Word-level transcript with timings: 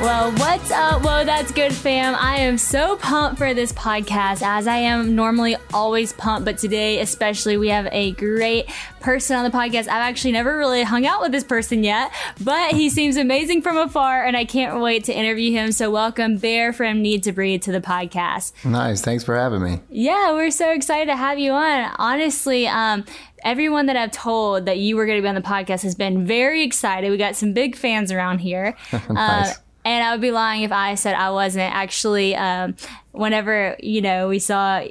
Well, 0.00 0.32
what's 0.32 0.70
up? 0.70 1.02
Whoa, 1.02 1.24
that's 1.24 1.52
good, 1.52 1.74
fam. 1.74 2.14
I 2.14 2.36
am 2.36 2.56
so 2.56 2.96
pumped 2.96 3.36
for 3.36 3.52
this 3.52 3.70
podcast, 3.74 4.40
as 4.42 4.66
I 4.66 4.78
am 4.78 5.14
normally 5.14 5.56
always 5.74 6.14
pumped, 6.14 6.46
but 6.46 6.56
today, 6.56 7.00
especially, 7.00 7.58
we 7.58 7.68
have 7.68 7.86
a 7.92 8.12
great 8.12 8.70
person 9.00 9.36
on 9.36 9.44
the 9.44 9.50
podcast. 9.50 9.88
I've 9.88 9.88
actually 9.88 10.32
never 10.32 10.56
really 10.56 10.84
hung 10.84 11.04
out 11.04 11.20
with 11.20 11.32
this 11.32 11.44
person 11.44 11.84
yet, 11.84 12.10
but 12.42 12.72
he 12.72 12.88
seems 12.88 13.18
amazing 13.18 13.60
from 13.60 13.76
afar, 13.76 14.24
and 14.24 14.38
I 14.38 14.46
can't 14.46 14.80
wait 14.80 15.04
to 15.04 15.12
interview 15.12 15.52
him. 15.52 15.70
So, 15.70 15.90
welcome, 15.90 16.38
Bear 16.38 16.72
from 16.72 17.02
Need 17.02 17.22
to 17.24 17.32
Breathe, 17.32 17.60
to 17.64 17.72
the 17.72 17.82
podcast. 17.82 18.52
Nice. 18.64 19.02
Thanks 19.02 19.22
for 19.22 19.36
having 19.36 19.62
me. 19.62 19.80
Yeah, 19.90 20.32
we're 20.32 20.50
so 20.50 20.72
excited 20.72 21.10
to 21.10 21.16
have 21.16 21.38
you 21.38 21.52
on. 21.52 21.92
Honestly, 21.98 22.66
um, 22.66 23.04
everyone 23.44 23.84
that 23.84 23.96
I've 23.96 24.12
told 24.12 24.64
that 24.64 24.78
you 24.78 24.96
were 24.96 25.04
going 25.04 25.18
to 25.18 25.22
be 25.22 25.28
on 25.28 25.34
the 25.34 25.42
podcast 25.42 25.82
has 25.82 25.94
been 25.94 26.26
very 26.26 26.62
excited. 26.62 27.10
We 27.10 27.18
got 27.18 27.36
some 27.36 27.52
big 27.52 27.76
fans 27.76 28.10
around 28.10 28.38
here. 28.38 28.74
nice. 29.10 29.50
Uh, 29.50 29.54
and 29.84 30.04
I 30.04 30.12
would 30.12 30.20
be 30.20 30.30
lying 30.30 30.62
if 30.62 30.72
I 30.72 30.94
said 30.94 31.14
I 31.14 31.30
wasn't. 31.30 31.74
Actually, 31.74 32.36
um, 32.36 32.74
whenever 33.12 33.76
you 33.80 34.02
know 34.02 34.28
we 34.28 34.38
saw, 34.38 34.82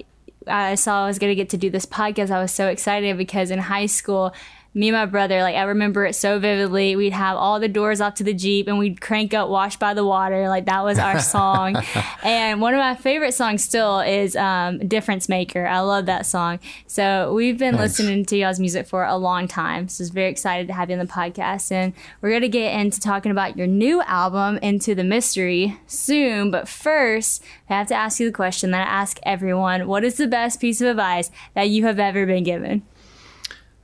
I 0.48 0.76
saw 0.76 1.04
I 1.04 1.08
was 1.08 1.20
going 1.20 1.32
to 1.32 1.36
get 1.36 1.50
to 1.50 1.58
do 1.58 1.70
this 1.70 1.86
podcast. 1.86 2.32
I 2.32 2.42
was 2.42 2.52
so 2.52 2.68
excited 2.68 3.18
because 3.18 3.52
in 3.52 3.60
high 3.60 3.86
school, 3.86 4.34
me 4.74 4.90
and 4.90 4.96
my 4.96 5.06
brother, 5.06 5.42
like 5.42 5.56
I 5.56 5.64
remember 5.64 6.06
it 6.06 6.14
so 6.14 6.38
vividly. 6.40 6.96
We'd 6.96 7.14
have 7.14 7.38
all 7.38 7.60
the 7.60 7.68
doors 7.68 8.02
off 8.02 8.14
to 8.16 8.24
the 8.24 8.34
Jeep 8.34 8.68
and 8.68 8.78
we'd 8.78 9.02
crank 9.02 9.34
up 9.34 9.50
Washed 9.50 9.80
by 9.80 9.94
the 9.94 10.06
Water. 10.06 10.48
Like 10.48 10.66
that 10.66 10.84
was 10.84 11.00
our 11.00 11.20
song. 11.36 11.76
and 12.24 12.62
one 12.62 12.74
of 12.74 12.80
my 12.80 12.96
favorite 12.96 13.34
songs 13.34 13.64
still 13.64 14.00
is 14.00 14.36
um, 14.36 14.78
Difference 14.88 15.28
Maker. 15.28 15.66
I 15.66 15.80
love 15.80 16.06
that 16.06 16.26
song. 16.26 16.60
So 16.86 17.34
we've 17.34 17.58
been 17.58 17.78
Thanks. 17.78 18.00
listening 18.00 18.26
to 18.26 18.38
y'all's 18.38 18.60
music 18.60 18.86
for 18.86 19.04
a 19.04 19.18
long 19.18 19.48
time. 19.48 19.88
So 19.88 20.04
it's 20.04 20.12
very 20.12 20.30
excited 20.30 20.68
to 20.68 20.74
have 20.74 20.90
you 20.90 20.98
on 20.98 21.06
the 21.06 21.12
podcast. 21.12 21.72
And 21.72 21.94
we're 22.22 22.30
going 22.30 22.44
to 22.44 22.48
get 22.48 22.80
into 22.80 23.00
talking 23.00 23.32
about 23.32 23.58
your 23.58 23.68
new 23.68 24.02
album, 24.04 24.58
Into 24.62 24.94
the 24.94 25.04
Mystery, 25.04 25.78
soon. 25.88 26.52
But 26.52 26.68
first, 26.68 27.44
I 27.70 27.78
have 27.78 27.88
to 27.88 27.96
ask 27.96 28.20
you 28.20 28.28
the 28.28 28.32
question 28.36 28.70
that 28.72 28.88
I 28.88 28.90
ask 28.90 29.20
everyone 29.24 29.88
What 29.88 30.04
is 30.04 30.16
the 30.16 30.28
best 30.28 30.62
piece 30.62 30.80
of 30.80 30.88
advice 30.88 31.32
that 31.56 31.70
you 31.70 31.86
have 31.86 32.00
ever 32.00 32.26
been 32.28 32.44
given? 32.44 32.84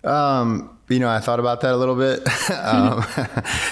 Um, 0.06 0.72
you 0.88 1.00
know, 1.00 1.10
I 1.10 1.20
thought 1.20 1.40
about 1.40 1.62
that 1.62 1.74
a 1.74 1.78
little 1.78 1.96
bit, 1.96 2.20
um, 2.52 3.04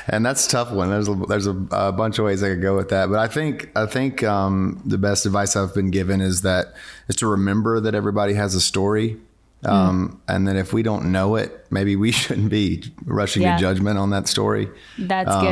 and 0.08 0.26
that's 0.26 0.48
a 0.48 0.50
tough 0.50 0.72
one. 0.72 0.90
There's 0.90 1.08
a, 1.08 1.14
there's 1.14 1.46
a, 1.46 1.56
a, 1.72 1.92
bunch 1.92 2.18
of 2.18 2.26
ways 2.26 2.42
I 2.42 2.50
could 2.50 2.62
go 2.64 2.76
with 2.76 2.90
that, 2.90 3.08
but 3.10 3.20
I 3.20 3.28
think 3.28 3.70
I 3.76 3.86
think 3.86 4.24
um, 4.24 4.82
the 4.84 4.98
best 4.98 5.26
advice 5.28 5.56
I've 5.56 5.76
been 5.76 5.92
given 5.92 6.22
is 6.22 6.42
that 6.42 6.74
is 7.08 7.16
to 7.18 7.28
remember 7.28 7.80
that 7.82 7.94
everybody 7.94 8.34
has 8.34 8.56
a 8.56 8.62
story, 8.62 9.18
um, 9.64 10.10
mm. 10.28 10.34
and 10.34 10.48
that 10.48 10.56
if 10.56 10.74
we 10.74 10.82
don't 10.82 11.12
know 11.12 11.36
it, 11.36 11.68
maybe 11.70 11.96
we 11.96 12.12
shouldn't 12.22 12.50
be 12.50 12.84
rushing 13.06 13.44
Yeah. 13.44 13.58
to 13.58 13.62
judgment 13.62 14.00
on 14.00 14.10
that 14.10 14.28
story. 14.28 14.70
That's 14.98 15.30
Um, 15.30 15.44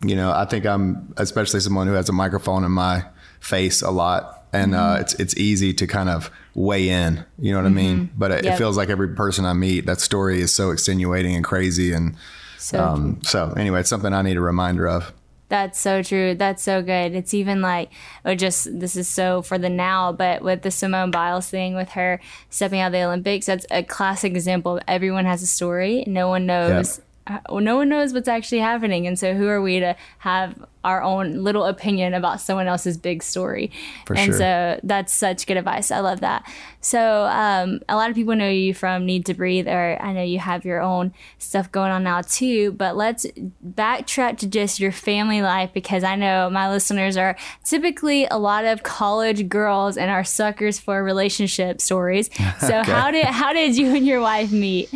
good. 0.00 0.10
You 0.10 0.16
know, 0.16 0.32
I 0.32 0.46
think 0.46 0.66
I'm 0.66 1.12
especially 1.16 1.60
someone 1.60 1.86
who 1.86 1.92
has 1.94 2.08
a 2.08 2.12
microphone 2.12 2.64
in 2.64 2.72
my 2.72 3.04
face 3.40 3.82
a 3.82 3.90
lot, 3.92 4.46
and 4.52 4.74
uh, 4.74 4.78
Mm-hmm. 4.78 5.00
it's 5.02 5.14
it's 5.14 5.36
easy 5.36 5.72
to 5.74 5.86
kind 5.86 6.08
of 6.08 6.28
weigh 6.58 6.88
in. 6.88 7.24
You 7.38 7.52
know 7.52 7.58
what 7.58 7.66
I 7.66 7.70
mean? 7.70 8.10
But 8.16 8.30
it, 8.32 8.44
Yep. 8.44 8.54
it 8.54 8.56
feels 8.58 8.76
like 8.76 8.88
every 8.88 9.08
person 9.14 9.44
I 9.44 9.52
meet, 9.52 9.86
that 9.86 10.00
story 10.00 10.40
is 10.40 10.54
so 10.54 10.70
extenuating 10.70 11.34
and 11.36 11.44
crazy, 11.44 11.92
and 11.92 12.16
So 12.58 12.82
um, 12.82 13.20
so 13.22 13.52
anyway, 13.56 13.80
it's 13.80 13.88
something 13.88 14.12
I 14.12 14.22
need 14.22 14.36
a 14.36 14.40
reminder 14.40 14.88
of. 14.88 15.12
That's 15.50 15.80
so 15.80 16.02
true. 16.02 16.34
That's 16.34 16.62
so 16.62 16.82
good. 16.82 17.14
It's 17.14 17.32
even 17.32 17.62
like, 17.62 17.90
or 18.22 18.34
just 18.34 18.68
this 18.80 18.96
is 18.96 19.08
so 19.08 19.40
for 19.40 19.56
the 19.56 19.70
now, 19.70 20.12
but 20.12 20.42
with 20.42 20.60
the 20.60 20.70
Simone 20.70 21.10
Biles 21.10 21.48
thing 21.48 21.74
with 21.74 21.90
her 21.90 22.20
stepping 22.50 22.80
out 22.80 22.88
of 22.88 22.92
the 22.92 23.02
Olympics, 23.04 23.46
that's 23.46 23.64
a 23.70 23.82
classic 23.82 24.32
example. 24.32 24.78
Everyone 24.86 25.24
has 25.24 25.42
a 25.42 25.46
story. 25.46 26.04
No 26.06 26.28
one 26.28 26.44
knows. 26.44 26.98
uh, 26.98 27.02
No 27.50 27.76
one 27.76 27.88
knows 27.88 28.12
what's 28.12 28.28
actually 28.28 28.60
happening, 28.60 29.06
and 29.06 29.18
so 29.18 29.34
who 29.34 29.46
are 29.48 29.60
we 29.60 29.80
to 29.80 29.96
have 30.18 30.64
our 30.84 31.02
own 31.02 31.42
little 31.44 31.64
opinion 31.64 32.14
about 32.14 32.40
someone 32.40 32.66
else's 32.66 32.96
big 32.96 33.22
story? 33.22 33.70
For 34.06 34.16
and 34.16 34.26
sure. 34.26 34.38
so 34.38 34.80
that's 34.82 35.12
such 35.12 35.46
good 35.46 35.56
advice. 35.56 35.90
I 35.90 36.00
love 36.00 36.20
that. 36.20 36.50
So 36.80 37.24
um, 37.24 37.80
a 37.88 37.96
lot 37.96 38.08
of 38.08 38.16
people 38.16 38.36
know 38.36 38.48
you 38.48 38.72
from 38.72 39.04
Need 39.04 39.26
to 39.26 39.34
Breathe, 39.34 39.68
or 39.68 40.00
I 40.00 40.12
know 40.12 40.22
you 40.22 40.38
have 40.38 40.64
your 40.64 40.80
own 40.80 41.12
stuff 41.38 41.70
going 41.72 41.90
on 41.90 42.04
now 42.04 42.22
too. 42.22 42.72
But 42.72 42.96
let's 42.96 43.26
backtrack 43.66 44.38
to 44.38 44.46
just 44.46 44.80
your 44.80 44.92
family 44.92 45.42
life 45.42 45.70
because 45.74 46.04
I 46.04 46.14
know 46.16 46.48
my 46.48 46.70
listeners 46.70 47.16
are 47.16 47.36
typically 47.64 48.26
a 48.26 48.38
lot 48.38 48.64
of 48.64 48.82
college 48.82 49.48
girls 49.48 49.96
and 49.96 50.10
are 50.10 50.24
suckers 50.24 50.78
for 50.78 51.02
relationship 51.02 51.80
stories. 51.80 52.30
So 52.60 52.78
Okay. 52.78 52.92
how 52.92 53.10
did 53.10 53.24
how 53.26 53.52
did 53.52 53.76
you 53.76 53.94
and 53.94 54.06
your 54.06 54.20
wife 54.20 54.52
meet? 54.52 54.88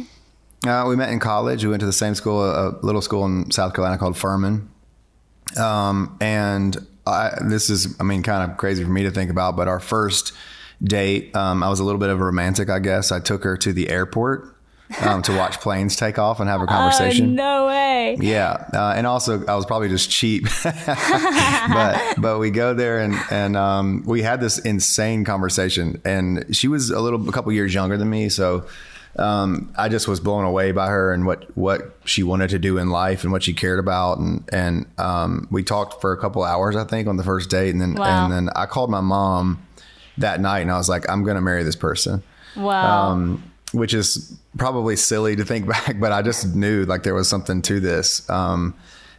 Uh, 0.67 0.85
we 0.89 0.95
met 0.97 1.11
in 1.11 1.19
college. 1.19 1.65
We 1.65 1.71
went 1.71 1.81
to 1.81 1.87
the 1.87 1.93
same 1.93 2.15
school, 2.15 2.45
a 2.45 2.79
little 2.83 3.03
school 3.03 3.25
in 3.27 3.51
South 3.51 3.75
Carolina 3.75 3.99
called 3.99 4.17
Furman. 4.17 4.69
Um, 5.61 6.17
and 6.21 6.77
I, 7.07 7.31
this 7.49 7.69
is, 7.69 7.97
I 7.99 8.05
mean, 8.05 8.23
kind 8.23 8.49
of 8.51 8.57
crazy 8.59 8.85
for 8.85 8.91
me 8.91 9.03
to 9.03 9.11
think 9.11 9.31
about, 9.31 9.57
but 9.57 9.67
our 9.69 9.81
first 9.81 10.33
date, 10.83 11.35
um, 11.35 11.63
I 11.63 11.69
was 11.69 11.81
a 11.81 11.85
little 11.85 11.99
bit 11.99 12.11
of 12.11 12.21
a 12.21 12.25
romantic, 12.25 12.71
I 12.71 12.79
guess. 12.79 13.11
I 13.11 13.19
took 13.21 13.43
her 13.45 13.57
to 13.59 13.73
the 13.73 13.89
airport 13.89 14.57
um, 15.01 15.23
to 15.23 15.37
watch 15.37 15.61
planes 15.61 15.97
take 15.97 16.19
off 16.19 16.39
and 16.39 16.49
have 16.49 16.61
a 16.61 16.65
Oh, 16.69 16.69
conversation. 16.69 17.35
no 17.35 17.67
way. 17.67 18.17
Yeah, 18.21 18.69
uh, 18.73 18.95
and 18.97 19.07
also 19.07 19.45
I 19.47 19.55
was 19.57 19.65
probably 19.67 19.89
just 19.89 20.11
cheap, 20.11 20.45
but 20.65 22.15
but 22.19 22.39
we 22.39 22.51
go 22.51 22.75
there 22.75 22.99
and 22.99 23.15
and 23.31 23.57
um, 23.57 24.03
we 24.07 24.23
had 24.23 24.41
this 24.41 24.59
insane 24.59 25.25
conversation, 25.25 26.01
and 26.05 26.45
she 26.55 26.69
was 26.69 26.91
a 26.91 27.01
little 27.01 27.29
a 27.29 27.33
couple 27.33 27.53
years 27.53 27.73
younger 27.73 27.97
than 27.97 28.11
me, 28.11 28.29
so 28.29 28.67
um, 29.19 29.73
I 29.77 29.89
just 29.89 30.09
was 30.09 30.21
blown 30.21 30.45
away 30.45 30.73
by 30.73 30.89
her 30.89 31.13
and 31.13 31.27
what 31.27 31.55
what 31.57 31.97
she 32.05 32.23
wanted 32.23 32.51
to 32.51 32.59
do 32.59 32.79
in 32.79 32.89
life 32.91 33.23
and 33.25 33.33
what 33.33 33.43
she 33.43 33.53
cared 33.53 33.79
about, 33.79 34.19
and 34.19 34.49
and 34.53 34.87
um, 34.99 35.49
we 35.51 35.63
talked 35.63 36.01
for 36.01 36.13
a 36.13 36.17
couple 36.19 36.43
hours 36.45 36.77
I 36.77 36.85
think 36.85 37.09
on 37.09 37.17
the 37.17 37.25
first 37.25 37.51
date, 37.51 37.71
and 37.71 37.81
then 37.81 37.95
Wow. 37.95 38.25
and 38.25 38.33
then 38.33 38.49
I 38.57 38.67
called 38.67 38.91
my 38.91 39.01
mom 39.03 39.67
that 40.19 40.41
night 40.41 40.61
and 40.61 40.71
I 40.71 40.77
was 40.79 40.89
like 40.89 41.09
I'm 41.11 41.25
gonna 41.25 41.41
marry 41.41 41.63
this 41.63 41.77
person 41.77 42.23
Wow. 42.57 43.11
um, 43.13 43.43
which 43.73 43.95
is 43.95 44.37
probably 44.59 44.95
silly 44.97 45.37
to 45.37 45.45
think 45.45 45.67
back, 45.77 45.99
but 46.01 46.13
I 46.13 46.23
just 46.23 46.55
knew 46.55 46.85
like 46.85 47.03
there 47.03 47.15
was 47.15 47.29
something 47.29 47.63
to 47.63 47.81
this. 47.81 48.29
Um, 48.31 48.75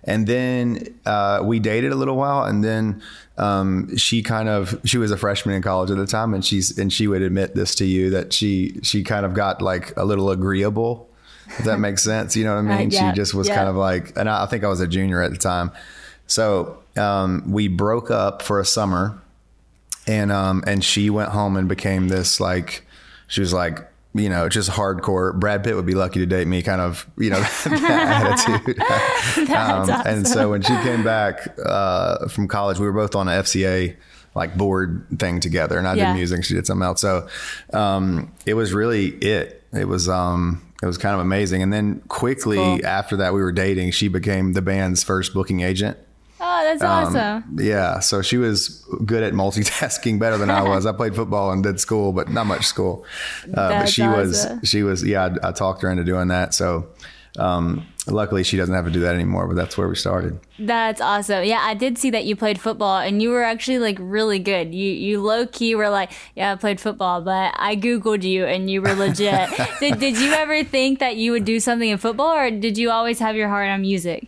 and 0.05 0.27
then 0.27 0.93
uh, 1.05 1.41
we 1.43 1.59
dated 1.59 1.91
a 1.91 1.95
little 1.95 2.15
while, 2.17 2.43
and 2.43 2.63
then 2.63 3.01
um, 3.37 3.95
she 3.97 4.21
kind 4.21 4.49
of 4.49 4.79
she 4.85 4.97
was 4.97 5.11
a 5.11 5.17
freshman 5.17 5.55
in 5.55 5.61
college 5.61 5.89
at 5.91 5.97
the 5.97 6.05
time, 6.07 6.33
and 6.33 6.43
she's 6.43 6.77
and 6.77 6.91
she 6.91 7.07
would 7.07 7.21
admit 7.21 7.55
this 7.55 7.75
to 7.75 7.85
you 7.85 8.09
that 8.11 8.33
she 8.33 8.79
she 8.83 9.03
kind 9.03 9.25
of 9.25 9.33
got 9.33 9.61
like 9.61 9.95
a 9.97 10.05
little 10.05 10.29
agreeable. 10.29 11.09
If 11.47 11.65
that 11.65 11.79
makes 11.79 12.03
sense, 12.03 12.35
you 12.35 12.43
know 12.45 12.55
what 12.55 12.71
I 12.71 12.77
mean? 12.79 12.89
yeah, 12.91 13.11
She 13.11 13.15
just 13.15 13.33
was 13.33 13.47
yeah. 13.47 13.55
kind 13.55 13.69
of 13.69 13.75
like, 13.75 14.17
and 14.17 14.29
I, 14.29 14.43
I 14.43 14.45
think 14.47 14.63
I 14.63 14.67
was 14.67 14.79
a 14.81 14.87
junior 14.87 15.21
at 15.21 15.31
the 15.31 15.37
time. 15.37 15.71
So 16.25 16.79
um, 16.95 17.51
we 17.51 17.67
broke 17.67 18.09
up 18.09 18.41
for 18.41 18.59
a 18.59 18.65
summer, 18.65 19.21
and 20.07 20.31
um 20.31 20.63
and 20.67 20.83
she 20.83 21.09
went 21.09 21.29
home 21.29 21.55
and 21.55 21.67
became 21.69 22.09
this 22.09 22.39
like 22.39 22.85
she 23.27 23.39
was 23.41 23.53
like 23.53 23.79
you 24.15 24.29
know 24.29 24.47
just 24.49 24.69
hardcore. 24.69 25.37
Brad 25.39 25.63
pitt 25.63 25.75
would 25.75 25.85
be 25.85 25.95
lucky 25.95 26.19
to 26.19 26.25
date 26.25 26.47
me 26.47 26.61
kind 26.61 26.81
of 26.81 27.07
you 27.17 27.29
know 27.29 27.39
that 27.65 28.47
attitude. 28.47 28.77
Um, 29.53 29.89
and 30.05 30.27
so 30.27 30.49
when 30.51 30.61
she 30.61 30.73
came 30.83 31.03
back 31.03 31.57
uh 31.65 32.27
from 32.27 32.47
college 32.47 32.79
we 32.79 32.85
were 32.85 32.93
both 32.93 33.15
on 33.15 33.27
a 33.27 33.31
fca 33.31 33.95
like 34.35 34.55
board 34.57 35.05
thing 35.17 35.39
together 35.39 35.77
and 35.77 35.87
i 35.87 35.95
Yeah. 35.95 36.11
did 36.11 36.17
music 36.17 36.43
she 36.43 36.53
did 36.53 36.65
something 36.67 36.83
else. 36.85 37.01
So 37.01 37.27
um 37.73 38.31
it 38.45 38.53
was 38.55 38.73
really 38.73 39.07
it. 39.07 39.63
It 39.73 39.87
was 39.87 40.07
um 40.09 40.61
it 40.81 40.85
was 40.85 40.97
kind 40.97 41.15
of 41.15 41.21
amazing. 41.21 41.61
And 41.63 41.71
then 41.71 42.01
quickly 42.09 42.57
Cool. 42.57 42.85
after 42.85 43.17
that 43.17 43.33
we 43.33 43.41
were 43.41 43.51
dating. 43.53 43.91
She 43.91 44.07
became 44.09 44.53
the 44.53 44.61
band's 44.61 45.03
first 45.03 45.33
booking 45.33 45.61
agent 45.61 45.97
oh, 46.43 46.63
that's 46.63 46.83
um, 46.83 46.89
awesome. 46.89 47.57
yeah, 47.59 47.99
so 47.99 48.21
she 48.21 48.37
was 48.37 48.85
good 49.05 49.23
at 49.23 49.33
multitasking 49.33 50.19
better 50.19 50.37
than 50.37 50.49
I 50.49 50.63
was. 50.67 50.85
I 50.85 50.91
played 50.91 51.15
football 51.15 51.51
and 51.51 51.63
did 51.63 51.79
school, 51.79 52.11
but 52.11 52.29
not 52.29 52.45
much 52.45 52.65
school. 52.65 53.05
Uh, 53.45 53.69
but 53.69 53.85
she 53.89 54.03
was, 54.03 54.47
she 54.63 54.83
was, 54.83 55.03
yeah. 55.03 55.35
I, 55.43 55.49
I 55.49 55.51
talked 55.51 55.81
her 55.81 55.89
into 55.89 56.03
doing 56.03 56.27
that. 56.27 56.53
So 56.53 56.89
um, 57.39 57.87
luckily, 58.07 58.43
she 58.43 58.57
doesn't 58.57 58.73
have 58.73 58.85
to 58.85 58.91
do 58.91 58.99
that 59.01 59.15
anymore. 59.15 59.47
But 59.47 59.55
that's 59.55 59.77
where 59.77 59.87
we 59.87 59.95
started. 59.95 60.39
That's 60.59 61.01
awesome. 61.01 61.43
Yeah, 61.45 61.59
I 61.61 61.73
did 61.73 61.97
see 61.97 62.09
that 62.11 62.25
you 62.25 62.35
played 62.35 62.59
football 62.59 62.99
and 62.99 63.21
you 63.21 63.29
were 63.29 63.43
actually 63.43 63.79
like 63.79 63.97
really 63.99 64.39
good. 64.39 64.73
You 64.73 64.91
you 64.91 65.21
low 65.21 65.47
key 65.47 65.75
were 65.75 65.89
like, 65.89 66.11
yeah, 66.35 66.51
I 66.51 66.55
played 66.55 66.79
football, 66.79 67.21
but 67.21 67.53
I 67.57 67.75
googled 67.75 68.23
you 68.23 68.45
and 68.45 68.69
you 68.69 68.81
were 68.81 68.93
legit. 68.93 69.49
did 69.79 69.99
did 69.99 70.17
you 70.17 70.31
ever 70.33 70.63
think 70.63 70.99
that 70.99 71.15
you 71.17 71.31
would 71.31 71.45
do 71.45 71.59
something 71.59 71.89
in 71.89 71.97
football 71.97 72.33
or 72.33 72.51
did 72.51 72.77
you 72.77 72.91
always 72.91 73.19
have 73.19 73.35
your 73.35 73.47
heart 73.47 73.67
on 73.67 73.81
music? 73.81 74.27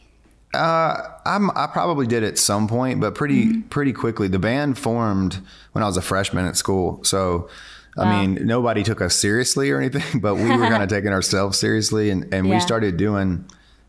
Uh, 0.55 1.11
I'm, 1.25 1.51
I 1.51 1.67
probably 1.67 2.07
did 2.07 2.23
at 2.23 2.37
some 2.37 2.67
point, 2.67 2.99
but 3.01 3.15
pretty 3.15 3.45
Mm-hmm. 3.45 3.61
pretty 3.69 3.93
quickly. 3.93 4.27
The 4.27 4.39
band 4.39 4.77
formed 4.79 5.39
when 5.73 5.83
I 5.83 5.87
was 5.87 5.97
a 5.97 6.01
freshman 6.01 6.45
at 6.45 6.57
school, 6.57 7.03
so. 7.03 7.49
I 7.97 8.03
Wow. 8.03 8.19
mean, 8.19 8.45
nobody 8.45 8.83
took 8.83 8.99
us 8.99 9.15
seriously 9.15 9.71
or 9.71 9.79
anything, 9.79 10.19
but 10.21 10.35
we 10.35 10.43
were 10.43 10.67
kind 10.67 10.83
of 10.83 10.89
taking 10.95 11.13
ourselves 11.13 11.57
seriously, 11.57 12.09
and, 12.09 12.23
and 12.33 12.45
Yeah. 12.45 12.55
we 12.55 12.59
started 12.59 12.97
doing, 12.97 13.45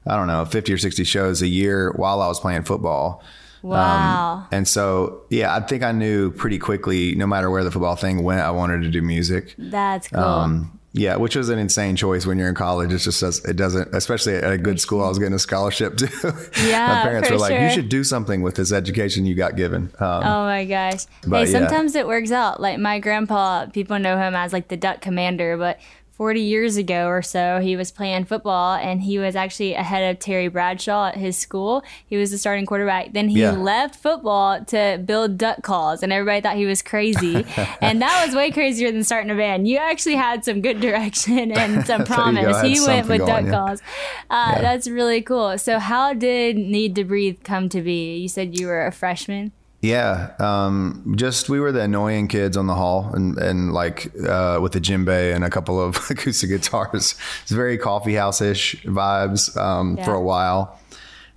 I 0.06 0.14
don't 0.14 0.28
know, 0.28 0.44
fifty 0.44 0.72
or 0.72 0.78
sixty 0.78 1.02
shows 1.02 1.42
a 1.42 1.48
year 1.48 1.92
while 1.96 2.22
I 2.22 2.28
was 2.28 2.38
playing 2.38 2.62
football. 2.62 3.24
Wow. 3.62 4.46
And 4.52 4.68
so, 4.68 5.22
yeah, 5.28 5.52
I 5.56 5.58
think 5.60 5.82
I 5.82 5.90
knew 5.90 6.30
pretty 6.30 6.58
quickly, 6.60 7.16
no 7.16 7.26
matter 7.26 7.50
where 7.50 7.64
the 7.64 7.72
football 7.72 7.96
thing 7.96 8.22
went, 8.22 8.42
I 8.42 8.52
wanted 8.52 8.82
to 8.82 8.90
do 8.90 9.02
music. 9.02 9.54
That's 9.58 10.06
cool. 10.06 10.22
Um, 10.22 10.78
Yeah, 10.96 11.16
which 11.16 11.36
was 11.36 11.50
an 11.50 11.58
insane 11.58 11.94
choice 11.94 12.24
when 12.24 12.38
you're 12.38 12.48
in 12.48 12.54
college. 12.54 12.90
It 12.90 12.98
just 12.98 13.20
does, 13.20 13.44
it 13.44 13.56
doesn't, 13.56 13.94
especially 13.94 14.36
at 14.36 14.50
a 14.50 14.56
good 14.56 14.80
school. 14.80 15.04
I 15.04 15.08
was 15.08 15.18
getting 15.18 15.34
a 15.34 15.38
scholarship 15.38 15.98
too. 15.98 16.08
Yeah, 16.66 16.88
my 16.88 17.02
parents 17.02 17.30
were 17.30 17.36
like, 17.36 17.60
"You 17.60 17.70
should 17.70 17.90
do 17.90 18.02
something 18.02 18.40
with 18.40 18.54
this 18.54 18.72
education 18.72 19.26
you 19.26 19.34
got 19.34 19.56
given." 19.56 19.92
Um, 20.00 20.22
Oh 20.24 20.44
my 20.46 20.64
gosh. 20.64 21.04
But 21.26 21.46
hey, 21.46 21.52
yeah. 21.52 21.58
sometimes 21.58 21.94
it 21.94 22.06
works 22.06 22.32
out. 22.32 22.60
Like 22.60 22.78
my 22.78 22.98
grandpa, 22.98 23.66
people 23.66 23.98
know 23.98 24.16
him 24.16 24.34
as 24.34 24.52
like 24.54 24.68
the 24.68 24.76
duck 24.76 25.02
commander, 25.02 25.56
but 25.58 25.78
40 26.16 26.40
years 26.40 26.78
ago 26.78 27.08
or 27.08 27.20
so, 27.20 27.60
he 27.60 27.76
was 27.76 27.90
playing 27.90 28.24
football 28.24 28.74
and 28.74 29.02
he 29.02 29.18
was 29.18 29.36
actually 29.36 29.74
ahead 29.74 30.10
of 30.14 30.18
Terry 30.18 30.48
Bradshaw 30.48 31.08
at 31.08 31.16
his 31.16 31.36
school. 31.36 31.84
He 32.06 32.16
was 32.16 32.30
the 32.30 32.38
starting 32.38 32.64
quarterback. 32.64 33.12
Then 33.12 33.28
he 33.28 33.40
Yeah. 33.40 33.50
left 33.50 33.96
football 33.96 34.64
to 34.64 35.02
build 35.04 35.36
duck 35.36 35.62
calls 35.62 36.02
and 36.02 36.14
everybody 36.14 36.40
thought 36.40 36.56
he 36.56 36.64
was 36.64 36.80
crazy. 36.80 37.44
and 37.82 38.00
that 38.00 38.24
was 38.26 38.34
way 38.34 38.50
crazier 38.50 38.90
than 38.90 39.04
starting 39.04 39.30
a 39.30 39.34
band. 39.34 39.68
You 39.68 39.76
actually 39.76 40.16
had 40.16 40.42
some 40.42 40.62
good 40.62 40.80
direction 40.80 41.52
and 41.52 41.86
some 41.86 41.98
There 41.98 41.98
you 41.98 42.04
go. 42.06 42.14
promise. 42.14 42.62
He 42.62 42.80
went 42.86 43.08
with 43.08 43.26
duck 43.26 43.44
yeah. 43.44 43.50
calls. 43.50 43.82
Uh, 44.30 44.52
Yeah. 44.56 44.62
That's 44.62 44.88
really 44.88 45.20
cool. 45.20 45.58
So 45.58 45.78
how 45.78 46.14
did 46.14 46.56
Need 46.56 46.94
to 46.94 47.04
Breathe 47.04 47.40
come 47.44 47.68
to 47.68 47.82
be? 47.82 48.16
You 48.16 48.28
said 48.28 48.58
you 48.58 48.68
were 48.68 48.86
a 48.86 48.90
freshman? 48.90 49.52
Yeah, 49.82 50.32
um, 50.38 51.14
just 51.16 51.48
we 51.48 51.60
were 51.60 51.70
the 51.70 51.82
annoying 51.82 52.28
kids 52.28 52.56
on 52.56 52.66
the 52.66 52.74
hall, 52.74 53.10
and 53.12 53.38
and 53.38 53.72
like 53.72 54.06
uh, 54.26 54.58
with 54.60 54.72
the 54.72 54.80
djembe 54.80 55.34
and 55.34 55.44
a 55.44 55.50
couple 55.50 55.80
of 55.80 55.96
acoustic 56.10 56.50
guitars. 56.50 57.14
It's 57.42 57.52
very 57.52 57.78
coffee 57.78 58.14
house 58.14 58.40
ish 58.40 58.82
vibes 58.84 59.56
um, 59.56 59.96
for 59.98 60.14
a 60.14 60.20
while, 60.20 60.80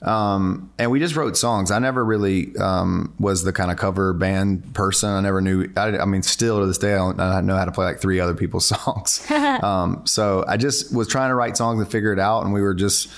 um, 0.02 0.72
and 0.80 0.90
we 0.90 1.00
just 1.00 1.16
wrote 1.16 1.36
songs. 1.36 1.72
I 1.72 1.80
never 1.80 2.04
really 2.04 2.56
um, 2.58 3.14
was 3.20 3.44
the 3.44 3.52
kind 3.52 3.72
of 3.72 3.78
cover 3.78 4.14
band 4.14 4.74
person. 4.74 5.10
I 5.10 5.20
never 5.22 5.42
knew. 5.42 5.70
I, 5.76 5.98
I 5.98 6.06
mean, 6.06 6.24
still 6.24 6.60
to 6.62 6.66
this 6.66 6.78
day, 6.78 6.94
I 6.94 6.98
don't 6.98 7.20
I 7.20 7.42
know 7.42 7.58
how 7.58 7.66
to 7.66 7.72
play 7.72 7.86
like 7.86 8.00
three 8.00 8.20
other 8.20 8.36
people's 8.36 8.66
songs. 8.84 9.30
um, 9.32 10.04
so 10.06 10.46
I 10.48 10.58
just 10.58 10.96
was 10.96 11.08
trying 11.08 11.30
to 11.30 11.36
write 11.36 11.58
songs 11.58 11.82
and 11.82 11.92
figure 11.92 12.14
it 12.14 12.20
out, 12.20 12.44
and 12.44 12.54
we 12.54 12.62
were 12.62 12.74
just 12.74 13.10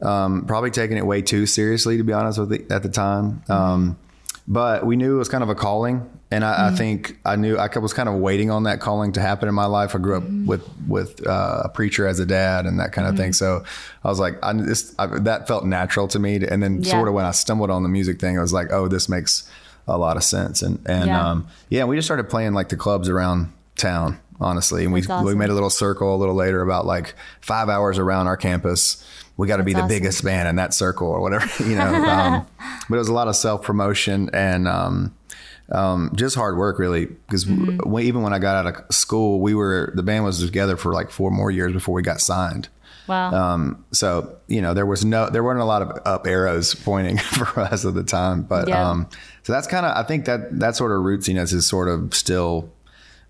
um, 0.00 0.46
probably 0.46 0.70
taking 0.70 0.96
it 0.96 1.04
way 1.04 1.22
too 1.22 1.46
seriously, 1.46 1.96
to 1.96 2.04
be 2.04 2.12
honest 2.12 2.38
with 2.38 2.52
you, 2.52 2.66
at 2.70 2.84
the 2.84 2.88
time. 2.88 3.42
Um, 3.48 3.98
but 4.50 4.84
we 4.86 4.96
knew 4.96 5.14
it 5.14 5.18
was 5.18 5.28
kind 5.28 5.44
of 5.44 5.50
a 5.50 5.54
calling, 5.54 6.08
and 6.30 6.42
I, 6.42 6.68
I 6.68 6.70
think 6.70 7.18
I 7.24 7.36
knew 7.36 7.56
I 7.58 7.68
was 7.78 7.92
kind 7.92 8.08
of 8.08 8.14
waiting 8.16 8.50
on 8.50 8.62
that 8.64 8.80
calling 8.80 9.12
to 9.12 9.20
happen 9.20 9.46
in 9.48 9.54
my 9.54 9.66
life. 9.66 9.94
I 9.94 9.98
grew 9.98 10.16
up 10.16 10.24
with 10.46 10.62
with 10.88 11.24
uh, 11.26 11.62
a 11.64 11.68
preacher 11.68 12.06
as 12.08 12.18
a 12.18 12.24
dad 12.26 12.64
and 12.66 12.80
that 12.80 12.92
kind 12.92 13.06
of 13.06 13.16
thing, 13.16 13.34
so 13.34 13.62
I 14.02 14.08
was 14.08 14.18
like, 14.18 14.38
I, 14.42 14.54
this, 14.54 14.94
I, 14.98 15.06
that 15.06 15.46
felt 15.46 15.66
natural 15.66 16.08
to 16.08 16.18
me. 16.18 16.36
And 16.36 16.62
then 16.62 16.82
Yeah. 16.82 16.90
sort 16.90 17.08
of 17.08 17.14
when 17.14 17.26
I 17.26 17.30
stumbled 17.32 17.70
on 17.70 17.82
the 17.82 17.88
music 17.90 18.18
thing, 18.20 18.38
I 18.38 18.40
was 18.40 18.52
like, 18.54 18.72
oh, 18.72 18.88
this 18.88 19.08
makes 19.08 19.48
a 19.86 19.98
lot 19.98 20.16
of 20.16 20.24
sense. 20.24 20.62
And 20.62 20.80
and 20.86 21.10
Yeah. 21.10 21.30
um, 21.30 21.46
yeah, 21.68 21.84
we 21.84 21.96
just 21.96 22.06
started 22.08 22.28
playing 22.30 22.54
like 22.54 22.70
the 22.70 22.76
clubs 22.76 23.08
around 23.10 23.52
town, 23.76 24.18
honestly, 24.40 24.84
and 24.84 24.92
we 24.92 25.00
awesome. 25.02 25.24
we 25.24 25.34
made 25.34 25.50
a 25.50 25.54
little 25.54 25.70
circle 25.70 26.14
a 26.14 26.18
little 26.18 26.34
later 26.34 26.62
about 26.62 26.86
like 26.86 27.14
five 27.40 27.68
hours 27.68 27.98
around 27.98 28.26
our 28.26 28.36
campus. 28.36 29.04
We 29.36 29.46
got 29.46 29.58
to 29.58 29.62
be 29.62 29.72
the 29.72 29.78
awesome. 29.80 29.88
biggest 29.88 30.24
band 30.24 30.48
in 30.48 30.56
that 30.56 30.74
circle 30.74 31.08
or 31.08 31.20
whatever, 31.20 31.46
you 31.68 31.76
know. 31.76 31.84
Um, 31.94 32.46
but 32.88 32.96
it 32.96 32.98
was 32.98 33.08
a 33.08 33.12
lot 33.14 33.28
of 33.28 33.36
self 33.36 33.62
promotion 33.62 34.30
and 34.32 34.66
um, 34.66 35.14
um, 35.70 36.10
just 36.14 36.34
hard 36.34 36.56
work, 36.56 36.78
really. 36.78 37.06
Because 37.06 37.44
Mm-hmm. 37.44 37.98
even 38.00 38.22
when 38.22 38.32
I 38.32 38.38
got 38.38 38.66
out 38.66 38.74
of 38.88 38.94
school, 38.94 39.40
we 39.40 39.54
were 39.54 39.92
the 39.94 40.02
band 40.02 40.24
was 40.24 40.44
together 40.44 40.76
for 40.76 40.92
like 40.92 41.10
four 41.10 41.30
more 41.30 41.50
years 41.50 41.72
before 41.72 41.94
we 41.94 42.02
got 42.02 42.20
signed. 42.20 42.68
Wow. 43.06 43.32
Um, 43.32 43.84
so 43.90 44.36
you 44.48 44.60
know 44.60 44.74
there 44.74 44.84
was 44.84 45.02
no 45.04 45.30
there 45.30 45.42
weren't 45.42 45.60
a 45.60 45.64
lot 45.64 45.80
of 45.82 45.98
up 46.04 46.26
arrows 46.26 46.74
pointing 46.74 47.16
for 47.18 47.60
us 47.60 47.84
at 47.86 47.94
the 47.94 48.04
time, 48.04 48.42
but 48.42 48.68
Yeah. 48.68 48.90
um, 48.90 49.08
so 49.44 49.52
that's 49.54 49.66
kind 49.66 49.86
of 49.86 49.96
I 49.96 50.06
think 50.06 50.26
that 50.26 50.58
that 50.58 50.76
sort 50.76 50.90
of 50.92 50.98
rootsiness 50.98 51.54
is 51.54 51.66
sort 51.66 51.88
of 51.88 52.12
still 52.14 52.70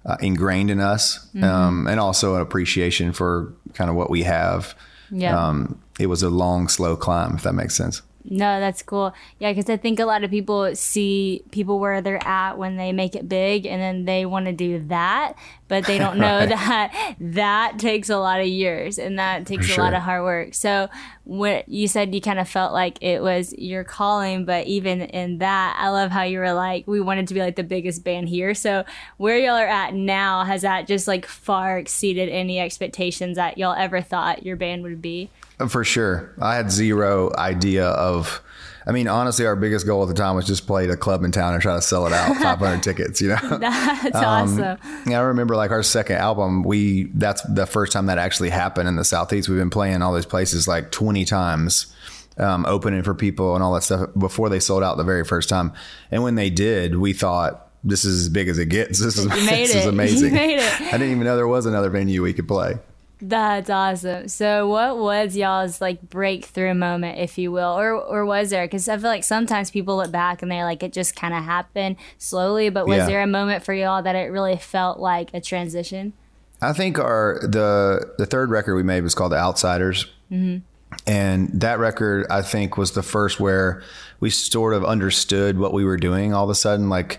uh, 0.08 0.16
ingrained 0.20 0.70
in 0.70 0.80
us, 0.80 1.28
Mm-hmm. 1.28 1.44
um, 1.44 1.86
and 1.86 2.00
also 2.00 2.34
an 2.34 2.40
appreciation 2.40 3.12
for 3.12 3.52
kind 3.74 3.88
of 3.90 3.94
what 3.96 4.10
we 4.10 4.24
have. 4.24 4.74
Yeah. 5.12 5.38
Um, 5.48 5.80
it 6.00 6.06
was 6.06 6.22
a 6.24 6.30
long, 6.30 6.68
slow 6.68 6.96
climb, 6.96 7.34
if 7.36 7.42
that 7.44 7.52
makes 7.54 7.74
sense. 7.76 8.02
No, 8.30 8.60
that's 8.60 8.82
cool. 8.82 9.14
Yeah, 9.38 9.52
because 9.52 9.70
I 9.70 9.78
think 9.78 9.98
a 10.00 10.04
lot 10.04 10.22
of 10.22 10.30
people 10.30 10.74
see 10.76 11.42
people 11.50 11.78
where 11.78 12.02
they're 12.02 12.22
at 12.26 12.58
when 12.58 12.76
they 12.76 12.92
make 12.92 13.14
it 13.16 13.26
big, 13.26 13.64
and 13.64 13.80
then 13.80 14.04
they 14.04 14.26
want 14.26 14.44
to 14.46 14.52
do 14.52 14.84
that, 14.88 15.32
but 15.66 15.86
they 15.86 15.96
don't 15.98 16.18
know 16.24 16.40
Right. 16.40 16.48
that 16.50 17.14
that 17.20 17.78
takes 17.78 18.10
a 18.10 18.18
lot 18.18 18.40
of 18.40 18.46
years 18.46 18.98
and 18.98 19.18
that 19.18 19.46
takes 19.46 19.72
For 19.72 19.80
a 19.80 19.84
lot 19.84 19.94
of 19.94 20.02
hard 20.02 20.24
work. 20.24 20.54
So, 20.54 20.88
what 21.28 21.68
you 21.68 21.86
said, 21.88 22.14
you 22.14 22.22
kind 22.22 22.38
of 22.38 22.48
felt 22.48 22.72
like 22.72 23.02
it 23.02 23.22
was 23.22 23.52
your 23.52 23.84
calling, 23.84 24.46
but 24.46 24.66
even 24.66 25.02
in 25.02 25.38
that, 25.38 25.76
I 25.78 25.90
love 25.90 26.10
how 26.10 26.22
you 26.22 26.38
were 26.38 26.54
like, 26.54 26.86
we 26.86 27.02
wanted 27.02 27.28
to 27.28 27.34
be 27.34 27.40
like 27.40 27.54
the 27.54 27.62
biggest 27.62 28.02
band 28.02 28.30
here. 28.30 28.54
So, 28.54 28.82
where 29.18 29.38
y'all 29.38 29.56
are 29.56 29.66
at 29.66 29.92
now, 29.92 30.44
has 30.44 30.62
that 30.62 30.86
just 30.86 31.06
like 31.06 31.26
far 31.26 31.76
exceeded 31.76 32.30
any 32.30 32.58
expectations 32.58 33.36
that 33.36 33.58
y'all 33.58 33.74
ever 33.74 34.00
thought 34.00 34.46
your 34.46 34.56
band 34.56 34.82
would 34.84 35.02
be? 35.02 35.28
For 35.68 35.84
sure. 35.84 36.32
I 36.40 36.54
had 36.54 36.72
zero 36.72 37.30
idea 37.36 37.88
of. 37.88 38.42
I 38.88 38.92
mean, 38.92 39.06
honestly, 39.06 39.44
our 39.44 39.54
biggest 39.54 39.86
goal 39.86 40.02
at 40.02 40.08
the 40.08 40.14
time 40.14 40.34
was 40.34 40.46
just 40.46 40.66
play 40.66 40.86
the 40.86 40.96
club 40.96 41.22
in 41.22 41.30
town 41.30 41.52
and 41.52 41.60
try 41.60 41.74
to 41.76 41.82
sell 41.82 42.06
it 42.06 42.12
out, 42.14 42.34
500 42.42 42.82
tickets. 42.82 43.20
You 43.20 43.28
know. 43.28 43.36
That's 43.60 44.16
Um, 44.16 44.24
awesome. 44.24 44.78
Yeah, 45.06 45.18
I 45.18 45.22
remember 45.24 45.54
like 45.56 45.70
our 45.70 45.82
second 45.82 46.16
album. 46.16 46.62
We 46.62 47.04
that's 47.14 47.42
the 47.42 47.66
first 47.66 47.92
time 47.92 48.06
that 48.06 48.16
actually 48.18 48.48
happened 48.50 48.88
in 48.88 48.96
the 48.96 49.04
southeast. 49.04 49.48
We've 49.48 49.58
been 49.58 49.68
playing 49.70 50.00
all 50.00 50.14
these 50.14 50.24
places 50.26 50.66
like 50.66 50.90
20 50.90 51.24
times, 51.26 51.94
um, 52.38 52.64
opening 52.66 53.02
for 53.02 53.14
people 53.14 53.54
and 53.54 53.62
all 53.62 53.74
that 53.74 53.82
stuff 53.82 54.08
before 54.18 54.48
they 54.48 54.58
sold 54.60 54.82
out 54.82 54.96
the 54.96 55.04
very 55.04 55.24
first 55.24 55.48
time. 55.50 55.72
And 56.10 56.22
when 56.22 56.34
they 56.36 56.48
did, 56.48 56.96
we 56.96 57.12
thought 57.12 57.66
this 57.84 58.04
is 58.06 58.22
as 58.22 58.28
big 58.30 58.48
as 58.48 58.58
it 58.58 58.66
gets. 58.70 59.00
This 59.00 59.18
is 59.18 59.24
You 59.36 59.46
made 59.46 59.64
this 59.68 59.70
is 59.70 59.76
it. 59.76 59.82
You 59.84 59.88
amazing. 59.90 60.32
made 60.32 60.58
it. 60.60 60.80
I 60.80 60.92
didn't 60.92 61.10
even 61.10 61.24
know 61.24 61.36
there 61.36 61.46
was 61.46 61.66
another 61.66 61.90
venue 61.90 62.22
we 62.22 62.32
could 62.32 62.48
play. 62.48 62.78
That's 63.20 63.68
awesome. 63.68 64.28
So, 64.28 64.68
what 64.68 64.98
was 64.98 65.36
y'all's 65.36 65.80
like 65.80 66.00
breakthrough 66.08 66.74
moment, 66.74 67.18
if 67.18 67.36
you 67.36 67.50
will, 67.50 67.76
or 67.76 67.92
or 67.92 68.24
was 68.24 68.50
there? 68.50 68.64
Because 68.64 68.88
I 68.88 68.96
feel 68.96 69.08
like 69.08 69.24
sometimes 69.24 69.70
people 69.70 69.96
look 69.96 70.12
back 70.12 70.40
and 70.40 70.50
they're 70.50 70.64
like, 70.64 70.82
it 70.84 70.92
just 70.92 71.16
kind 71.16 71.34
of 71.34 71.42
happened 71.42 71.96
slowly. 72.18 72.68
But 72.70 72.86
was 72.86 72.98
Yeah. 72.98 73.06
there 73.06 73.22
a 73.22 73.26
moment 73.26 73.64
for 73.64 73.74
y'all 73.74 74.02
that 74.02 74.14
it 74.14 74.30
really 74.30 74.56
felt 74.56 75.00
like 75.00 75.34
a 75.34 75.40
transition? 75.40 76.12
I 76.62 76.72
think 76.72 76.98
our 76.98 77.40
the 77.42 78.14
the 78.18 78.26
third 78.26 78.50
record 78.50 78.76
we 78.76 78.82
made 78.84 79.02
was 79.02 79.14
called 79.16 79.32
The 79.32 79.36
Outsiders, 79.36 80.06
mm-hmm. 80.30 80.58
and 81.06 81.60
that 81.60 81.80
record 81.80 82.26
I 82.30 82.42
think 82.42 82.76
was 82.76 82.92
the 82.92 83.02
first 83.02 83.40
where 83.40 83.82
we 84.20 84.30
sort 84.30 84.74
of 84.74 84.84
understood 84.84 85.58
what 85.58 85.72
we 85.72 85.84
were 85.84 85.96
doing. 85.96 86.34
All 86.34 86.44
of 86.44 86.50
a 86.50 86.54
sudden, 86.54 86.88
like 86.88 87.18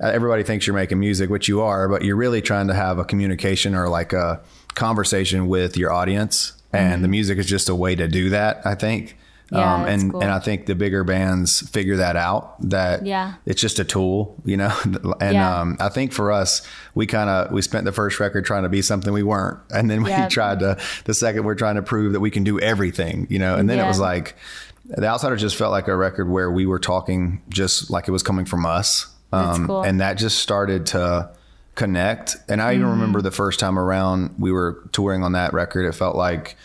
everybody 0.00 0.42
thinks 0.44 0.66
you're 0.66 0.74
making 0.74 0.98
music, 0.98 1.28
which 1.28 1.48
you 1.48 1.60
are, 1.60 1.88
but 1.88 2.04
you're 2.04 2.16
really 2.16 2.40
trying 2.40 2.68
to 2.68 2.74
have 2.74 2.98
a 2.98 3.04
communication 3.04 3.74
or 3.74 3.88
like 3.88 4.12
a 4.12 4.40
conversation 4.74 5.48
with 5.48 5.76
your 5.76 5.92
audience, 5.92 6.52
and 6.72 7.02
the 7.04 7.08
music 7.08 7.38
is 7.38 7.46
just 7.46 7.68
a 7.68 7.74
way 7.74 7.94
to 7.94 8.08
do 8.08 8.30
that. 8.30 8.62
I 8.66 8.74
think. 8.74 9.16
Yeah, 9.52 9.74
um, 9.74 9.84
and 9.86 10.12
cool. 10.12 10.22
and 10.22 10.30
I 10.30 10.38
think 10.38 10.66
the 10.66 10.76
bigger 10.76 11.02
bands 11.02 11.68
figure 11.70 11.96
that 11.96 12.14
out. 12.14 12.54
That 12.70 13.04
Yeah. 13.04 13.34
it's 13.46 13.60
just 13.60 13.80
a 13.80 13.84
tool, 13.84 14.40
you 14.44 14.56
know. 14.56 14.72
and 15.20 15.34
Yeah. 15.34 15.60
um, 15.60 15.76
I 15.80 15.88
think 15.88 16.12
for 16.12 16.30
us, 16.30 16.62
we 16.94 17.04
kind 17.06 17.28
of 17.28 17.50
we 17.50 17.60
spent 17.60 17.84
the 17.84 17.90
first 17.90 18.20
record 18.20 18.44
trying 18.44 18.62
to 18.62 18.68
be 18.68 18.80
something 18.80 19.12
we 19.12 19.24
weren't, 19.24 19.58
and 19.74 19.90
then 19.90 20.04
we 20.04 20.10
Yep. 20.10 20.30
tried 20.30 20.60
to 20.60 20.76
the 21.04 21.14
second 21.14 21.42
we're 21.44 21.56
trying 21.56 21.74
to 21.74 21.82
prove 21.82 22.12
that 22.12 22.20
we 22.20 22.30
can 22.30 22.44
do 22.44 22.60
everything, 22.60 23.26
you 23.28 23.40
know. 23.40 23.56
And 23.56 23.68
then 23.68 23.80
it 23.80 23.88
was 23.88 23.98
like 23.98 24.36
the 24.84 25.04
outsider 25.08 25.34
just 25.36 25.56
felt 25.56 25.72
like 25.72 25.88
a 25.88 25.96
record 25.96 26.28
where 26.30 26.50
we 26.52 26.64
were 26.64 26.78
talking 26.78 27.42
just 27.48 27.90
like 27.90 28.06
it 28.06 28.12
was 28.12 28.22
coming 28.22 28.44
from 28.44 28.64
us, 28.64 29.08
Um, 29.32 29.66
cool. 29.66 29.82
and 29.82 30.00
that 30.00 30.14
just 30.16 30.38
started 30.38 30.86
to 30.86 31.28
connect. 31.80 32.36
And 32.48 32.60
I 32.62 32.74
even 32.74 32.82
Mm-hmm. 32.86 32.92
remember 32.92 33.22
the 33.22 33.30
first 33.30 33.58
time 33.60 33.78
around 33.78 34.34
we 34.38 34.52
were 34.52 34.72
touring 34.92 35.22
on 35.24 35.32
that 35.32 35.52
record, 35.52 35.84
it 35.86 35.92
felt 35.94 36.14
like 36.16 36.56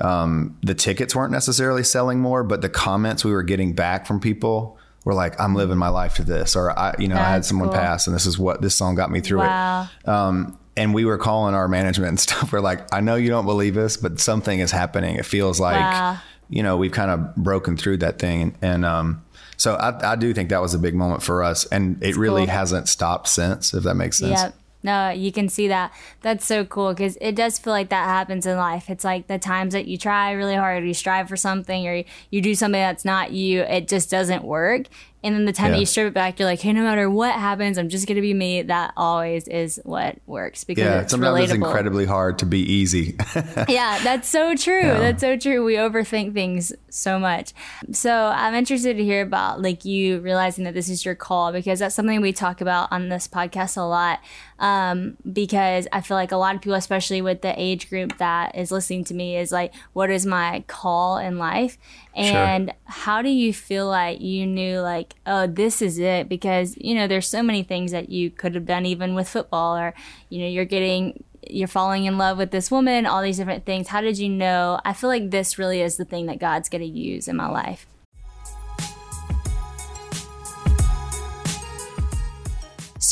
um, 0.00 0.56
the 0.62 0.74
tickets 0.74 1.14
weren't 1.16 1.32
necessarily 1.32 1.82
selling 1.82 2.20
more, 2.20 2.44
but 2.44 2.60
the 2.62 2.68
comments 2.68 3.24
we 3.24 3.32
were 3.32 3.42
getting 3.42 3.72
back 3.72 4.06
from 4.06 4.20
people 4.20 4.78
were 5.04 5.14
like, 5.14 5.40
"I'm 5.40 5.54
living 5.54 5.78
my 5.78 5.88
life 5.88 6.14
to 6.16 6.22
this," 6.24 6.54
or 6.54 6.78
"I, 6.78 6.94
you 6.98 7.08
know, 7.08 7.16
I 7.16 7.30
had 7.30 7.44
someone 7.44 7.68
cool. 7.70 7.78
pass, 7.80 8.06
and 8.06 8.14
this 8.14 8.26
is 8.26 8.38
what 8.38 8.60
this 8.62 8.74
song 8.76 8.94
got 8.94 9.10
me 9.10 9.20
through 9.20 9.38
Wow. 9.40 9.88
it." 10.04 10.08
Um, 10.08 10.58
and 10.76 10.94
we 10.94 11.04
were 11.04 11.18
calling 11.18 11.54
our 11.54 11.66
management 11.66 12.10
and 12.10 12.20
stuff. 12.28 12.52
We're 12.52 12.60
like, 12.60 12.80
"I 12.94 13.00
know 13.00 13.16
you 13.16 13.28
don't 13.28 13.46
believe 13.46 13.76
us, 13.76 13.96
but 13.96 14.20
something 14.20 14.60
is 14.60 14.70
happening. 14.70 15.16
It 15.16 15.24
feels 15.26 15.58
like, 15.58 15.80
Wow. 15.92 16.18
You 16.48 16.62
know, 16.62 16.76
we've 16.76 16.92
kind 16.92 17.10
of 17.10 17.36
broken 17.36 17.76
through 17.76 17.98
that 17.98 18.18
thing." 18.18 18.56
And 18.62 18.84
um, 18.84 19.24
so 19.56 19.74
I, 19.74 20.12
I 20.12 20.16
do 20.16 20.32
think 20.32 20.50
that 20.50 20.62
was 20.62 20.74
a 20.74 20.78
big 20.78 20.94
moment 20.94 21.22
for 21.22 21.42
us, 21.42 21.66
and 21.66 22.02
it 22.02 22.16
really 22.16 22.46
cool. 22.46 22.54
hasn't 22.54 22.88
stopped 22.88 23.28
since. 23.28 23.74
If 23.74 23.84
that 23.84 23.94
makes 23.94 24.18
sense. 24.18 24.40
Yep. 24.40 24.54
No, 24.82 25.10
you 25.10 25.32
can 25.32 25.48
see 25.48 25.68
that. 25.68 25.92
That's 26.22 26.46
so 26.46 26.64
cool 26.64 26.90
because 26.94 27.18
it 27.20 27.34
does 27.34 27.58
feel 27.58 27.72
like 27.72 27.88
that 27.88 28.04
happens 28.04 28.46
in 28.46 28.56
life. 28.56 28.88
It's 28.88 29.04
like 29.04 29.26
the 29.26 29.38
times 29.38 29.72
that 29.72 29.88
you 29.88 29.98
try 29.98 30.30
really 30.32 30.54
hard, 30.54 30.84
you 30.84 30.94
strive 30.94 31.28
for 31.28 31.36
something, 31.36 31.88
or 31.88 32.04
you 32.30 32.40
do 32.40 32.54
something 32.54 32.80
that's 32.80 33.04
not 33.04 33.32
you, 33.32 33.62
it 33.62 33.88
just 33.88 34.08
doesn't 34.08 34.44
work. 34.44 34.86
And 35.24 35.34
then 35.34 35.44
the 35.46 35.52
time 35.52 35.66
Yeah. 35.66 35.72
that 35.72 35.80
you 35.80 35.86
strip 35.86 36.06
it 36.08 36.14
back, 36.14 36.38
you're 36.38 36.46
like, 36.46 36.60
hey, 36.60 36.72
no 36.72 36.82
matter 36.82 37.10
what 37.10 37.34
happens, 37.34 37.76
I'm 37.76 37.88
just 37.88 38.06
gonna 38.06 38.20
be 38.20 38.34
me. 38.34 38.62
That 38.62 38.92
always 38.96 39.48
is 39.48 39.80
what 39.84 40.16
works 40.26 40.62
because 40.64 40.84
Yeah, 40.84 41.00
it's 41.00 41.10
sometimes 41.10 41.40
it's 41.44 41.52
incredibly 41.52 42.04
hard 42.06 42.38
to 42.38 42.46
be 42.46 42.60
easy. 42.60 43.16
yeah, 43.68 43.98
that's 44.04 44.28
so 44.28 44.54
true. 44.54 44.82
That's 44.82 45.20
so 45.20 45.36
true. 45.36 45.64
We 45.64 45.74
overthink 45.74 46.34
things 46.34 46.72
so 46.88 47.18
much. 47.18 47.52
So 47.92 48.12
I'm 48.12 48.54
interested 48.54 48.96
to 48.96 49.04
hear 49.04 49.22
about 49.22 49.60
like 49.60 49.84
you 49.84 50.20
realizing 50.20 50.64
that 50.64 50.74
this 50.74 50.88
is 50.88 51.04
your 51.04 51.14
call 51.16 51.52
because 51.52 51.80
that's 51.80 51.94
something 51.96 52.20
we 52.20 52.32
talk 52.32 52.60
about 52.60 52.92
on 52.92 53.08
this 53.08 53.26
podcast 53.26 53.76
a 53.76 53.82
lot. 53.82 54.20
Um, 54.60 55.16
because 55.30 55.86
I 55.92 56.00
feel 56.00 56.16
like 56.16 56.32
a 56.32 56.36
lot 56.36 56.54
of 56.56 56.60
people, 56.60 56.74
especially 56.74 57.22
with 57.22 57.42
the 57.42 57.54
age 57.60 57.88
group 57.90 58.18
that 58.18 58.56
is 58.56 58.72
listening 58.72 59.04
to 59.04 59.14
me, 59.14 59.36
is 59.36 59.52
like, 59.52 59.72
what 59.92 60.10
is 60.10 60.26
my 60.26 60.64
call 60.66 61.18
in 61.18 61.38
life? 61.38 61.78
And 62.14 62.72
how 62.84 63.22
do 63.22 63.28
you 63.28 63.52
feel 63.52 63.86
like 63.86 64.20
you 64.20 64.46
knew 64.46 64.80
like, 64.80 65.14
oh, 65.26 65.46
this 65.46 65.80
is 65.80 65.98
it? 65.98 66.28
Because, 66.28 66.76
you 66.76 66.94
know, 66.94 67.06
there's 67.06 67.28
so 67.28 67.42
many 67.42 67.62
things 67.62 67.92
that 67.92 68.08
you 68.08 68.30
could 68.30 68.54
have 68.54 68.66
done 68.66 68.86
even 68.86 69.14
with 69.14 69.28
football 69.28 69.76
or, 69.76 69.94
you 70.28 70.40
know, 70.40 70.48
you're 70.48 70.64
getting 70.64 71.22
you're 71.50 71.68
falling 71.68 72.04
in 72.04 72.18
love 72.18 72.36
with 72.36 72.50
this 72.50 72.70
woman, 72.70 73.06
all 73.06 73.22
these 73.22 73.38
different 73.38 73.64
things. 73.64 73.88
How 73.88 74.00
did 74.00 74.18
you 74.18 74.28
know? 74.28 74.80
I 74.84 74.92
feel 74.92 75.08
like 75.08 75.30
this 75.30 75.58
really 75.58 75.80
is 75.80 75.96
the 75.96 76.04
thing 76.04 76.26
that 76.26 76.38
God's 76.38 76.68
going 76.68 76.82
to 76.82 76.88
use 76.88 77.28
in 77.28 77.36
my 77.36 77.48
life. 77.48 77.86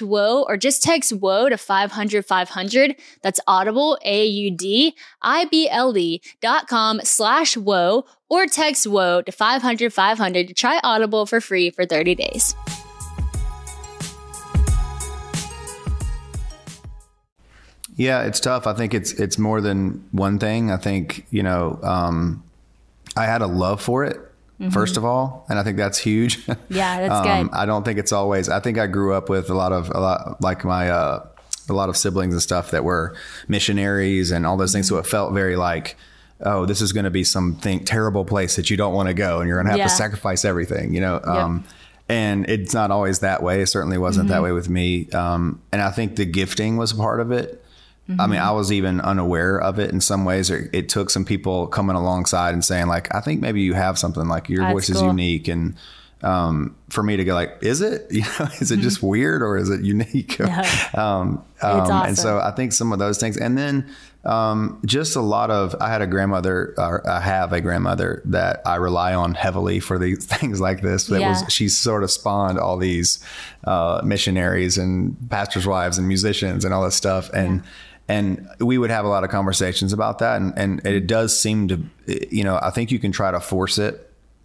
whoa 0.00 0.44
or 0.48 0.56
just 0.56 0.82
text 0.82 1.12
whoa 1.12 1.48
to 1.48 1.56
500 1.56 2.24
500. 2.24 2.96
That's 3.22 3.40
audible, 3.46 3.98
A-U-D, 4.04 4.94
I-B-L-E 5.22 6.20
dot 6.40 6.68
com 6.68 7.00
slash 7.04 7.56
whoa 7.56 8.04
or 8.28 8.46
text 8.46 8.86
whoa 8.86 9.22
to 9.22 9.32
500 9.32 9.92
500 9.92 10.48
to 10.48 10.54
try 10.54 10.80
Audible 10.82 11.26
for 11.26 11.40
free 11.40 11.70
for 11.70 11.86
30 11.86 12.14
days. 12.14 12.54
Yeah, 17.96 18.24
it's 18.24 18.40
tough. 18.40 18.66
I 18.66 18.74
think 18.74 18.92
it's 18.92 19.12
it's 19.12 19.38
more 19.38 19.62
than 19.62 20.06
one 20.12 20.38
thing. 20.38 20.70
I 20.70 20.76
think 20.76 21.26
you 21.30 21.42
know, 21.42 21.78
um, 21.82 22.44
I 23.16 23.24
had 23.24 23.40
a 23.40 23.46
love 23.46 23.80
for 23.80 24.04
it 24.04 24.20
first 24.70 24.96
of 24.96 25.04
all, 25.04 25.44
and 25.48 25.58
I 25.58 25.62
think 25.62 25.76
that's 25.76 25.98
huge. 25.98 26.46
Yeah, 26.68 27.00
that's 27.08 27.26
um, 27.28 27.46
good. 27.48 27.54
I 27.56 27.66
don't 27.66 27.84
think 27.84 27.98
it's 27.98 28.12
always. 28.12 28.48
I 28.48 28.60
think 28.60 28.78
I 28.78 28.86
grew 28.86 29.12
up 29.14 29.28
with 29.28 29.50
a 29.50 29.54
lot 29.54 29.72
of 29.72 29.90
a 29.90 30.00
lot 30.00 30.40
like 30.40 30.64
my 30.64 30.90
uh, 30.90 31.26
a 31.68 31.72
lot 31.72 31.88
of 31.88 31.96
siblings 31.96 32.32
and 32.34 32.42
stuff 32.42 32.70
that 32.70 32.84
were 32.84 33.14
missionaries 33.48 34.30
and 34.30 34.46
all 34.46 34.56
those 34.56 34.72
things. 34.72 34.88
So 34.88 34.98
it 34.98 35.06
felt 35.06 35.32
very 35.32 35.56
like. 35.56 35.96
Oh, 36.42 36.66
this 36.66 36.82
is 36.82 36.92
going 36.92 37.04
to 37.04 37.10
be 37.10 37.24
something 37.24 37.82
terrible 37.86 38.22
place 38.26 38.56
that 38.56 38.68
you 38.68 38.76
don't 38.76 38.92
want 38.92 39.08
to 39.08 39.14
go, 39.14 39.40
and 39.40 39.48
you're 39.48 39.56
going 39.56 39.64
to 39.64 39.70
have 39.70 39.78
Yeah. 39.78 39.84
to 39.84 39.90
sacrifice 39.90 40.44
everything, 40.44 40.92
you 40.92 41.00
know. 41.00 41.18
Um, 41.24 41.64
and 42.10 42.46
it's 42.50 42.74
not 42.74 42.90
always 42.90 43.20
that 43.20 43.42
way. 43.42 43.62
It 43.62 43.68
certainly 43.68 43.96
wasn't 43.96 44.26
Mm-hmm. 44.26 44.34
that 44.34 44.42
way 44.42 44.52
with 44.52 44.68
me. 44.68 45.08
Um, 45.12 45.62
and 45.72 45.80
I 45.80 45.90
think 45.90 46.16
the 46.16 46.26
gifting 46.26 46.76
was 46.76 46.92
a 46.92 46.96
part 46.96 47.20
of 47.20 47.32
it. 47.32 47.64
I 48.08 48.12
Mm-hmm. 48.12 48.30
mean, 48.30 48.40
I 48.40 48.52
was 48.52 48.70
even 48.70 49.00
unaware 49.00 49.60
of 49.60 49.78
it 49.80 49.90
in 49.90 50.00
some 50.00 50.24
ways. 50.24 50.50
Or 50.50 50.70
it 50.72 50.88
took 50.88 51.10
some 51.10 51.24
people 51.24 51.66
coming 51.66 51.96
alongside 51.96 52.54
and 52.54 52.64
saying, 52.64 52.86
like, 52.86 53.12
I 53.14 53.20
think 53.20 53.40
maybe 53.40 53.62
you 53.62 53.74
have 53.74 53.98
something 53.98 54.28
like 54.28 54.48
your 54.48 54.62
That's 54.62 54.72
voice 54.72 54.90
is 54.90 54.98
cool. 54.98 55.08
unique. 55.08 55.48
And 55.48 55.74
um, 56.22 56.76
for 56.88 57.02
me 57.02 57.16
to 57.16 57.24
go 57.24 57.34
like, 57.34 57.58
is 57.62 57.80
it? 57.80 58.06
You 58.10 58.22
know, 58.22 58.46
is 58.60 58.70
it 58.70 58.78
just 58.78 59.02
weird 59.02 59.42
or 59.42 59.56
is 59.56 59.70
it 59.70 59.80
unique? 59.82 60.40
um, 60.94 60.94
um, 60.94 61.44
awesome. 61.62 62.06
And 62.06 62.16
so 62.18 62.38
I 62.38 62.52
think 62.52 62.72
some 62.72 62.92
of 62.92 62.98
those 63.00 63.18
things, 63.18 63.36
and 63.36 63.58
then 63.58 63.88
um, 64.24 64.80
just 64.86 65.14
a 65.16 65.20
lot 65.20 65.50
of. 65.50 65.74
I 65.80 65.88
had 65.88 66.00
a 66.02 66.06
grandmother, 66.06 66.74
or 66.78 67.08
I 67.08 67.20
have 67.20 67.52
a 67.52 67.60
grandmother 67.60 68.22
that 68.26 68.60
I 68.66 68.76
rely 68.76 69.14
on 69.14 69.34
heavily 69.34 69.78
for 69.80 69.98
these 69.98 70.24
things 70.26 70.60
like 70.60 70.80
this. 70.80 71.06
That 71.08 71.20
Yeah. 71.20 71.28
was 71.30 71.44
she 71.52 71.68
sort 71.68 72.02
of 72.04 72.10
spawned 72.10 72.58
all 72.58 72.76
these 72.76 73.18
uh, 73.64 74.00
missionaries 74.04 74.78
and 74.78 75.16
pastors' 75.30 75.66
wives 75.66 75.98
and 75.98 76.06
musicians 76.08 76.64
and 76.64 76.72
all 76.72 76.84
this 76.84 76.94
stuff, 76.96 77.30
and 77.34 77.62
and 78.08 78.48
we 78.60 78.78
would 78.78 78.90
have 78.90 79.04
a 79.04 79.08
lot 79.08 79.24
of 79.24 79.30
conversations 79.30 79.92
about 79.92 80.18
that, 80.20 80.40
and 80.40 80.56
and 80.56 80.86
it 80.86 81.06
does 81.06 81.38
seem 81.38 81.68
to, 81.68 81.80
you 82.30 82.44
know, 82.44 82.58
I 82.62 82.70
think 82.70 82.90
you 82.90 82.98
can 82.98 83.12
try 83.12 83.30
to 83.30 83.40
force 83.40 83.78
it 83.78 84.02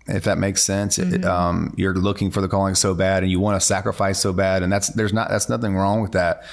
if 0.07 0.23
that 0.23 0.37
makes 0.39 0.63
sense. 0.63 0.97
It- 0.97 1.23
um, 1.25 1.73
you're 1.77 1.93
looking 1.93 2.31
for 2.31 2.41
the 2.41 2.47
calling 2.47 2.75
so 2.75 2.93
bad, 2.95 3.23
and 3.23 3.31
you 3.31 3.39
want 3.39 3.59
to 3.61 3.65
sacrifice 3.65 4.19
so 4.19 4.33
bad, 4.33 4.63
and 4.63 4.71
that's 4.71 4.87
there's 4.89 5.13
not 5.13 5.29
that's 5.29 5.47
nothing 5.49 5.75
wrong 5.75 6.01
with 6.01 6.13
that. 6.13 6.43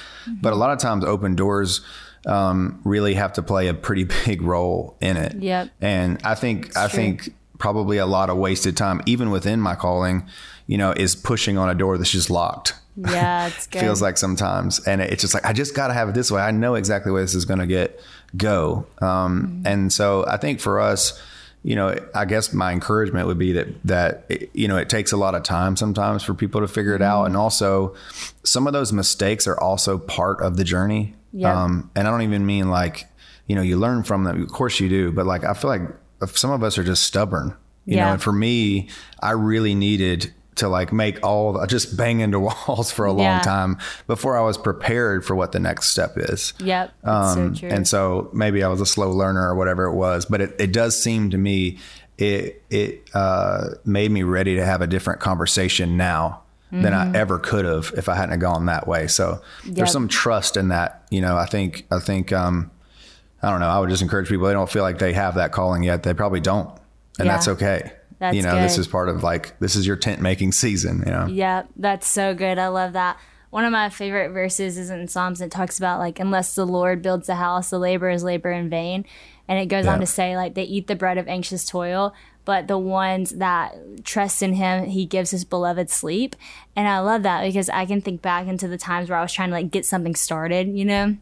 But 0.41 0.53
a 0.53 0.55
lot 0.55 0.71
of 0.71 0.79
times, 0.79 1.03
open 1.03 1.35
doors 1.35 1.81
um, 2.25 2.79
really 2.83 3.15
have 3.15 3.33
to 3.33 3.41
play 3.41 3.67
a 3.67 3.73
pretty 3.73 4.03
big 4.25 4.41
role 4.41 4.95
in 5.01 5.17
it. 5.17 5.35
Yep. 5.41 5.69
And 5.81 6.19
I 6.23 6.35
think 6.35 6.77
I 6.77 6.87
true. 6.87 6.95
think 6.97 7.33
probably 7.57 7.97
a 7.97 8.05
lot 8.05 8.29
of 8.29 8.37
wasted 8.37 8.77
time, 8.77 9.01
even 9.05 9.31
within 9.31 9.59
my 9.59 9.75
calling, 9.75 10.25
you 10.67 10.77
know, 10.77 10.91
is 10.91 11.15
pushing 11.15 11.57
on 11.57 11.69
a 11.69 11.75
door 11.75 11.97
that's 11.97 12.11
just 12.11 12.29
locked. 12.29 12.73
Yeah, 12.95 13.47
it's 13.47 13.67
good. 13.71 13.79
Feels 13.81 14.01
like 14.01 14.17
sometimes, 14.17 14.79
and 14.87 15.01
it's 15.01 15.21
just 15.21 15.33
like 15.33 15.45
I 15.45 15.53
just 15.53 15.73
got 15.75 15.87
to 15.87 15.93
have 15.93 16.09
it 16.09 16.15
this 16.15 16.31
way. 16.31 16.41
I 16.41 16.51
know 16.51 16.75
exactly 16.75 17.11
where 17.11 17.21
this 17.21 17.35
is 17.35 17.45
going 17.45 17.59
to 17.59 17.67
get 17.67 17.99
go. 18.35 18.85
Um, 19.01 19.63
And 19.65 19.91
so 19.91 20.25
I 20.27 20.37
think 20.37 20.59
for 20.59 20.79
us, 20.79 21.19
you 21.63 21.75
know, 21.75 21.95
I 22.15 22.25
guess 22.25 22.53
my 22.53 22.71
encouragement 22.71 23.27
would 23.27 23.37
be 23.37 23.51
that 23.53 23.67
that 23.85 24.25
it- 24.29 24.49
you 24.53 24.67
know 24.67 24.77
it 24.77 24.89
takes 24.89 25.11
a 25.11 25.17
lot 25.17 25.35
of 25.35 25.43
time 25.43 25.75
sometimes 25.75 26.23
for 26.23 26.33
people 26.33 26.61
to 26.61 26.67
figure 26.67 26.95
it 26.95 27.01
out, 27.01 27.25
and 27.25 27.35
also 27.35 27.95
some 28.43 28.67
of 28.67 28.73
those 28.73 28.93
mistakes 28.93 29.45
are 29.47 29.59
also 29.59 29.97
part 29.97 30.41
of 30.41 30.57
the 30.57 30.63
journey. 30.63 31.15
Yeah. 31.33 31.63
Um, 31.63 31.91
and 31.95 32.07
I 32.07 32.11
don't 32.11 32.21
even 32.23 32.45
mean 32.45 32.69
like 32.69 33.07
you 33.47 33.55
know 33.55 33.61
you 33.61 33.77
learn 33.77 34.03
from 34.03 34.23
them. 34.23 34.41
Of 34.41 34.49
course 34.51 34.79
you 34.79 34.89
do, 34.89 35.11
but 35.11 35.25
like 35.25 35.43
I 35.43 35.53
feel 35.53 35.69
like 35.69 35.81
some 36.35 36.51
of 36.51 36.63
us 36.63 36.77
are 36.77 36.83
just 36.83 37.03
stubborn. 37.03 37.55
You 37.85 37.95
know, 38.05 38.11
and 38.13 38.21
for 38.21 38.31
me, 38.33 38.87
I 39.21 39.31
really 39.31 39.73
needed 39.73 40.31
to 40.59 40.69
like 40.69 40.93
make 40.93 41.19
all 41.25 41.65
just 41.65 41.97
bang 41.97 42.21
into 42.21 42.39
walls 42.67 42.91
for 42.91 43.05
a 43.05 43.11
long 43.11 43.25
Yeah. 43.25 43.41
time 43.41 43.77
before 44.07 44.37
I 44.37 44.41
was 44.41 44.57
prepared 44.57 45.25
for 45.25 45.35
what 45.35 45.51
the 45.51 45.59
next 45.59 45.87
step 45.89 46.13
is. 46.15 46.53
Yep. 46.59 46.91
Um, 47.03 47.55
so 47.55 47.67
and 47.67 47.87
so 47.87 48.29
maybe 48.33 48.63
I 48.63 48.67
was 48.69 48.79
a 48.81 48.85
slow 48.85 49.11
learner 49.11 49.47
or 49.49 49.55
whatever 49.55 49.85
it 49.85 49.93
was, 49.95 50.25
but 50.25 50.41
it, 50.41 50.55
it 50.59 50.71
does 50.71 51.01
seem 51.01 51.31
to 51.31 51.37
me 51.37 51.77
it 52.17 52.61
it 52.69 53.09
uh, 53.13 53.69
made 53.85 54.11
me 54.11 54.23
ready 54.23 54.55
to 54.57 54.65
have 54.65 54.81
a 54.81 54.87
different 54.87 55.19
conversation 55.21 55.97
now 55.97 56.43
than 56.71 56.93
I 56.93 57.11
ever 57.17 57.39
could 57.39 57.65
have 57.65 57.91
if 57.97 58.07
I 58.09 58.15
hadn't 58.15 58.37
gone 58.39 58.67
that 58.67 58.87
way. 58.87 59.07
So 59.07 59.25
Mm-hmm. 59.61 59.67
Yep. 59.69 59.75
there's 59.75 59.91
some 59.91 60.07
trust 60.07 60.55
in 60.55 60.67
that. 60.67 61.03
You 61.09 61.21
know, 61.21 61.35
I 61.35 61.45
think 61.47 61.87
I 61.89 61.97
think 61.99 62.31
um, 62.31 62.69
I 63.41 63.49
don't 63.49 63.59
know. 63.59 63.69
I 63.69 63.79
would 63.79 63.89
just 63.89 64.01
encourage 64.03 64.27
people. 64.29 64.45
They 64.47 64.53
don't 64.53 64.69
feel 64.69 64.83
like 64.83 64.99
they 64.99 65.13
have 65.13 65.35
that 65.35 65.51
calling 65.51 65.81
yet. 65.81 66.03
They 66.03 66.13
probably 66.13 66.41
don't, 66.41 66.69
and 67.17 67.25
Yeah. 67.25 67.31
that's 67.33 67.47
okay. 67.47 67.93
That's 68.19 68.35
you 68.35 68.43
know, 68.43 68.61
this 68.61 68.77
is 68.77 68.87
part 68.87 69.09
of 69.09 69.23
like 69.23 69.57
this 69.59 69.75
is 69.75 69.87
your 69.87 69.95
tent 69.95 70.21
making 70.21 70.51
season. 70.51 71.03
You 71.05 71.11
know, 71.11 71.25
Yeah, 71.27 71.63
that's 71.75 72.07
so 72.07 72.33
good. 72.33 72.57
I 72.57 72.67
love 72.67 72.93
that. 72.93 73.17
One 73.49 73.65
of 73.65 73.71
my 73.71 73.89
favorite 73.89 74.29
verses 74.29 74.77
is 74.77 74.91
in 74.91 75.07
Psalms. 75.07 75.41
It 75.41 75.49
talks 75.49 75.79
about 75.79 75.99
like, 75.99 76.19
unless 76.19 76.53
the 76.53 76.67
Lord 76.67 77.01
builds 77.01 77.27
the 77.27 77.35
house, 77.35 77.71
the 77.71 77.79
labor 77.79 78.09
is 78.09 78.23
labor 78.23 78.51
in 78.51 78.69
vain. 78.69 79.05
And 79.47 79.57
it 79.57 79.65
goes 79.65 79.87
on 79.87 79.99
to 80.01 80.05
say 80.05 80.37
like, 80.37 80.53
they 80.53 80.63
eat 80.63 80.85
the 80.85 80.95
bread 80.95 81.17
of 81.17 81.27
anxious 81.27 81.65
toil, 81.65 82.13
but 82.45 82.67
the 82.67 82.77
ones 82.77 83.31
that 83.31 83.75
trust 84.03 84.43
in 84.43 84.53
Him, 84.53 84.85
He 84.85 85.07
gives 85.07 85.31
His 85.31 85.45
beloved 85.45 85.89
sleep. 85.89 86.35
And 86.75 86.87
I 86.87 86.99
love 86.99 87.23
that 87.23 87.43
because 87.43 87.69
I 87.69 87.87
can 87.87 88.01
think 88.01 88.21
back 88.21 88.45
into 88.45 88.67
the 88.67 88.77
times 88.77 89.09
where 89.09 89.17
I 89.17 89.23
was 89.23 89.33
trying 89.33 89.49
to 89.49 89.55
like 89.55 89.71
get 89.71 89.85
something 89.85 90.13
started, 90.13 90.77
you 90.77 90.85
know, 90.85 91.17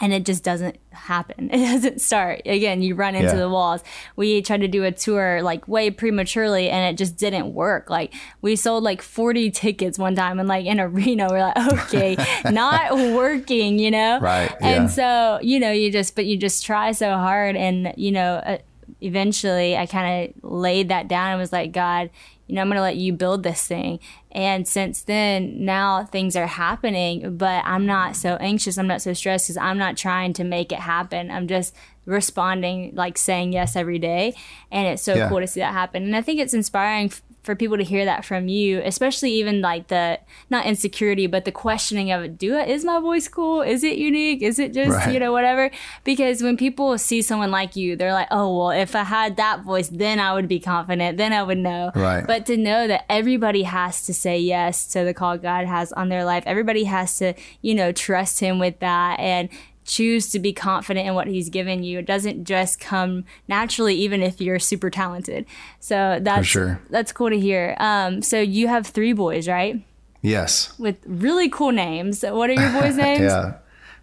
and 0.00 0.12
it 0.12 0.24
just 0.24 0.42
doesn't 0.42 0.76
happen. 0.92 1.50
It 1.52 1.58
doesn't 1.66 2.00
start. 2.00 2.42
Again, 2.46 2.80
you 2.82 2.94
run 2.94 3.14
into 3.14 3.28
Yeah. 3.32 3.34
the 3.40 3.48
walls. 3.50 3.82
We 4.16 4.40
tried 4.42 4.62
to 4.62 4.68
do 4.68 4.84
a 4.84 4.92
tour 4.92 5.42
like 5.42 5.68
way 5.68 5.90
prematurely 5.90 6.70
and 6.70 6.92
it 6.92 6.96
just 6.98 7.16
didn't 7.16 7.52
work. 7.54 7.90
Like 7.90 8.14
we 8.42 8.56
sold 8.56 8.82
like 8.82 9.02
40 9.02 9.50
tickets 9.50 9.98
one 9.98 10.14
time 10.14 10.38
and 10.40 10.48
like 10.48 10.66
in 10.66 10.80
arena 10.80 11.28
we're 11.30 11.40
like, 11.40 11.72
okay, 11.72 12.16
not 12.50 12.92
working, 12.96 13.78
you 13.78 13.90
know? 13.90 14.18
Right, 14.20 14.50
And 14.60 14.84
yeah. 14.84 14.86
so, 14.86 15.40
you 15.42 15.60
know, 15.60 15.70
you 15.70 15.90
just 15.92 16.14
but 16.16 16.26
you 16.26 16.36
just 16.36 16.64
try 16.64 16.92
so 16.92 17.10
hard 17.12 17.56
and 17.56 17.92
you 17.96 18.12
know, 18.12 18.34
uh, 18.36 18.58
eventually 19.00 19.76
I 19.76 19.86
kind 19.86 20.30
of 20.34 20.50
laid 20.50 20.88
that 20.88 21.08
down 21.08 21.30
and 21.32 21.40
was 21.40 21.52
like, 21.52 21.72
God, 21.72 22.10
you 22.46 22.54
know, 22.56 22.62
I'm 22.62 22.68
going 22.68 22.76
to 22.76 22.82
let 22.82 22.96
you 22.96 23.12
build 23.12 23.42
this 23.44 23.66
thing. 23.66 24.00
And 24.32 24.66
since 24.66 25.02
then, 25.02 25.64
now 25.64 26.04
things 26.04 26.34
are 26.36 26.46
happening, 26.48 27.36
but 27.36 27.62
I'm 27.64 27.86
not 27.86 28.16
so 28.16 28.36
anxious. 28.36 28.76
I'm 28.76 28.88
not 28.88 29.02
so 29.02 29.12
stressed 29.12 29.46
because 29.46 29.56
I'm 29.56 29.78
not 29.78 29.96
trying 29.96 30.32
to 30.34 30.44
make 30.44 30.72
it 30.72 30.80
happen. 30.80 31.30
I'm 31.30 31.46
just 31.46 31.74
responding, 32.06 32.92
like 32.94 33.16
saying 33.16 33.52
yes 33.52 33.76
every 33.76 33.98
day. 33.98 34.34
And 34.70 34.86
it's 34.88 35.02
so 35.02 35.14
Yeah. 35.14 35.28
cool 35.28 35.40
to 35.40 35.46
see 35.46 35.60
that 35.60 35.72
happen. 35.72 36.02
And 36.02 36.16
I 36.16 36.22
think 36.22 36.40
it's 36.40 36.54
inspiring 36.54 37.12
for 37.42 37.56
people 37.56 37.76
to 37.78 37.84
hear 37.84 38.04
that 38.04 38.24
from 38.24 38.48
you, 38.48 38.80
especially 38.84 39.32
even 39.32 39.60
like 39.62 39.88
the 39.88 40.20
not 40.50 40.66
insecurity, 40.66 41.26
but 41.26 41.44
the 41.44 41.52
questioning 41.52 42.10
of 42.12 42.36
do 42.36 42.54
I, 42.56 42.64
is 42.64 42.84
my 42.84 43.00
voice 43.00 43.28
cool? 43.28 43.62
Is 43.62 43.82
it 43.82 43.96
unique? 43.96 44.42
Is 44.42 44.58
it 44.58 44.74
just 44.74 44.90
Right. 44.96 45.14
you 45.14 45.20
know 45.20 45.32
whatever? 45.32 45.70
Because 46.04 46.42
when 46.42 46.56
people 46.56 46.96
see 46.98 47.22
someone 47.22 47.50
like 47.50 47.76
you, 47.76 47.96
they're 47.96 48.12
like, 48.12 48.28
oh 48.30 48.56
well, 48.56 48.70
if 48.70 48.94
I 48.94 49.04
had 49.04 49.36
that 49.36 49.62
voice, 49.62 49.88
then 49.88 50.20
I 50.20 50.34
would 50.34 50.48
be 50.48 50.60
confident. 50.60 51.16
Then 51.16 51.32
I 51.32 51.42
would 51.42 51.58
know. 51.58 51.92
Right. 51.94 52.26
But 52.26 52.44
to 52.46 52.56
know 52.56 52.86
that 52.86 53.04
everybody 53.08 53.62
has 53.62 54.02
to 54.06 54.12
say 54.14 54.38
yes 54.38 54.86
to 54.88 55.04
the 55.04 55.14
call 55.14 55.38
God 55.38 55.66
has 55.66 55.92
on 55.92 56.08
their 56.10 56.24
life, 56.24 56.44
everybody 56.46 56.84
has 56.84 57.16
to 57.18 57.32
you 57.62 57.74
know 57.74 57.90
trust 57.92 58.40
Him 58.40 58.58
with 58.58 58.80
that 58.80 59.18
and 59.18 59.48
choose 59.90 60.28
to 60.30 60.38
be 60.38 60.52
confident 60.52 61.08
in 61.08 61.14
what 61.14 61.26
he's 61.26 61.48
given 61.48 61.82
you. 61.82 61.98
It 61.98 62.06
doesn't 62.06 62.44
just 62.44 62.78
come 62.78 63.24
naturally, 63.48 63.96
even 63.96 64.22
if 64.22 64.40
you're 64.40 64.60
super 64.60 64.88
talented. 64.88 65.46
So 65.80 66.18
that's 66.22 66.46
sure. 66.46 66.80
that's 66.90 67.10
cool 67.10 67.30
to 67.30 67.38
hear. 67.38 67.76
Um, 67.80 68.22
so 68.22 68.40
you 68.40 68.68
have 68.68 68.86
three 68.86 69.12
boys, 69.12 69.48
right? 69.48 69.82
yes, 70.22 70.78
With 70.78 70.96
really 71.06 71.48
cool 71.48 71.72
names. 71.72 72.22
What 72.22 72.50
are 72.50 72.52
your 72.52 72.70
boys' 72.80 72.96
names? 73.08 73.20
yeah, 73.22 73.54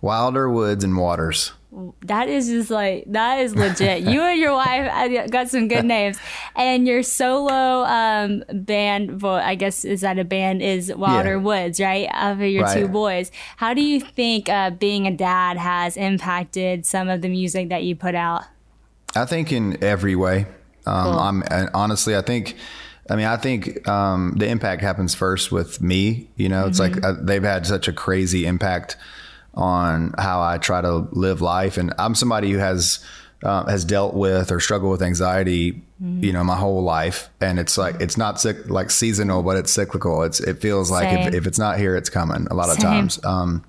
Wilder 0.01 0.49
Woods 0.49 0.83
and 0.83 0.97
Waters. 0.97 1.53
That 2.03 2.29
is 2.29 2.47
just 2.47 2.71
like 2.71 3.03
that 3.11 3.39
is 3.41 3.53
legit. 3.53 4.01
you 4.03 4.21
and 4.21 4.39
your 4.39 4.53
wife 4.53 5.29
got 5.29 5.49
some 5.49 5.67
good 5.67 5.83
names, 5.85 6.17
and 6.55 6.87
your 6.87 7.03
solo 7.03 7.83
um, 7.83 8.43
band. 8.51 9.21
Well, 9.21 9.35
I 9.35 9.55
guess 9.55 9.83
is 9.83 10.01
that 10.01 10.17
a 10.17 10.23
band? 10.23 10.61
Is 10.61 10.93
Wilder 10.95 11.31
Yeah. 11.31 11.43
Woods 11.43 11.79
right? 11.79 12.09
Of 12.15 12.39
your 12.41 12.65
two 12.73 12.87
boys. 12.87 13.31
How 13.57 13.73
do 13.73 13.81
you 13.83 13.99
think 13.99 14.47
uh, 14.49 14.69
being 14.71 15.07
a 15.07 15.11
dad 15.15 15.57
has 15.57 15.97
impacted 15.97 16.85
some 16.85 17.09
of 17.09 17.21
the 17.21 17.29
music 17.29 17.67
that 17.69 17.83
you 17.83 17.95
put 17.95 18.15
out? 18.15 18.43
I 19.15 19.25
think 19.25 19.51
in 19.51 19.83
every 19.83 20.15
way. 20.15 20.45
Um, 20.85 21.03
Cool. 21.03 21.19
I'm 21.19 21.43
and 21.51 21.69
honestly, 21.73 22.15
I 22.15 22.21
think. 22.21 22.55
I 23.09 23.15
mean, 23.15 23.25
I 23.25 23.37
think 23.37 23.87
um, 23.87 24.33
the 24.37 24.47
impact 24.49 24.81
happens 24.81 25.15
first 25.15 25.49
with 25.51 25.81
me. 25.81 26.29
You 26.35 26.49
know, 26.49 26.67
it's 26.67 26.79
Mm-hmm. 26.79 26.95
like 27.01 27.05
uh, 27.05 27.13
they've 27.21 27.43
had 27.43 27.65
such 27.65 27.87
a 27.87 27.93
crazy 27.93 28.45
impact 28.45 28.97
on 29.57 30.13
how 30.19 30.39
I 30.39 30.59
try 30.59 30.81
to 30.81 31.07
live 31.11 31.41
life, 31.41 31.77
and 31.77 31.93
I'm 31.97 32.15
somebody 32.15 32.51
who 32.51 32.59
has 32.59 33.03
uh, 33.43 33.65
has 33.65 33.83
dealt 33.83 34.13
with 34.13 34.51
or 34.51 34.59
struggled 34.59 34.91
with 34.91 35.01
anxiety. 35.01 35.73
Mm-hmm. 36.01 36.23
You 36.23 36.33
know, 36.33 36.43
my 36.43 36.55
whole 36.55 36.83
life, 36.83 37.29
and 37.41 37.59
it's 37.59 37.75
like 37.75 37.99
it's 37.99 38.17
not 38.17 38.35
cyc- 38.35 38.69
like 38.69 38.91
seasonal, 38.91 39.41
but 39.41 39.57
it's 39.57 39.71
cyclical. 39.71 40.21
It's 40.23 40.39
it 40.39 40.61
feels 40.61 40.91
like 40.91 41.11
if, 41.11 41.33
if 41.33 41.47
it's 41.47 41.57
not 41.57 41.79
here, 41.79 41.95
it's 41.95 42.09
coming. 42.09 42.47
A 42.51 42.53
lot 42.53 42.69
of 42.69 42.77
times. 42.77 43.23
Um, 43.25 43.65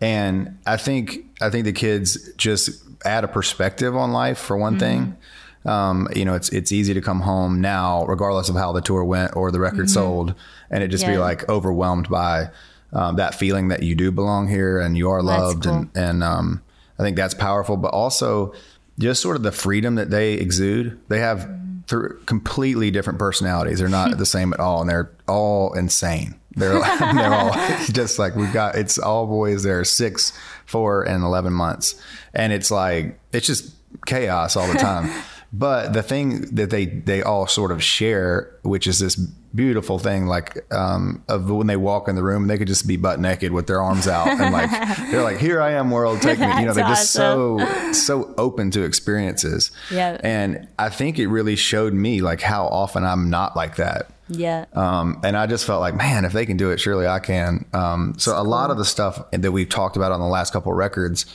and 0.00 0.58
I 0.66 0.76
think 0.76 1.24
I 1.40 1.48
think 1.48 1.64
the 1.64 1.72
kids 1.72 2.32
just 2.34 2.84
add 3.04 3.24
a 3.24 3.28
perspective 3.28 3.96
on 3.96 4.12
life 4.12 4.38
for 4.38 4.58
one 4.58 4.78
thing. 4.78 5.16
Um, 5.64 6.06
you 6.14 6.26
know, 6.26 6.34
it's 6.34 6.50
it's 6.50 6.70
easy 6.70 6.92
to 6.92 7.00
come 7.00 7.20
home 7.20 7.62
now, 7.62 8.04
regardless 8.04 8.50
of 8.50 8.56
how 8.56 8.72
the 8.72 8.82
tour 8.82 9.04
went 9.04 9.36
or 9.36 9.50
the 9.50 9.60
record 9.60 9.88
sold, 9.88 10.34
and 10.70 10.82
it 10.82 10.88
just 10.88 11.06
be 11.06 11.16
like 11.16 11.48
overwhelmed 11.48 12.10
by 12.10 12.50
um, 12.92 13.16
that 13.16 13.34
feeling 13.34 13.68
that 13.68 13.82
you 13.82 13.94
do 13.94 14.10
belong 14.10 14.48
here 14.48 14.78
and 14.78 14.96
you 14.96 15.10
are 15.10 15.22
loved, 15.22 15.64
cool. 15.64 15.74
and 15.74 15.90
and 15.94 16.24
um, 16.24 16.62
I 16.98 17.02
think 17.02 17.16
that's 17.16 17.34
powerful. 17.34 17.76
But 17.76 17.92
also, 17.92 18.52
just 18.98 19.22
sort 19.22 19.36
of 19.36 19.42
the 19.42 19.52
freedom 19.52 19.94
that 19.94 20.10
they 20.10 20.34
exude. 20.34 21.00
They 21.08 21.20
have 21.20 21.48
th- 21.86 22.26
completely 22.26 22.90
different 22.90 23.18
personalities. 23.18 23.78
They're 23.78 23.88
not 23.88 24.18
the 24.18 24.26
same 24.26 24.52
at 24.52 24.60
all, 24.60 24.80
and 24.80 24.90
they're 24.90 25.10
all 25.28 25.72
insane. 25.74 26.34
They're 26.56 26.78
they're 26.98 27.34
all 27.34 27.52
just 27.92 28.18
like 28.18 28.36
we've 28.36 28.52
got. 28.52 28.76
It's 28.76 28.98
all 28.98 29.26
boys. 29.26 29.62
They're 29.62 29.84
six, 29.84 30.32
four, 30.66 31.02
and 31.02 31.22
eleven 31.22 31.52
months, 31.52 32.00
and 32.34 32.52
it's 32.52 32.70
like 32.70 33.18
it's 33.32 33.46
just 33.46 33.74
chaos 34.06 34.56
all 34.56 34.66
the 34.70 34.78
time. 34.78 35.10
but 35.52 35.92
the 35.92 36.02
thing 36.02 36.54
that 36.54 36.70
they 36.70 36.86
they 36.86 37.22
all 37.22 37.46
sort 37.46 37.72
of 37.72 37.82
share, 37.82 38.54
which 38.62 38.86
is 38.86 38.98
this 38.98 39.20
beautiful 39.54 39.98
thing, 39.98 40.26
like 40.26 40.64
um, 40.72 41.22
of 41.28 41.50
when 41.50 41.66
they 41.66 41.76
walk 41.76 42.08
in 42.08 42.14
the 42.14 42.22
room, 42.22 42.46
they 42.46 42.58
could 42.58 42.68
just 42.68 42.86
be 42.86 42.96
butt 42.96 43.20
naked 43.20 43.52
with 43.52 43.66
their 43.66 43.82
arms 43.82 44.06
out, 44.06 44.28
and 44.28 44.52
like 44.52 44.70
they're 45.10 45.22
like, 45.22 45.38
"Here 45.38 45.60
I 45.60 45.72
am, 45.72 45.90
world, 45.90 46.22
take 46.22 46.38
me." 46.38 46.46
You 46.46 46.66
know, 46.66 46.72
they're 46.72 46.84
just 46.84 47.12
so 47.12 47.58
so 47.92 48.34
open 48.38 48.70
to 48.72 48.82
experiences. 48.82 49.70
Yeah. 49.90 50.18
and 50.22 50.68
I 50.78 50.88
think 50.88 51.18
it 51.18 51.28
really 51.28 51.56
showed 51.56 51.92
me 51.92 52.20
like 52.20 52.40
how 52.40 52.66
often 52.66 53.04
I'm 53.04 53.30
not 53.30 53.56
like 53.56 53.76
that. 53.76 54.10
Yeah. 54.28 54.66
Um, 54.72 55.20
and 55.24 55.36
I 55.36 55.46
just 55.46 55.64
felt 55.66 55.80
like, 55.80 55.94
man, 55.94 56.24
if 56.24 56.32
they 56.32 56.46
can 56.46 56.56
do 56.56 56.70
it, 56.70 56.78
surely 56.78 57.06
I 57.06 57.18
can. 57.18 57.64
Um, 57.72 58.14
so 58.16 58.40
a 58.40 58.44
lot 58.44 58.70
of 58.70 58.78
the 58.78 58.84
stuff 58.84 59.20
that 59.32 59.52
we've 59.52 59.68
talked 59.68 59.96
about 59.96 60.12
on 60.12 60.20
the 60.20 60.26
last 60.26 60.52
couple 60.52 60.70
of 60.70 60.78
records, 60.78 61.26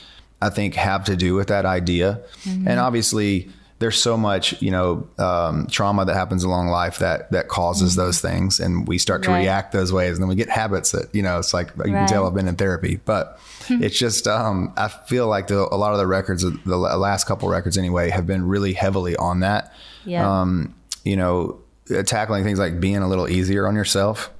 I 0.41 0.49
think 0.49 0.75
have 0.75 1.03
to 1.05 1.15
do 1.15 1.35
with 1.35 1.47
that 1.47 1.65
idea. 1.65 2.21
Mm-hmm. 2.43 2.67
And 2.67 2.79
obviously 2.79 3.49
there's 3.85 4.01
so 4.01 4.17
much, 4.17 4.59
you 4.63 4.71
know, 4.71 5.07
um, 5.19 5.67
trauma 5.67 6.05
that 6.05 6.15
happens 6.15 6.43
along 6.43 6.69
life 6.69 6.97
that, 6.97 7.31
that 7.31 7.47
causes 7.49 7.95
those 7.95 8.19
things. 8.19 8.59
And 8.59 8.87
we 8.87 8.97
start 8.97 9.21
to 9.21 9.27
Mm-hmm. 9.27 9.35
Right. 9.35 9.41
react 9.41 9.73
those 9.73 9.93
ways. 9.93 10.13
And 10.13 10.23
then 10.23 10.27
we 10.27 10.35
get 10.35 10.49
habits 10.49 10.91
that, 10.91 11.13
you 11.13 11.21
know, 11.21 11.37
it's 11.37 11.53
like, 11.53 11.69
you 11.77 11.93
can 11.93 12.07
tell 12.07 12.25
I've 12.25 12.33
been 12.33 12.47
in 12.47 12.55
therapy, 12.55 12.99
but 13.05 13.39
it's 13.69 13.99
just, 13.99 14.27
um, 14.27 14.73
I 14.75 14.87
feel 14.87 15.27
like 15.27 15.47
the, 15.47 15.67
a 15.71 15.77
lot 15.77 15.91
of 15.91 15.99
the 15.99 16.07
records, 16.07 16.41
the 16.43 16.77
last 16.77 17.27
couple 17.27 17.47
records 17.47 17.77
anyway, 17.77 18.09
have 18.09 18.25
been 18.25 18.47
really 18.47 18.73
heavily 18.73 19.15
on 19.17 19.41
that 19.41 19.71
yeah. 20.05 20.41
um, 20.41 20.73
you 21.03 21.15
know, 21.15 21.59
tackling 22.05 22.43
things 22.43 22.57
like 22.57 22.79
being 22.79 22.97
a 22.97 23.07
little 23.07 23.27
easier 23.29 23.67
on 23.67 23.75
yourself. 23.75 24.31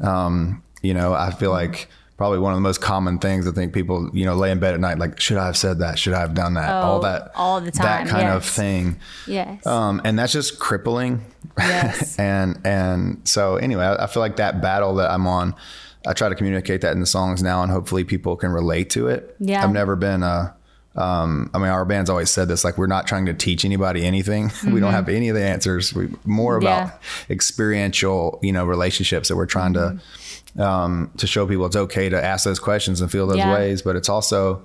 Um, 0.00 0.62
you 0.82 0.92
know, 0.92 1.14
I 1.14 1.30
feel 1.30 1.50
like 1.50 1.88
probably 2.16 2.38
one 2.38 2.52
of 2.52 2.56
the 2.56 2.60
most 2.62 2.80
common 2.80 3.18
things 3.18 3.46
I 3.46 3.50
think 3.50 3.72
people, 3.72 4.08
you 4.12 4.24
know, 4.24 4.34
lay 4.36 4.50
in 4.52 4.60
bed 4.60 4.74
at 4.74 4.80
night, 4.80 4.98
like, 4.98 5.18
should 5.20 5.36
I 5.36 5.46
have 5.46 5.56
said 5.56 5.80
that? 5.80 5.98
Should 5.98 6.12
I 6.14 6.20
have 6.20 6.32
done 6.34 6.54
that? 6.54 6.70
all 6.70 6.98
Oh, 6.98 7.02
that, 7.02 7.32
all 7.34 7.60
the 7.60 7.72
time, 7.72 8.06
that 8.06 8.08
kind 8.08 8.28
of 8.28 8.44
thing. 8.44 8.96
yes. 9.26 9.66
Um, 9.66 10.00
and 10.04 10.16
that's 10.18 10.32
just 10.32 10.60
crippling. 10.60 11.24
Yes. 11.58 12.16
and, 12.20 12.60
and 12.64 13.20
so 13.26 13.56
anyway, 13.56 13.84
I, 13.84 14.04
I 14.04 14.06
feel 14.06 14.20
like 14.20 14.36
that 14.36 14.60
battle 14.62 14.94
that 14.96 15.10
I'm 15.10 15.26
on, 15.26 15.54
I 16.06 16.12
try 16.12 16.28
to 16.28 16.34
communicate 16.36 16.82
that 16.82 16.92
in 16.92 17.00
the 17.00 17.06
songs 17.06 17.42
now 17.42 17.62
and 17.62 17.72
hopefully 17.72 18.04
people 18.04 18.36
can 18.36 18.50
relate 18.50 18.90
to 18.90 19.08
it. 19.08 19.34
Yeah. 19.40 19.64
I've 19.64 19.72
never 19.72 19.96
been 19.96 20.22
a, 20.22 20.54
um, 20.96 21.50
I 21.52 21.58
mean, 21.58 21.68
our 21.70 21.84
band's 21.84 22.08
always 22.10 22.30
said 22.30 22.46
this, 22.46 22.62
like, 22.62 22.78
we're 22.78 22.86
not 22.86 23.08
trying 23.08 23.26
to 23.26 23.34
teach 23.34 23.64
anybody 23.64 24.04
anything. 24.06 24.52
we 24.70 24.78
don't 24.78 24.92
have 24.92 25.08
any 25.08 25.28
of 25.30 25.34
the 25.34 25.42
answers. 25.42 25.92
We 25.92 26.10
more 26.24 26.56
about 26.56 26.86
Mm-hmm. 26.88 26.96
Yeah. 27.28 27.34
experiential, 27.34 28.38
you 28.42 28.52
know, 28.52 28.64
relationships 28.64 29.28
that 29.28 29.36
we're 29.36 29.46
trying 29.46 29.72
to, 29.74 29.98
um, 30.58 31.10
to 31.16 31.26
show 31.26 31.46
people 31.46 31.66
it's 31.66 31.76
okay 31.76 32.08
to 32.08 32.22
ask 32.24 32.44
those 32.44 32.58
questions 32.58 33.00
and 33.00 33.10
feel 33.10 33.26
those 33.26 33.38
Yeah. 33.38 33.52
ways, 33.54 33.82
but 33.82 33.96
it's 33.96 34.08
also 34.08 34.62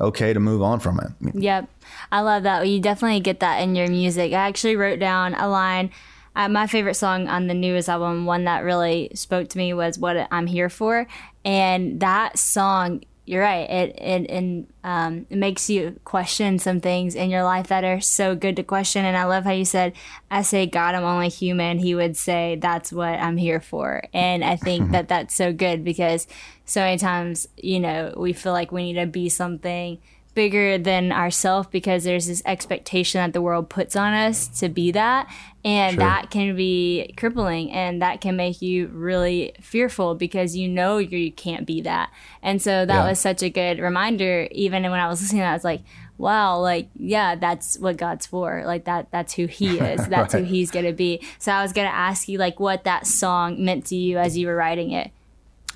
okay 0.00 0.32
to 0.32 0.40
move 0.40 0.62
on 0.62 0.80
from 0.80 1.00
it. 1.00 1.34
Yep. 1.34 1.68
I 2.12 2.20
love 2.20 2.42
that. 2.44 2.68
You 2.68 2.80
definitely 2.80 3.20
get 3.20 3.40
that 3.40 3.58
in 3.58 3.74
your 3.74 3.88
music. 3.88 4.32
I 4.32 4.46
actually 4.48 4.76
wrote 4.76 4.98
down 5.00 5.34
a 5.34 5.48
line. 5.48 5.90
uh, 6.36 6.48
my 6.48 6.68
favorite 6.68 6.94
song 6.94 7.26
on 7.26 7.48
the 7.48 7.54
newest 7.54 7.88
album, 7.88 8.24
one 8.24 8.44
that 8.44 8.62
really 8.62 9.10
spoke 9.14 9.48
to 9.48 9.58
me 9.58 9.74
was 9.74 9.98
"What 9.98 10.28
I'm 10.30 10.46
Here 10.46 10.68
For," 10.68 11.06
and 11.44 11.98
that 12.00 12.38
song. 12.38 13.02
You're 13.28 13.42
right. 13.42 13.68
It 13.68 13.98
it 13.98 14.30
and 14.30 14.72
um, 14.82 15.26
it 15.28 15.36
makes 15.36 15.68
you 15.68 16.00
question 16.04 16.58
some 16.58 16.80
things 16.80 17.14
in 17.14 17.28
your 17.28 17.42
life 17.42 17.66
that 17.66 17.84
are 17.84 18.00
so 18.00 18.34
good 18.34 18.56
to 18.56 18.62
question. 18.62 19.04
And 19.04 19.18
I 19.18 19.24
love 19.24 19.44
how 19.44 19.50
you 19.50 19.66
said, 19.66 19.92
"I 20.30 20.40
say 20.40 20.64
God, 20.64 20.94
I'm 20.94 21.04
only 21.04 21.28
human." 21.28 21.78
He 21.78 21.94
would 21.94 22.16
say, 22.16 22.56
"That's 22.58 22.90
what 22.90 23.20
I'm 23.20 23.36
here 23.36 23.60
for." 23.60 24.02
And 24.14 24.42
I 24.42 24.56
think 24.56 24.92
that 24.92 25.08
that's 25.08 25.34
so 25.34 25.52
good 25.52 25.84
because 25.84 26.26
so 26.64 26.80
many 26.80 26.96
times, 26.96 27.46
you 27.58 27.80
know, 27.80 28.14
we 28.16 28.32
feel 28.32 28.52
like 28.52 28.72
we 28.72 28.84
need 28.84 28.98
to 28.98 29.06
be 29.06 29.28
something 29.28 29.98
bigger 30.38 30.78
than 30.78 31.10
ourselves 31.10 31.66
because 31.72 32.04
there's 32.04 32.28
this 32.28 32.40
expectation 32.46 33.18
that 33.20 33.32
the 33.32 33.42
world 33.42 33.68
puts 33.68 33.96
on 33.96 34.12
us 34.14 34.46
to 34.60 34.68
be 34.68 34.92
that. 34.92 35.28
And 35.64 35.94
Sure. 35.94 36.04
that 36.04 36.30
can 36.30 36.54
be 36.54 37.12
crippling 37.16 37.72
and 37.72 38.00
that 38.02 38.20
can 38.20 38.36
make 38.36 38.62
you 38.62 38.86
really 38.92 39.52
fearful 39.60 40.14
because 40.14 40.54
you 40.56 40.68
know 40.68 40.98
you 40.98 41.32
can't 41.32 41.66
be 41.66 41.80
that. 41.80 42.10
And 42.40 42.62
so 42.62 42.86
that 42.86 42.94
Yeah. 43.02 43.08
was 43.08 43.18
such 43.18 43.42
a 43.42 43.50
good 43.50 43.80
reminder. 43.80 44.46
Even 44.52 44.84
when 44.84 45.00
i 45.00 45.08
was 45.08 45.20
listening 45.20 45.40
to 45.40 45.46
that 45.46 45.50
i 45.50 45.54
was 45.54 45.64
like 45.64 45.82
wow 46.18 46.58
like 46.58 46.88
yeah 46.96 47.34
that's 47.34 47.76
what 47.80 47.96
god's 47.96 48.24
for. 48.26 48.62
Like 48.64 48.84
that 48.84 49.10
that's 49.10 49.34
who 49.34 49.46
he 49.46 49.78
is. 49.92 50.06
That's 50.06 50.34
who 50.34 50.44
he's 50.44 50.70
gonna 50.70 50.92
be. 50.92 51.20
So 51.40 51.50
i 51.50 51.62
was 51.62 51.72
gonna 51.72 51.88
ask 52.10 52.28
you 52.28 52.38
like 52.38 52.60
what 52.60 52.84
that 52.84 53.08
song 53.08 53.64
meant 53.64 53.86
to 53.86 53.96
you 53.96 54.18
as 54.18 54.38
you 54.38 54.46
were 54.46 54.54
writing 54.54 54.92
it. 54.92 55.10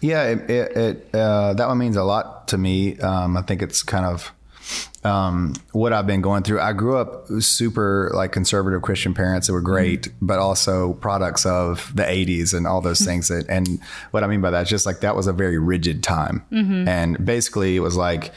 Yeah, 0.01 0.23
it, 0.33 0.51
it, 0.51 0.77
it 0.77 1.15
uh, 1.15 1.55
that 1.55 1.67
one 1.69 1.79
means 1.79 1.97
a 1.97 2.03
lot 2.05 2.47
to 2.49 2.59
me. 2.59 2.99
Um, 2.99 3.37
I 3.37 3.43
think 3.43 3.63
it's 3.63 3.83
kind 3.85 4.05
of 4.05 4.33
um, 5.05 5.55
what 5.73 5.93
I've 5.93 6.07
been 6.07 6.21
going 6.21 6.43
through. 6.43 6.61
I 6.61 6.73
grew 6.73 6.97
up 6.97 7.27
super 7.41 8.11
like 8.15 8.33
conservative 8.33 8.83
Christian 8.83 9.15
parents 9.15 9.47
that 9.47 9.53
were 9.53 9.61
mm-hmm. 9.61 9.73
great, 9.73 10.09
but 10.21 10.39
also 10.39 10.95
products 10.95 11.45
of 11.45 11.91
the 11.95 12.05
'80s 12.05 12.55
and 12.55 12.67
all 12.67 12.81
those 12.81 12.99
mm-hmm. 12.99 13.11
things. 13.11 13.29
That, 13.29 13.47
and 13.49 13.81
what 14.13 14.23
I 14.23 14.27
mean 14.27 14.41
by 14.41 14.51
that 14.51 14.63
is 14.63 14.69
just 14.69 14.87
like 14.87 15.01
that 15.01 15.17
was 15.17 15.27
a 15.27 15.33
very 15.33 15.59
rigid 15.59 16.03
time, 16.03 16.45
mm-hmm. 16.53 16.87
and 16.87 17.25
basically 17.25 17.77
it 17.77 17.81
was 17.81 17.97
like 17.97 18.33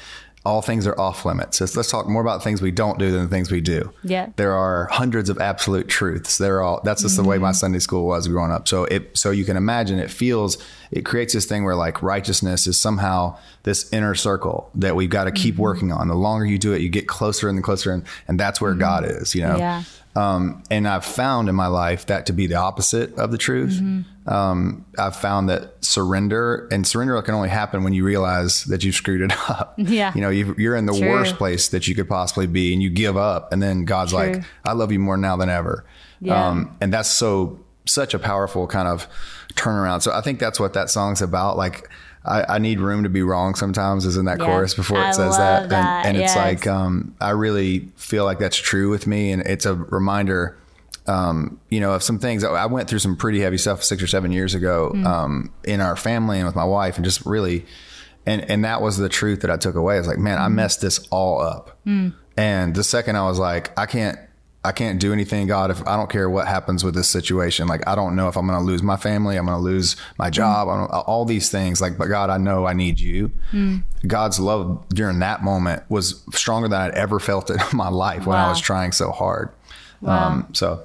all 0.45 0.61
things 0.61 0.85
are 0.85 0.97
off 0.99 1.25
limits. 1.25 1.57
So 1.57 1.65
let's 1.75 1.89
talk 1.89 2.07
more 2.07 2.21
about 2.21 2.43
things 2.43 2.61
we 2.61 2.71
don't 2.71 2.99
do 2.99 3.11
than 3.11 3.23
the 3.23 3.27
things 3.27 3.51
we 3.51 3.61
do. 3.61 3.91
Yeah. 4.03 4.29
There 4.35 4.53
are 4.53 4.87
hundreds 4.91 5.29
of 5.29 5.39
absolute 5.39 5.87
truths. 5.87 6.37
They're 6.37 6.61
all 6.61 6.81
that's 6.83 7.01
just 7.01 7.17
the 7.17 7.23
way 7.23 7.37
my 7.37 7.51
Sunday 7.51 7.79
school 7.79 8.05
was 8.05 8.27
growing 8.27 8.51
up. 8.51 8.67
So 8.67 8.85
it 8.85 9.17
so 9.17 9.31
you 9.31 9.43
can 9.43 9.57
imagine 9.57 9.97
it 9.97 10.11
feels 10.11 10.57
it 10.91 11.03
creates 11.03 11.33
this 11.33 11.45
thing 11.45 11.63
where 11.63 11.75
like 11.75 12.03
righteousness 12.03 12.67
is 12.67 12.79
somehow 12.79 13.37
this 13.63 13.91
inner 13.91 14.13
circle 14.13 14.69
that 14.75 14.95
we've 14.95 15.09
got 15.09 15.23
to 15.23 15.31
keep 15.31 15.57
working 15.57 15.91
on. 15.91 16.07
The 16.07 16.15
longer 16.15 16.45
you 16.45 16.59
do 16.59 16.73
it, 16.73 16.81
you 16.81 16.89
get 16.89 17.07
closer 17.07 17.49
and 17.49 17.63
closer 17.63 17.91
and 17.91 18.03
and 18.27 18.39
that's 18.39 18.61
where 18.61 18.75
God 18.75 19.05
is, 19.05 19.33
you 19.33 19.41
know. 19.41 19.57
Yeah. 19.57 19.83
Um, 20.15 20.63
and 20.71 20.87
I've 20.87 21.03
found 21.03 21.49
in 21.49 21.55
my 21.55 21.67
life 21.67 22.05
that 22.05 22.25
to 22.27 22.33
be 22.33 22.47
the 22.47 22.55
opposite 22.55 23.13
of 23.17 23.31
the 23.31 23.37
truth. 23.37 23.73
Mm-hmm. 23.73 24.01
Um, 24.27 24.85
I've 24.97 25.15
found 25.15 25.49
that 25.49 25.83
surrender 25.85 26.67
and 26.71 26.85
surrender 26.87 27.21
can 27.21 27.35
only 27.35 27.49
happen 27.49 27.83
when 27.83 27.93
you 27.93 28.03
realize 28.03 28.63
that 28.65 28.83
you've 28.83 28.95
screwed 28.95 29.21
it 29.21 29.31
up. 29.49 29.75
Yeah. 29.77 30.11
You 30.15 30.21
know, 30.21 30.29
you 30.29 30.55
you're 30.57 30.75
in 30.75 30.85
the 30.87 30.97
True. 30.97 31.09
worst 31.09 31.35
place 31.35 31.67
that 31.69 31.87
you 31.87 31.93
could 31.95 32.09
possibly 32.09 32.47
be 32.47 32.73
and 32.73 32.81
you 32.81 32.89
give 32.89 33.17
up. 33.17 33.51
And 33.53 33.61
then 33.61 33.85
God's 33.85 34.11
True. 34.11 34.19
like, 34.19 34.43
I 34.63 34.73
love 34.73 34.91
you 34.91 34.99
more 34.99 35.17
now 35.17 35.35
than 35.37 35.49
ever. 35.49 35.85
Yeah. 36.21 36.47
Um, 36.47 36.75
and 36.81 36.91
that's 36.91 37.09
so, 37.09 37.59
such 37.85 38.13
a 38.15 38.19
powerful 38.19 38.65
kind 38.65 38.87
of 38.87 39.07
turnaround. 39.53 40.01
So 40.01 40.11
I 40.11 40.21
think 40.21 40.39
that's 40.39 40.59
what 40.59 40.73
that 40.73 40.89
song's 40.89 41.21
about. 41.21 41.55
Like, 41.55 41.87
I, 42.23 42.55
I 42.55 42.57
need 42.57 42.79
room 42.79 43.03
to 43.03 43.09
be 43.09 43.21
wrong 43.21 43.53
sometimes 43.53 44.05
is 44.07 44.17
in 44.17 44.25
that 44.25 44.39
Yeah. 44.39 44.45
chorus 44.47 44.73
before 44.73 44.97
it 44.99 45.05
I 45.05 45.11
says 45.11 45.37
that. 45.37 45.69
that, 45.69 46.05
And, 46.07 46.17
and 46.17 46.25
it's 46.25 46.35
like, 46.35 46.65
um, 46.65 47.13
I 47.21 47.29
really 47.29 47.91
feel 47.95 48.25
like 48.25 48.39
that's 48.39 48.57
true 48.57 48.89
with 48.89 49.05
me. 49.05 49.31
And 49.31 49.43
it's 49.43 49.67
a 49.67 49.75
reminder, 49.75 50.57
um, 51.07 51.59
you 51.69 51.79
know, 51.79 51.93
of 51.93 52.03
some 52.03 52.19
things 52.19 52.43
I 52.43 52.65
went 52.65 52.89
through 52.89 52.99
some 52.99 53.15
pretty 53.15 53.39
heavy 53.41 53.57
stuff 53.57 53.83
six 53.83 54.01
or 54.01 54.07
seven 54.07 54.31
years 54.31 54.53
ago, 54.55 54.91
Mm. 54.93 55.05
um, 55.05 55.53
in 55.63 55.81
our 55.81 55.95
family 55.95 56.37
and 56.39 56.45
with 56.47 56.55
my 56.55 56.63
wife 56.65 56.95
and 56.95 57.05
just 57.05 57.25
really, 57.25 57.65
and, 58.25 58.49
and 58.49 58.65
that 58.65 58.81
was 58.81 58.97
the 58.97 59.09
truth 59.09 59.41
that 59.41 59.51
I 59.51 59.57
took 59.57 59.75
away. 59.75 59.95
I 59.95 59.99
was 59.99 60.07
like, 60.07 60.17
man, 60.17 60.37
Mm. 60.37 60.41
I 60.41 60.47
messed 60.47 60.81
this 60.81 60.99
all 61.11 61.41
up. 61.41 61.77
And 62.37 62.75
the 62.75 62.83
second 62.83 63.15
I 63.17 63.23
was 63.27 63.37
like, 63.39 63.71
I 63.77 63.85
can't, 63.85 64.17
I 64.63 64.71
can't 64.71 64.99
do 64.99 65.13
anything, 65.13 65.45
God, 65.45 65.69
if 65.69 65.87
I 65.87 65.95
don't 65.95 66.09
care 66.09 66.27
what 66.27 66.47
happens 66.47 66.83
with 66.83 66.95
this 66.95 67.07
situation. 67.07 67.67
Like, 67.67 67.87
I 67.87 67.93
don't 67.93 68.15
know 68.15 68.27
if 68.29 68.35
I'm 68.35 68.47
going 68.47 68.57
to 68.59 68.65
lose 68.65 68.81
my 68.81 68.97
family. 68.97 69.37
I'm 69.37 69.45
going 69.45 69.55
to 69.59 69.63
lose 69.63 69.95
my 70.17 70.31
job. 70.31 70.67
I 70.67 70.75
don't, 70.77 70.87
all 70.91 71.23
these 71.23 71.51
things. 71.51 71.81
Like, 71.81 71.99
but 71.99 72.07
God, 72.07 72.31
I 72.31 72.37
know 72.37 72.65
I 72.65 72.73
need 72.73 72.99
you. 72.99 73.29
God's 74.07 74.39
love 74.39 74.83
during 74.89 75.19
that 75.19 75.43
moment 75.43 75.83
was 75.89 76.23
stronger 76.33 76.67
than 76.67 76.81
I'd 76.81 76.95
ever 76.95 77.19
felt 77.19 77.51
it 77.51 77.61
in 77.71 77.77
my 77.77 77.89
life 77.89 78.25
when 78.25 78.37
I 78.37 78.49
was 78.49 78.59
trying 78.59 78.91
so 78.91 79.11
hard. 79.11 79.49
Wow. 80.01 80.29
Um, 80.29 80.47
so 80.53 80.83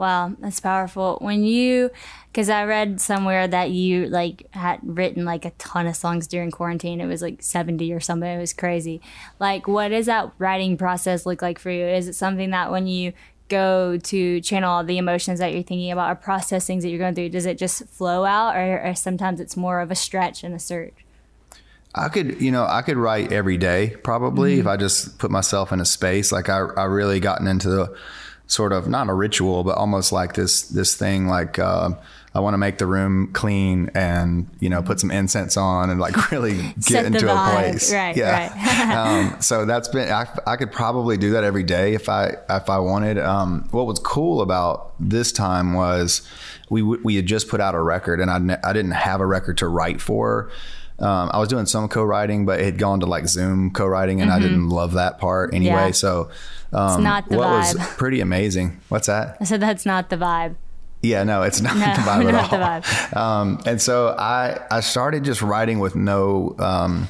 Wow, 0.00 0.32
that's 0.40 0.60
powerful. 0.60 1.18
When 1.20 1.44
you, 1.44 1.90
because 2.32 2.48
I 2.48 2.64
read 2.64 3.02
somewhere 3.02 3.46
that 3.46 3.70
you 3.70 4.06
like 4.06 4.46
had 4.52 4.80
written 4.82 5.26
like 5.26 5.44
a 5.44 5.50
ton 5.58 5.86
of 5.86 5.94
songs 5.94 6.26
during 6.26 6.50
quarantine. 6.50 7.02
It 7.02 7.06
was 7.06 7.20
like 7.20 7.42
seventy 7.42 7.92
or 7.92 8.00
something. 8.00 8.26
It 8.26 8.40
was 8.40 8.54
crazy. 8.54 9.02
Like, 9.38 9.68
what 9.68 9.88
does 9.88 10.06
that 10.06 10.32
writing 10.38 10.78
process 10.78 11.26
look 11.26 11.42
like 11.42 11.58
for 11.58 11.70
you? 11.70 11.84
Is 11.84 12.08
it 12.08 12.14
something 12.14 12.48
that 12.48 12.70
when 12.70 12.86
you 12.86 13.12
go 13.48 13.98
to 13.98 14.40
channel 14.40 14.70
all 14.70 14.84
the 14.84 14.96
emotions 14.96 15.38
that 15.40 15.52
you're 15.52 15.62
thinking 15.62 15.92
about 15.92 16.10
or 16.10 16.14
process 16.14 16.66
things 16.66 16.82
that 16.82 16.88
you're 16.88 16.98
going 16.98 17.14
through, 17.14 17.28
does 17.28 17.44
it 17.44 17.58
just 17.58 17.86
flow 17.88 18.24
out, 18.24 18.56
or, 18.56 18.80
or 18.82 18.94
sometimes 18.94 19.38
it's 19.38 19.56
more 19.56 19.80
of 19.80 19.90
a 19.90 19.94
stretch 19.94 20.42
and 20.42 20.54
a 20.54 20.58
search? 20.58 20.94
I 21.94 22.08
could, 22.08 22.40
you 22.40 22.52
know, 22.52 22.64
I 22.64 22.80
could 22.80 22.96
write 22.96 23.32
every 23.32 23.58
day 23.58 23.96
probably 24.02 24.52
Mm-hmm. 24.52 24.60
if 24.60 24.66
I 24.66 24.76
just 24.78 25.18
put 25.18 25.30
myself 25.30 25.72
in 25.72 25.80
a 25.80 25.84
space. 25.84 26.32
Like 26.32 26.48
I, 26.48 26.60
I 26.76 26.84
really 26.84 27.20
gotten 27.20 27.46
into 27.48 27.68
the 27.68 27.94
sort 28.50 28.72
of 28.72 28.88
not 28.88 29.08
a 29.08 29.14
ritual, 29.14 29.62
but 29.62 29.78
almost 29.78 30.10
like 30.10 30.34
this 30.34 30.62
this 30.62 30.96
thing. 30.96 31.28
Like 31.28 31.58
uh, 31.58 31.90
I 32.34 32.40
want 32.40 32.54
to 32.54 32.58
make 32.58 32.78
the 32.78 32.86
room 32.86 33.32
clean 33.32 33.90
and 33.94 34.48
you 34.58 34.68
know 34.68 34.82
put 34.82 34.98
some 34.98 35.10
incense 35.10 35.56
on 35.56 35.88
and 35.88 36.00
like 36.00 36.30
really 36.32 36.74
get 36.86 37.06
into 37.06 37.32
a 37.32 37.50
place. 37.50 37.92
Right, 37.92 38.16
right. 38.16 38.90
um, 38.96 39.40
so 39.40 39.64
that's 39.64 39.88
been. 39.88 40.10
I, 40.10 40.26
I 40.46 40.56
could 40.56 40.72
probably 40.72 41.16
do 41.16 41.30
that 41.30 41.44
every 41.44 41.62
day 41.62 41.94
if 41.94 42.08
I 42.08 42.36
if 42.48 42.68
I 42.68 42.78
wanted. 42.78 43.18
Um, 43.18 43.68
what 43.70 43.86
was 43.86 44.00
cool 44.00 44.42
about 44.42 44.94
this 44.98 45.30
time 45.30 45.72
was 45.72 46.28
we 46.68 46.82
we 46.82 47.14
had 47.14 47.26
just 47.26 47.48
put 47.48 47.60
out 47.60 47.76
a 47.76 47.80
record 47.80 48.20
and 48.20 48.30
I 48.30 48.38
ne- 48.38 48.60
I 48.64 48.72
didn't 48.72 48.92
have 48.92 49.20
a 49.20 49.26
record 49.26 49.58
to 49.58 49.68
write 49.68 50.00
for. 50.00 50.50
Um, 50.98 51.30
I 51.32 51.38
was 51.38 51.48
doing 51.48 51.64
some 51.64 51.88
co-writing, 51.88 52.44
but 52.44 52.60
it 52.60 52.64
had 52.64 52.78
gone 52.78 53.00
to 53.00 53.06
like 53.06 53.26
Zoom 53.26 53.70
co-writing, 53.70 54.20
and 54.20 54.30
I 54.30 54.38
didn't 54.38 54.68
love 54.68 54.92
that 54.92 55.18
part 55.18 55.54
anyway. 55.54 55.72
Mm-hmm. 55.72 55.86
Yeah. 55.86 55.92
So, 55.92 56.30
um, 56.72 57.02
not 57.02 57.28
the 57.28 57.36
what 57.36 57.48
was 57.48 57.74
pretty 57.96 58.20
amazing. 58.20 58.80
What's 58.88 59.06
that? 59.06 59.36
I 59.40 59.44
said 59.44 59.60
that's 59.60 59.84
not 59.86 60.08
the 60.10 60.16
vibe. 60.16 60.56
Yeah, 61.02 61.24
no, 61.24 61.42
it's 61.42 61.60
not 61.62 61.74
No, 61.76 61.86
the 61.94 62.02
vibe 62.02 62.28
at 62.32 62.34
all. 62.34 62.48
the 62.48 62.86
vibe. 62.86 63.16
Um, 63.16 63.60
and 63.66 63.80
so 63.80 64.14
I 64.18 64.60
I 64.70 64.80
started 64.80 65.24
just 65.24 65.40
writing 65.42 65.78
with 65.80 65.96
no 65.96 66.54
um, 66.58 67.08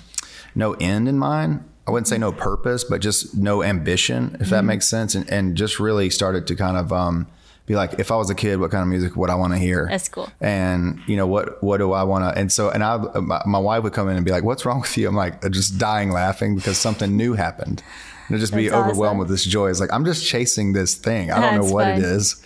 no 0.55 0.75
end 0.75 1.09
in 1.09 1.19
mind. 1.19 1.65
I 1.89 1.91
wouldn't 1.91 2.07
say 2.09 2.19
no 2.19 2.31
purpose, 2.31 2.85
but 2.85 3.01
just 3.01 3.37
no 3.37 3.63
ambition, 3.65 4.35
if 4.35 4.41
Mm-hmm. 4.43 4.51
that 4.51 4.63
makes 4.65 4.87
sense, 4.89 5.15
and 5.17 5.29
and 5.31 5.57
just 5.57 5.81
really 5.81 6.09
started 6.11 6.47
to 6.47 6.55
kind 6.55 6.77
of 6.77 6.93
um, 6.93 7.27
be 7.67 7.75
like, 7.75 7.99
if 7.99 8.13
I 8.13 8.17
was 8.17 8.31
a 8.31 8.35
kid, 8.35 8.61
what 8.61 8.71
kind 8.71 8.83
of 8.83 8.89
music 8.89 9.17
would 9.17 9.29
I 9.31 9.35
want 9.35 9.53
to 9.55 9.59
hear? 9.59 9.87
That's 9.91 10.09
cool. 10.09 10.29
And 10.41 11.01
you 11.09 11.17
know 11.17 11.27
what 11.27 11.61
what 11.63 11.79
do 11.79 11.93
I 11.93 12.05
want 12.05 12.23
to? 12.25 12.41
And 12.41 12.53
so 12.53 12.71
and 12.71 12.85
I 12.85 12.97
my, 12.97 13.43
my 13.45 13.59
wife 13.59 13.83
would 13.83 13.93
come 13.93 14.09
in 14.09 14.15
and 14.17 14.25
be 14.25 14.31
like, 14.31 14.45
"What's 14.45 14.65
wrong 14.65 14.81
with 14.83 14.97
you?" 14.97 15.09
I'm 15.09 15.17
like 15.17 15.43
just 15.51 15.79
dying 15.79 16.13
laughing 16.13 16.55
because 16.55 16.79
something 16.79 17.17
new 17.17 17.33
happened. 17.35 17.83
And 18.31 18.39
just 18.41 18.55
be 18.55 18.71
overwhelmed 18.71 19.01
awesome. 19.03 19.19
with 19.19 19.29
this 19.29 19.45
joy. 19.45 19.71
It's 19.71 19.81
like 19.81 19.93
I'm 19.93 20.05
just 20.05 20.25
chasing 20.27 20.73
this 20.73 20.95
thing. 20.95 21.31
I 21.31 21.41
don't 21.41 21.61
know 21.67 21.73
what 21.73 21.85
fun. 21.85 21.99
it 21.99 22.05
is. 22.05 22.43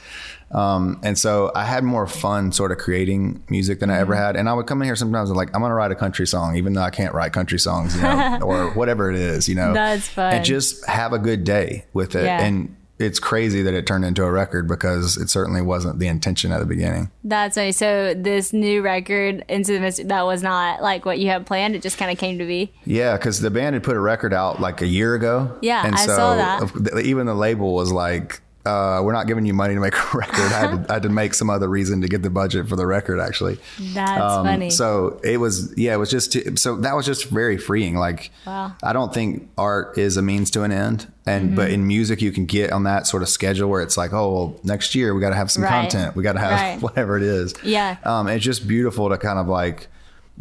Um, 0.50 1.00
and 1.02 1.18
so 1.18 1.50
I 1.54 1.64
had 1.64 1.82
more 1.84 2.06
fun 2.06 2.52
sort 2.52 2.70
of 2.70 2.78
creating 2.78 3.42
music 3.50 3.80
than 3.80 3.90
I 3.90 3.94
Mm-hmm. 3.94 4.00
ever 4.02 4.14
had. 4.14 4.36
And 4.36 4.48
I 4.48 4.52
would 4.54 4.66
come 4.66 4.80
in 4.82 4.86
here 4.86 4.94
sometimes 4.96 5.28
and 5.30 5.36
like, 5.36 5.48
I'm 5.54 5.60
going 5.60 5.70
to 5.70 5.74
write 5.74 5.90
a 5.90 5.96
country 5.96 6.26
song, 6.26 6.56
even 6.56 6.74
though 6.74 6.82
I 6.82 6.90
can't 6.90 7.12
write 7.12 7.32
country 7.32 7.58
songs, 7.58 7.96
you 7.96 8.02
know, 8.02 8.38
or 8.42 8.70
whatever 8.74 9.10
it 9.10 9.16
is, 9.16 9.48
you 9.48 9.56
know, 9.56 9.72
That's 9.74 10.06
fun. 10.08 10.32
and 10.34 10.44
just 10.44 10.86
have 10.86 11.12
a 11.12 11.18
good 11.18 11.42
day 11.44 11.86
with 11.92 12.14
it. 12.14 12.24
Yeah. 12.24 12.44
And 12.44 12.76
it's 12.98 13.18
crazy 13.18 13.62
that 13.62 13.74
it 13.74 13.87
turned 13.87 14.04
into 14.04 14.22
a 14.22 14.30
record 14.30 14.68
because 14.68 15.16
it 15.16 15.28
certainly 15.28 15.61
wasn't 15.61 15.98
the 15.98 16.07
intention 16.07 16.52
at 16.52 16.61
the 16.61 16.66
beginning. 16.66 17.11
That's 17.24 17.57
right. 17.57 17.74
So 17.74 18.14
this 18.14 18.52
new 18.52 18.83
record, 18.83 19.44
Into 19.48 19.72
the 19.72 19.80
Mystery, 19.80 20.04
that 20.07 20.22
was 20.22 20.42
not 20.42 20.80
like 20.80 21.04
what 21.04 21.18
you 21.18 21.28
had 21.28 21.44
planned. 21.44 21.74
It 21.74 21.83
just 21.83 21.98
kind 21.98 22.12
of 22.12 22.18
came 22.18 22.38
to 22.38 22.46
be. 22.46 22.72
Yeah, 22.85 23.16
because 23.16 23.40
the 23.40 23.50
band 23.50 23.74
had 23.74 23.83
put 23.83 23.96
a 23.96 24.00
record 24.00 24.33
out 24.33 24.61
like 24.61 24.80
a 24.80 24.87
year 24.87 25.14
ago. 25.14 25.57
Yeah, 25.61 25.85
and 25.85 25.96
I 25.96 26.07
so 26.07 26.16
saw 26.16 26.37
that. 26.37 27.04
even 27.04 27.26
the 27.26 27.35
label 27.35 27.74
was 27.74 27.90
like, 27.90 28.40
uh, 28.66 29.00
"We're 29.05 29.12
not 29.12 29.27
giving 29.27 29.44
you 29.46 29.55
money 29.55 29.74
to 29.74 29.81
make 29.81 29.94
a 29.94 30.07
record." 30.16 30.40
I 30.40 30.59
had, 30.59 30.70
to, 30.87 30.90
I 30.90 30.94
had 30.94 31.03
to 31.05 31.09
make 31.09 31.35
some 31.35 31.50
other 31.50 31.68
reason 31.68 32.00
to 32.03 32.09
get 32.09 32.22
the 32.22 32.31
budget 32.31 32.68
for 32.68 32.77
the 32.77 32.87
record, 32.87 33.20
actually. 33.20 33.59
That's 33.92 34.20
Um, 34.20 34.46
funny. 34.46 34.70
So 34.70 35.20
it 35.24 35.38
was, 35.38 35.72
yeah, 35.77 35.94
it 35.94 35.98
was 35.98 36.11
just, 36.11 36.33
too, 36.33 36.57
so 36.57 36.77
that 36.77 36.94
was 36.96 37.07
just 37.07 37.27
very 37.27 37.57
freeing. 37.59 37.96
Like, 37.96 38.31
Wow. 38.46 38.72
I 38.83 38.92
don't 38.92 39.12
think 39.12 39.48
art 39.59 39.98
is 39.98 40.16
a 40.16 40.22
means 40.22 40.50
to 40.53 40.62
an 40.62 40.72
end. 40.72 41.11
And, 41.27 41.57
but 41.57 41.66
Mm-hmm. 41.66 41.74
in 41.74 41.87
music, 41.87 42.20
you 42.20 42.33
can 42.33 42.44
get 42.44 42.70
on 42.70 42.83
that 42.85 43.07
sort 43.07 43.22
of 43.22 43.29
schedule 43.31 43.70
where 43.70 43.81
it's 43.81 43.96
like, 43.96 44.12
oh, 44.12 44.33
well, 44.35 44.61
next 44.62 44.94
year 44.94 45.14
we 45.14 45.20
got 45.22 45.31
to 45.31 45.37
have 45.37 45.50
some 45.50 45.62
Right. 45.62 45.70
content. 45.70 46.14
We 46.16 46.22
got 46.22 46.35
to 46.35 46.40
have 46.40 46.50
Right. 46.53 46.83
whatever 46.83 47.16
it 47.16 47.22
is. 47.22 47.55
Yeah. 47.62 47.96
Um, 48.05 48.29
it's 48.29 48.44
just 48.44 48.68
beautiful 48.68 49.09
to 49.09 49.16
kind 49.16 49.38
of 49.38 49.48
like, 49.48 49.87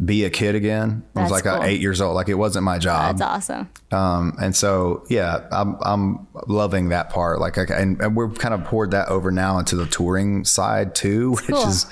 be 0.02 0.24
a 0.24 0.30
kid 0.30 0.54
again. 0.54 1.04
I 1.14 1.22
was 1.22 1.30
like 1.30 1.46
uh, 1.46 1.56
cool. 1.56 1.64
eight 1.64 1.80
years 1.80 2.00
old. 2.00 2.14
Like 2.14 2.28
it 2.28 2.34
wasn't 2.34 2.64
my 2.64 2.78
job. 2.78 3.18
That's 3.18 3.50
awesome. 3.50 3.70
Um, 3.92 4.36
and 4.42 4.54
so, 4.54 5.04
yeah, 5.08 5.46
I'm, 5.52 5.76
I'm 5.82 6.26
loving 6.48 6.88
that 6.88 7.10
part. 7.10 7.38
Like, 7.38 7.58
I, 7.58 7.62
and, 7.76 8.00
and 8.00 8.16
we're 8.16 8.30
kind 8.30 8.54
of 8.54 8.64
poured 8.64 8.90
that 8.90 9.08
over 9.08 9.30
now 9.30 9.58
into 9.58 9.76
the 9.76 9.86
touring 9.86 10.44
side 10.44 10.94
too, 10.94 11.30
which 11.34 11.46
cool. 11.46 11.68
is 11.68 11.86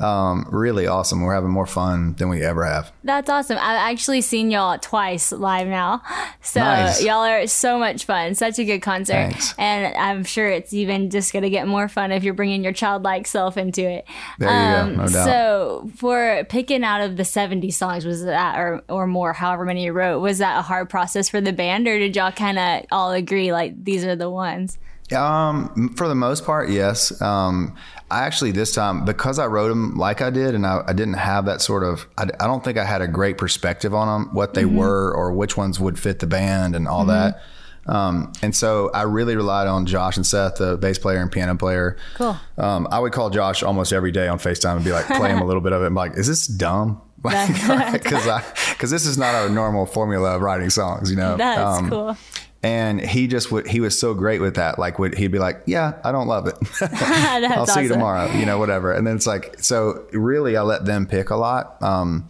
um, 0.00 0.46
really 0.50 0.86
awesome. 0.86 1.20
We're 1.22 1.34
having 1.34 1.50
more 1.50 1.66
fun 1.66 2.14
than 2.14 2.28
we 2.28 2.42
ever 2.42 2.64
have. 2.64 2.92
That's 3.04 3.30
awesome. 3.30 3.58
I've 3.58 3.92
actually 3.92 4.22
seen 4.22 4.50
y'all 4.50 4.78
twice 4.78 5.32
live 5.32 5.68
now. 5.68 6.02
So 6.46 6.60
Nice. 6.60 7.02
y'all 7.02 7.24
are 7.24 7.46
so 7.46 7.78
much 7.78 8.04
fun. 8.04 8.34
Such 8.34 8.58
a 8.58 8.64
good 8.66 8.80
concert. 8.82 9.14
Thanks. 9.14 9.54
And 9.56 9.96
I'm 9.96 10.24
sure 10.24 10.46
it's 10.46 10.74
even 10.74 11.08
just 11.08 11.32
going 11.32 11.42
to 11.42 11.48
get 11.48 11.66
more 11.66 11.88
fun 11.88 12.12
if 12.12 12.22
you're 12.22 12.34
bringing 12.34 12.62
your 12.62 12.72
childlike 12.74 13.26
self 13.26 13.56
into 13.56 13.80
it. 13.88 14.04
There 14.38 14.50
you 14.50 14.94
go, 14.96 15.02
no 15.02 15.08
doubt. 15.08 15.24
So 15.24 15.90
for 15.96 16.44
picking 16.50 16.84
out 16.84 17.00
of 17.00 17.16
the 17.16 17.24
70 17.24 17.70
songs, 17.70 18.04
was 18.04 18.24
that, 18.24 18.58
or, 18.58 18.82
or 18.90 19.06
more, 19.06 19.32
however 19.32 19.64
many 19.64 19.84
you 19.84 19.92
wrote, 19.92 20.20
was 20.20 20.36
that 20.38 20.58
a 20.58 20.62
hard 20.62 20.90
process 20.90 21.30
for 21.30 21.40
the 21.40 21.52
band 21.52 21.88
or 21.88 21.98
did 21.98 22.14
y'all 22.14 22.30
kind 22.30 22.58
of 22.58 22.84
all 22.92 23.10
agree 23.12 23.50
like 23.50 23.82
these 23.82 24.04
are 24.04 24.14
the 24.16 24.28
ones? 24.28 24.78
Um, 25.12 25.94
for 25.96 26.08
the 26.08 26.14
most 26.14 26.44
part, 26.46 26.70
yes. 26.70 27.20
Um, 27.20 27.74
I 28.10 28.24
actually 28.24 28.52
this 28.52 28.72
time 28.72 29.04
because 29.04 29.38
I 29.38 29.46
wrote 29.46 29.68
them 29.68 29.96
like 29.96 30.22
I 30.22 30.30
did, 30.30 30.54
and 30.54 30.66
I, 30.66 30.82
I 30.86 30.92
didn't 30.92 31.14
have 31.14 31.44
that 31.46 31.60
sort 31.60 31.82
of. 31.82 32.06
I, 32.16 32.24
I 32.40 32.46
don't 32.46 32.64
think 32.64 32.78
I 32.78 32.84
had 32.84 33.02
a 33.02 33.08
great 33.08 33.36
perspective 33.38 33.94
on 33.94 34.06
them, 34.08 34.34
what 34.34 34.54
they 34.54 34.64
were, 34.64 35.12
or 35.14 35.32
which 35.32 35.56
ones 35.56 35.78
would 35.78 35.98
fit 35.98 36.20
the 36.20 36.26
band, 36.26 36.74
and 36.74 36.88
all 36.88 37.04
that. 37.06 37.40
Um, 37.86 38.32
and 38.40 38.56
so 38.56 38.90
I 38.94 39.02
really 39.02 39.36
relied 39.36 39.66
on 39.66 39.84
Josh 39.84 40.16
and 40.16 40.24
Seth, 40.26 40.56
the 40.56 40.78
bass 40.78 40.98
player 40.98 41.18
and 41.20 41.30
piano 41.30 41.54
player. 41.54 41.98
Cool. 42.14 42.34
Um, 42.56 42.88
I 42.90 42.98
would 42.98 43.12
call 43.12 43.28
Josh 43.28 43.62
almost 43.62 43.92
every 43.92 44.10
day 44.10 44.26
on 44.26 44.38
Facetime 44.38 44.76
and 44.76 44.84
be 44.84 44.90
like, 44.92 45.04
play 45.06 45.28
him 45.30 45.40
a 45.40 45.44
little 45.46 45.60
bit 45.60 45.74
of 45.74 45.82
it. 45.82 45.86
I'm 45.86 45.94
like, 45.94 46.16
is 46.16 46.26
this 46.26 46.46
dumb? 46.46 47.02
Because 47.24 48.42
because 48.70 48.90
this 48.90 49.06
is 49.06 49.16
not 49.16 49.34
our 49.34 49.48
normal 49.48 49.86
formula 49.86 50.36
of 50.36 50.42
writing 50.42 50.68
songs, 50.70 51.10
you 51.10 51.16
know. 51.16 51.36
That's 51.38 51.78
Um, 51.78 51.88
cool. 51.90 52.16
And 52.64 52.98
he 52.98 53.26
just 53.26 53.52
would 53.52 53.68
he 53.68 53.80
was 53.80 53.96
so 53.98 54.14
great 54.14 54.40
with 54.40 54.56
that. 54.56 54.78
Like 54.78 54.98
would 54.98 55.16
he'd 55.16 55.30
be 55.30 55.38
like 55.38 55.62
yeah 55.66 55.98
i 56.02 56.10
don't 56.10 56.26
love 56.26 56.46
it. 56.46 56.56
I'll 56.80 57.66
see 57.66 57.82
you 57.82 57.88
tomorrow 57.88 58.32
you 58.32 58.46
know 58.46 58.58
whatever. 58.58 58.92
And 58.92 59.06
then 59.06 59.14
it's 59.16 59.26
like 59.26 59.56
so 59.62 60.06
really 60.12 60.56
i 60.56 60.62
let 60.62 60.86
them 60.86 61.06
pick 61.06 61.30
a 61.30 61.36
lot 61.36 61.80
um 61.82 62.28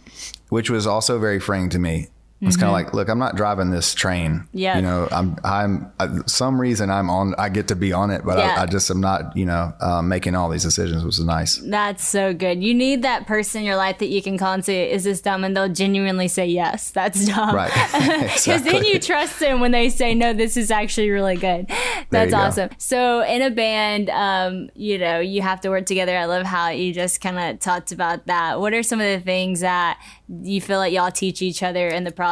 which 0.49 0.69
was 0.69 0.85
also 0.85 1.17
very 1.19 1.39
freeing 1.39 1.69
to 1.69 1.79
me 1.79 2.09
it's 2.41 2.57
kind 2.57 2.67
of 2.67 2.73
like 2.73 2.93
look 2.93 3.07
i'm 3.09 3.17
not 3.17 3.35
driving 3.35 3.71
this 3.71 3.93
train 3.95 4.31
Mm-hmm. 4.31 4.57
Yeah. 4.57 4.75
you 4.75 4.81
know 4.83 5.07
i'm 5.11 5.35
i'm 5.43 5.91
uh, 5.99 6.19
some 6.27 6.59
reason 6.61 6.89
i'm 6.91 7.09
on 7.09 7.33
i 7.37 7.49
get 7.49 7.67
to 7.69 7.75
be 7.75 7.91
on 7.93 8.11
it 8.11 8.23
but 8.25 8.37
Yeah. 8.37 8.55
I, 8.59 8.63
I 8.63 8.65
just 8.65 8.91
am 8.91 8.99
not 9.01 9.35
you 9.35 9.45
know 9.45 9.73
um, 9.81 10.09
making 10.09 10.35
all 10.35 10.49
these 10.49 10.63
decisions 10.63 11.03
which 11.03 11.17
is 11.17 11.25
nice 11.25 11.57
That's 11.57 12.05
so 12.07 12.33
good. 12.33 12.61
You 12.61 12.73
need 12.73 13.01
that 13.03 13.25
person 13.25 13.61
in 13.61 13.65
your 13.65 13.77
life 13.77 13.97
that 13.99 14.07
you 14.07 14.21
can 14.21 14.37
call 14.37 14.53
and 14.53 14.63
say, 14.65 14.91
"Is 14.91 15.03
this 15.05 15.21
dumb?" 15.21 15.43
and 15.43 15.55
they'll 15.55 15.69
genuinely 15.69 16.27
say, 16.27 16.45
"Yes, 16.45 16.91
that's 16.91 17.25
dumb." 17.33 17.55
Right. 17.55 17.71
Because 18.35 18.63
then 18.63 18.83
you 18.83 18.99
trust 18.99 19.39
them 19.39 19.59
when 19.59 19.71
they 19.71 19.89
say, 19.89 20.13
"No, 20.13 20.33
this 20.33 20.57
is 20.57 20.69
actually 20.71 21.09
really 21.09 21.35
good." 21.37 21.67
That's 22.11 22.31
you 22.31 22.37
go. 22.37 22.43
awesome. 22.43 22.69
So 22.77 23.21
in 23.23 23.41
a 23.41 23.49
band, 23.49 24.09
um, 24.09 24.69
you 24.75 24.97
know, 24.97 25.19
you 25.19 25.41
have 25.41 25.61
to 25.61 25.69
work 25.69 25.85
together. 25.85 26.15
I 26.17 26.25
love 26.25 26.45
how 26.45 26.69
you 26.69 26.93
just 26.93 27.21
kind 27.21 27.39
of 27.39 27.59
talked 27.59 27.91
about 27.91 28.27
that. 28.27 28.59
What 28.59 28.73
are 28.73 28.83
some 28.83 28.99
of 28.99 29.07
the 29.07 29.19
things 29.23 29.61
that 29.61 29.99
you 30.27 30.59
feel 30.61 30.77
like 30.79 30.91
y'all 30.93 31.11
teach 31.11 31.41
each 31.41 31.63
other 31.63 31.87
in 31.87 32.03
the 32.03 32.11
process 32.11 32.24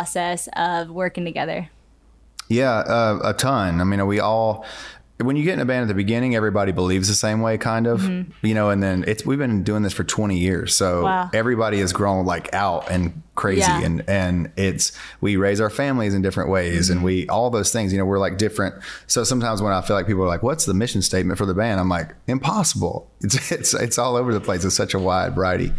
of 0.56 0.89
working 0.89 1.25
together? 1.25 1.69
Yeah, 2.49 2.71
uh, 2.79 3.19
a 3.23 3.34
ton. 3.34 3.79
I 3.82 3.84
mean, 3.84 4.06
we 4.08 4.19
all 4.19 4.65
when 5.19 5.36
you 5.38 5.43
get 5.43 5.53
in 5.53 5.60
a 5.60 5.65
band 5.65 5.84
at 5.84 5.88
the 5.88 5.93
beginning, 5.93 6.36
everybody 6.36 6.71
believes 6.73 7.08
the 7.08 7.13
same 7.13 7.39
way, 7.41 7.58
kind 7.58 7.88
of, 7.88 8.03
you 8.41 8.53
know. 8.53 8.69
And 8.71 8.84
then 8.84 9.06
it's 9.08 9.25
we've 9.25 9.38
been 9.39 9.63
doing 9.63 9.82
this 9.84 9.93
for 9.93 10.03
twenty 10.03 10.38
years, 10.39 10.75
so 10.75 10.95
Mm-hmm. 10.97 11.03
Wow. 11.06 11.29
everybody 11.34 11.79
has 11.79 11.93
grown 11.93 12.25
like 12.25 12.53
out 12.53 12.89
and 12.91 13.21
crazy, 13.36 13.62
Yeah. 13.62 13.82
and 13.84 14.03
and 14.10 14.51
it's 14.58 14.91
we 15.21 15.38
raise 15.38 15.62
our 15.62 15.69
families 15.69 16.13
in 16.13 16.21
different 16.21 16.49
ways, 16.49 16.88
Mm-hmm. 16.89 16.97
and 16.97 17.06
we 17.06 17.27
all 17.29 17.49
those 17.51 17.71
things. 17.71 17.93
You 17.93 17.99
know, 17.99 18.06
we're 18.06 18.19
like 18.19 18.38
different. 18.38 18.75
So 19.08 19.23
sometimes 19.23 19.62
when 19.62 19.71
I 19.71 19.82
feel 19.82 19.95
like 19.95 20.08
people 20.08 20.23
are 20.23 20.27
like, 20.27 20.43
"What's 20.43 20.65
the 20.65 20.73
mission 20.73 21.01
statement 21.01 21.38
for 21.38 21.45
the 21.45 21.53
band?" 21.53 21.79
I'm 21.79 21.89
like, 21.89 22.13
"Impossible." 22.27 23.10
It's 23.23 23.51
it's 23.51 23.73
it's 23.73 23.97
all 23.97 24.17
over 24.17 24.34
the 24.34 24.41
place. 24.41 24.65
It's 24.65 24.75
such 24.75 24.93
a 24.93 24.99
wide 24.99 25.36
variety. 25.36 25.71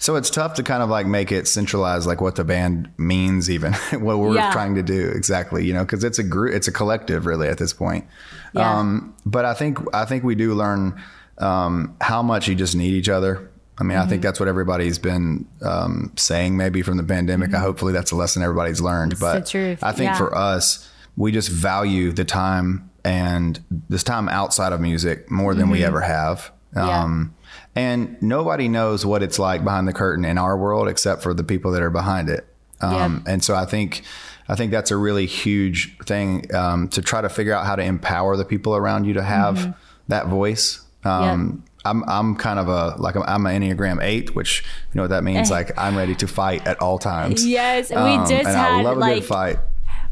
So 0.00 0.14
it's 0.16 0.30
tough 0.30 0.54
to 0.54 0.62
kind 0.62 0.82
of 0.82 0.88
like 0.88 1.06
make 1.06 1.32
it 1.32 1.48
centralized, 1.48 2.06
like 2.06 2.20
what 2.20 2.36
the 2.36 2.44
band 2.44 2.88
means, 2.98 3.50
even 3.50 3.72
what 3.92 4.18
we're 4.18 4.34
Yeah. 4.34 4.52
trying 4.52 4.76
to 4.76 4.82
do 4.82 5.08
exactly, 5.08 5.66
you 5.66 5.74
know, 5.74 5.84
because 5.84 6.04
it's 6.04 6.18
a 6.18 6.22
group, 6.24 6.54
it's 6.54 6.68
a 6.68 6.72
collective, 6.72 7.26
really, 7.26 7.48
at 7.48 7.58
this 7.58 7.72
point. 7.72 8.06
Yeah. 8.54 8.78
Um, 8.78 9.14
but 9.26 9.44
I 9.44 9.54
think 9.54 9.78
I 9.94 10.04
think 10.04 10.22
we 10.24 10.34
do 10.34 10.54
learn 10.54 11.00
um, 11.38 11.96
how 12.00 12.22
much 12.22 12.48
you 12.48 12.54
just 12.54 12.74
need 12.76 12.92
each 12.94 13.08
other. 13.08 13.50
I 13.80 13.84
mean, 13.84 13.96
I 13.96 14.00
Mm-hmm. 14.00 14.10
think 14.10 14.22
that's 14.22 14.40
what 14.40 14.48
everybody's 14.48 14.98
been 14.98 15.46
um, 15.62 16.12
saying, 16.16 16.56
maybe 16.56 16.82
from 16.82 16.96
the 16.96 17.04
pandemic. 17.04 17.54
I 17.54 17.58
hopefully 17.60 17.92
that's 17.92 18.10
a 18.10 18.16
lesson 18.16 18.42
everybody's 18.42 18.80
learned. 18.80 19.18
but 19.20 19.26
Mm-hmm. 19.26 19.40
the 19.44 19.50
truth, 19.50 19.84
I 19.84 19.92
think 19.92 20.10
yeah. 20.12 20.16
for 20.18 20.34
us, 20.36 20.88
we 21.16 21.30
just 21.32 21.48
value 21.48 22.10
the 22.12 22.24
time 22.24 22.90
and 23.04 23.60
this 23.88 24.02
time 24.02 24.28
outside 24.28 24.72
of 24.72 24.80
music 24.80 25.30
more 25.30 25.54
than 25.54 25.70
we 25.70 25.84
ever 25.84 26.00
have. 26.00 26.50
Mm-hmm. 26.74 26.86
Yeah. 26.88 27.02
Um, 27.04 27.34
and 27.76 28.16
nobody 28.22 28.68
knows 28.68 29.04
what 29.06 29.22
it's 29.22 29.38
like 29.38 29.62
behind 29.64 29.86
the 29.88 29.92
curtain 29.92 30.24
in 30.24 30.38
our 30.38 30.56
world 30.56 30.88
except 30.88 31.22
for 31.22 31.32
the 31.34 31.44
people 31.44 31.70
that 31.72 31.82
are 31.82 31.90
behind 31.90 32.28
it. 32.28 32.46
Um, 32.80 33.24
And 33.26 33.42
so 33.42 33.54
I 33.56 33.64
think 33.64 34.02
I 34.48 34.54
think 34.54 34.70
that's 34.72 34.90
a 34.90 34.96
really 34.96 35.26
huge 35.26 35.98
thing 36.06 36.54
um, 36.54 36.88
to 36.88 37.02
try 37.02 37.20
to 37.20 37.28
figure 37.28 37.52
out 37.52 37.66
how 37.66 37.76
to 37.76 37.82
empower 37.82 38.36
the 38.36 38.44
people 38.44 38.74
around 38.76 39.04
you 39.04 39.14
to 39.14 39.22
have 39.22 39.56
Mm-hmm. 39.56 39.70
that 40.08 40.26
voice. 40.28 40.80
Um, 41.04 41.64
I'm 41.84 42.02
I'm 42.08 42.34
kind 42.36 42.58
of 42.58 42.68
a 42.68 42.94
like 43.00 43.14
I'm, 43.16 43.22
I'm 43.22 43.46
an 43.46 43.62
Enneagram 43.62 44.02
eight, 44.02 44.34
which 44.34 44.62
you 44.92 44.96
know 44.98 45.02
what 45.04 45.10
that 45.10 45.24
means. 45.24 45.50
Like 45.50 45.76
I'm 45.78 45.96
ready 45.96 46.14
to 46.16 46.26
fight 46.26 46.66
at 46.66 46.80
all 46.82 46.98
times. 46.98 47.46
Yes, 47.46 47.90
we 47.90 47.96
Um, 47.96 48.28
just 48.28 48.46
and 48.46 48.56
I 48.56 48.76
had, 48.76 48.84
love 48.84 48.96
a 48.96 49.00
like, 49.00 49.14
good 49.16 49.24
fight. 49.24 49.58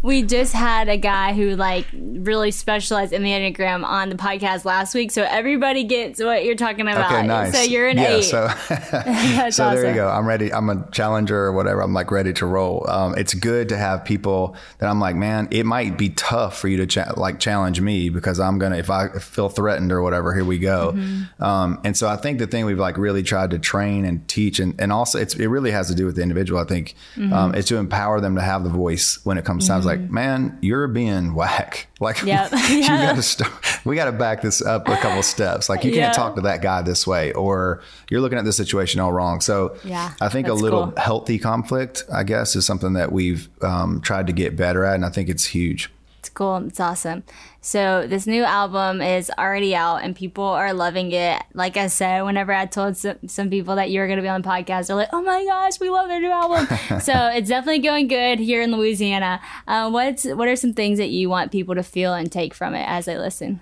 We 0.02 0.22
just 0.22 0.52
had 0.52 0.88
a 0.88 0.96
guy 0.96 1.32
who 1.32 1.56
like 1.56 1.87
really 1.92 2.50
specialized 2.50 3.12
in 3.12 3.22
the 3.22 3.30
Enneagram 3.30 3.85
on 3.85 4.09
the 4.09 4.14
podcast 4.14 4.64
last 4.64 4.94
week, 4.94 5.11
so 5.11 5.22
everybody 5.22 5.85
gets 5.85 6.22
what 6.22 6.44
you're 6.44 6.54
talking 6.54 6.82
about. 6.82 7.11
Okay, 7.12 7.26
nice. 7.26 7.54
So 7.56 7.62
you're 7.62 7.88
an 7.88 7.96
yeah, 7.98 8.09
eight. 8.16 8.22
So, 8.22 8.48
so 9.50 9.74
there 9.74 9.88
you 9.88 9.94
go. 9.94 10.09
I'm 10.09 10.26
ready. 10.26 10.52
I'm 10.52 10.68
a 10.70 10.88
challenger 10.92 11.37
or 11.37 11.52
whatever. 11.52 11.80
I'm 11.80 11.92
like 11.94 12.11
ready 12.11 12.32
to 12.35 12.46
roll. 12.46 12.88
Um, 12.88 13.16
it's 13.16 13.35
good 13.35 13.68
to 13.70 13.76
have 13.76 14.04
people 14.04 14.54
that 14.78 14.88
I'm 14.88 15.00
like, 15.00 15.16
man, 15.16 15.48
it 15.50 15.64
might 15.66 15.98
be 15.98 16.11
tough 16.11 16.59
for 16.59 16.68
you 16.68 16.76
to 16.78 16.87
cha- 16.87 17.14
like 17.16 17.40
challenge 17.40 17.80
me 17.80 18.09
because 18.09 18.38
I'm 18.38 18.59
gonna 18.59 18.76
if 18.76 18.90
I 18.90 19.09
feel 19.18 19.48
threatened 19.48 19.90
or 19.92 20.02
whatever. 20.02 20.35
Here 20.35 20.44
we 20.44 20.59
go. 20.59 20.92
Mm-hmm. 20.94 21.42
Um, 21.42 21.80
and 21.85 21.96
so 21.96 22.06
I 22.09 22.16
think 22.16 22.38
the 22.38 22.46
thing 22.46 22.64
we've 22.64 22.78
like 22.78 22.96
really 22.96 23.22
tried 23.22 23.50
to 23.50 23.59
train 23.59 24.04
and 24.04 24.26
teach, 24.28 24.61
and, 24.61 24.78
and 24.80 24.92
also 24.92 25.18
it's 25.18 25.35
it 25.35 25.46
really 25.48 25.70
has 25.72 25.88
to 25.88 25.94
do 25.94 26.06
with 26.06 26.16
the 26.16 26.22
individual. 26.22 26.61
I 26.61 26.64
think 26.64 26.94
Mm-hmm. 27.16 27.32
um, 27.32 27.54
is 27.54 27.64
to 27.66 27.76
empower 27.76 28.20
them 28.20 28.35
to 28.37 28.40
have 28.42 28.62
the 28.62 28.68
voice 28.70 29.18
when 29.24 29.38
it 29.38 29.44
comes 29.44 29.66
times 29.87 30.01
like, 30.03 30.11
man, 30.11 30.59
you're 30.61 30.88
being 30.88 31.35
whack. 31.35 31.87
Like 31.99 32.22
Yep. 32.22 32.53
you 32.68 32.77
Yeah. 32.81 33.07
gotta 33.07 33.22
st- 33.22 33.51
we 33.87 33.96
got 33.96 34.05
to 34.05 34.12
back 34.12 34.42
this 34.42 34.61
up 34.61 34.87
a 34.87 34.96
couple 34.99 35.22
steps. 35.22 35.70
Like 35.70 35.83
you 35.83 35.92
Yeah. 35.92 36.05
can't 36.07 36.14
talk 36.14 36.35
to 36.35 36.42
that 36.42 36.61
guy 36.61 36.83
this 36.83 37.07
way, 37.07 37.33
or 37.33 37.81
you're 38.11 38.20
looking 38.20 38.37
at 38.38 38.44
this 38.44 38.57
situation 38.59 39.01
all 39.01 39.12
wrong. 39.14 39.40
So 39.40 39.77
Yeah, 39.83 40.12
I 40.20 40.29
think 40.29 40.46
a 40.46 40.53
little 40.53 40.88
cool. 40.88 41.03
healthy 41.03 41.38
conflict, 41.38 42.05
I 42.12 42.22
guess, 42.22 42.55
is 42.55 42.66
something 42.66 42.92
that 42.94 43.12
we've 43.12 43.49
um, 43.62 44.03
tried 44.03 44.27
to 44.27 44.35
get 44.35 44.57
better 44.57 44.85
at, 44.85 44.94
and 44.96 45.07
I 45.07 45.09
think 45.09 45.31
it's 45.31 45.46
huge. 45.46 45.90
It's 46.26 46.34
cool. 46.34 46.56
It's 46.66 46.80
awesome. 46.80 47.22
So 47.60 48.04
this 48.08 48.26
new 48.26 48.42
album 48.42 49.00
is 49.00 49.30
already 49.38 49.76
out 49.76 49.98
and 49.98 50.14
people 50.14 50.42
are 50.42 50.72
loving 50.72 51.12
it. 51.12 51.40
Like 51.54 51.76
I 51.76 51.86
said, 51.86 52.22
whenever 52.22 52.52
I 52.52 52.66
told 52.66 52.96
some, 52.96 53.16
some 53.28 53.48
people 53.48 53.76
that 53.76 53.90
you 53.90 54.00
were 54.00 54.08
going 54.08 54.16
to 54.16 54.22
be 54.22 54.28
on 54.28 54.42
the 54.42 54.48
podcast, 54.48 54.88
they're 54.88 54.96
like, 54.96 55.10
"Oh 55.12 55.22
my 55.22 55.44
gosh, 55.44 55.78
we 55.78 55.88
love 55.88 56.08
their 56.08 56.20
new 56.20 56.32
album!" 56.32 56.66
so 57.00 57.28
it's 57.28 57.48
definitely 57.48 57.78
going 57.78 58.08
good 58.08 58.40
here 58.40 58.60
in 58.60 58.72
Louisiana. 58.72 59.40
Uh, 59.68 59.88
what's 59.88 60.24
what 60.24 60.48
are 60.48 60.56
some 60.56 60.74
things 60.74 60.98
that 60.98 61.10
you 61.10 61.30
want 61.30 61.52
people 61.52 61.76
to 61.76 61.84
feel 61.84 62.12
and 62.12 62.32
take 62.32 62.54
from 62.54 62.74
it 62.74 62.88
as 62.88 63.04
they 63.04 63.16
listen? 63.16 63.60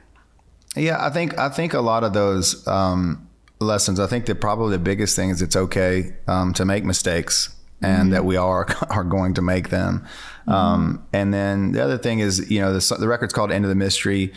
Yeah, 0.74 0.96
I 0.98 1.11
think 1.11 1.38
I 1.38 1.50
think 1.50 1.74
a 1.74 1.83
lot 1.83 2.03
of 2.03 2.14
those 2.14 2.66
um, 2.66 3.29
lessons. 3.61 4.00
I 4.00 4.07
think 4.07 4.24
that 4.24 4.40
probably 4.40 4.70
the 4.70 4.83
biggest 4.83 5.16
thing 5.16 5.29
is 5.29 5.42
it's 5.42 5.55
okay 5.57 6.16
um, 6.27 6.55
to 6.55 6.64
make 6.64 6.83
mistakes, 6.83 7.55
and 7.83 8.11
that 8.14 8.24
we 8.24 8.38
are 8.38 8.66
are 8.88 9.05
going 9.05 9.35
to 9.35 9.42
make 9.42 9.68
them. 9.68 10.07
Um, 10.47 11.07
and 11.13 11.33
then 11.33 11.73
the 11.73 11.83
other 11.83 11.97
thing 11.99 12.19
is, 12.19 12.51
you 12.51 12.61
know, 12.61 12.73
the, 12.79 12.97
the 12.99 13.09
record's 13.09 13.33
called 13.33 13.51
"Into 13.51 13.69
the 13.69 13.75
Mystery." 13.75 14.33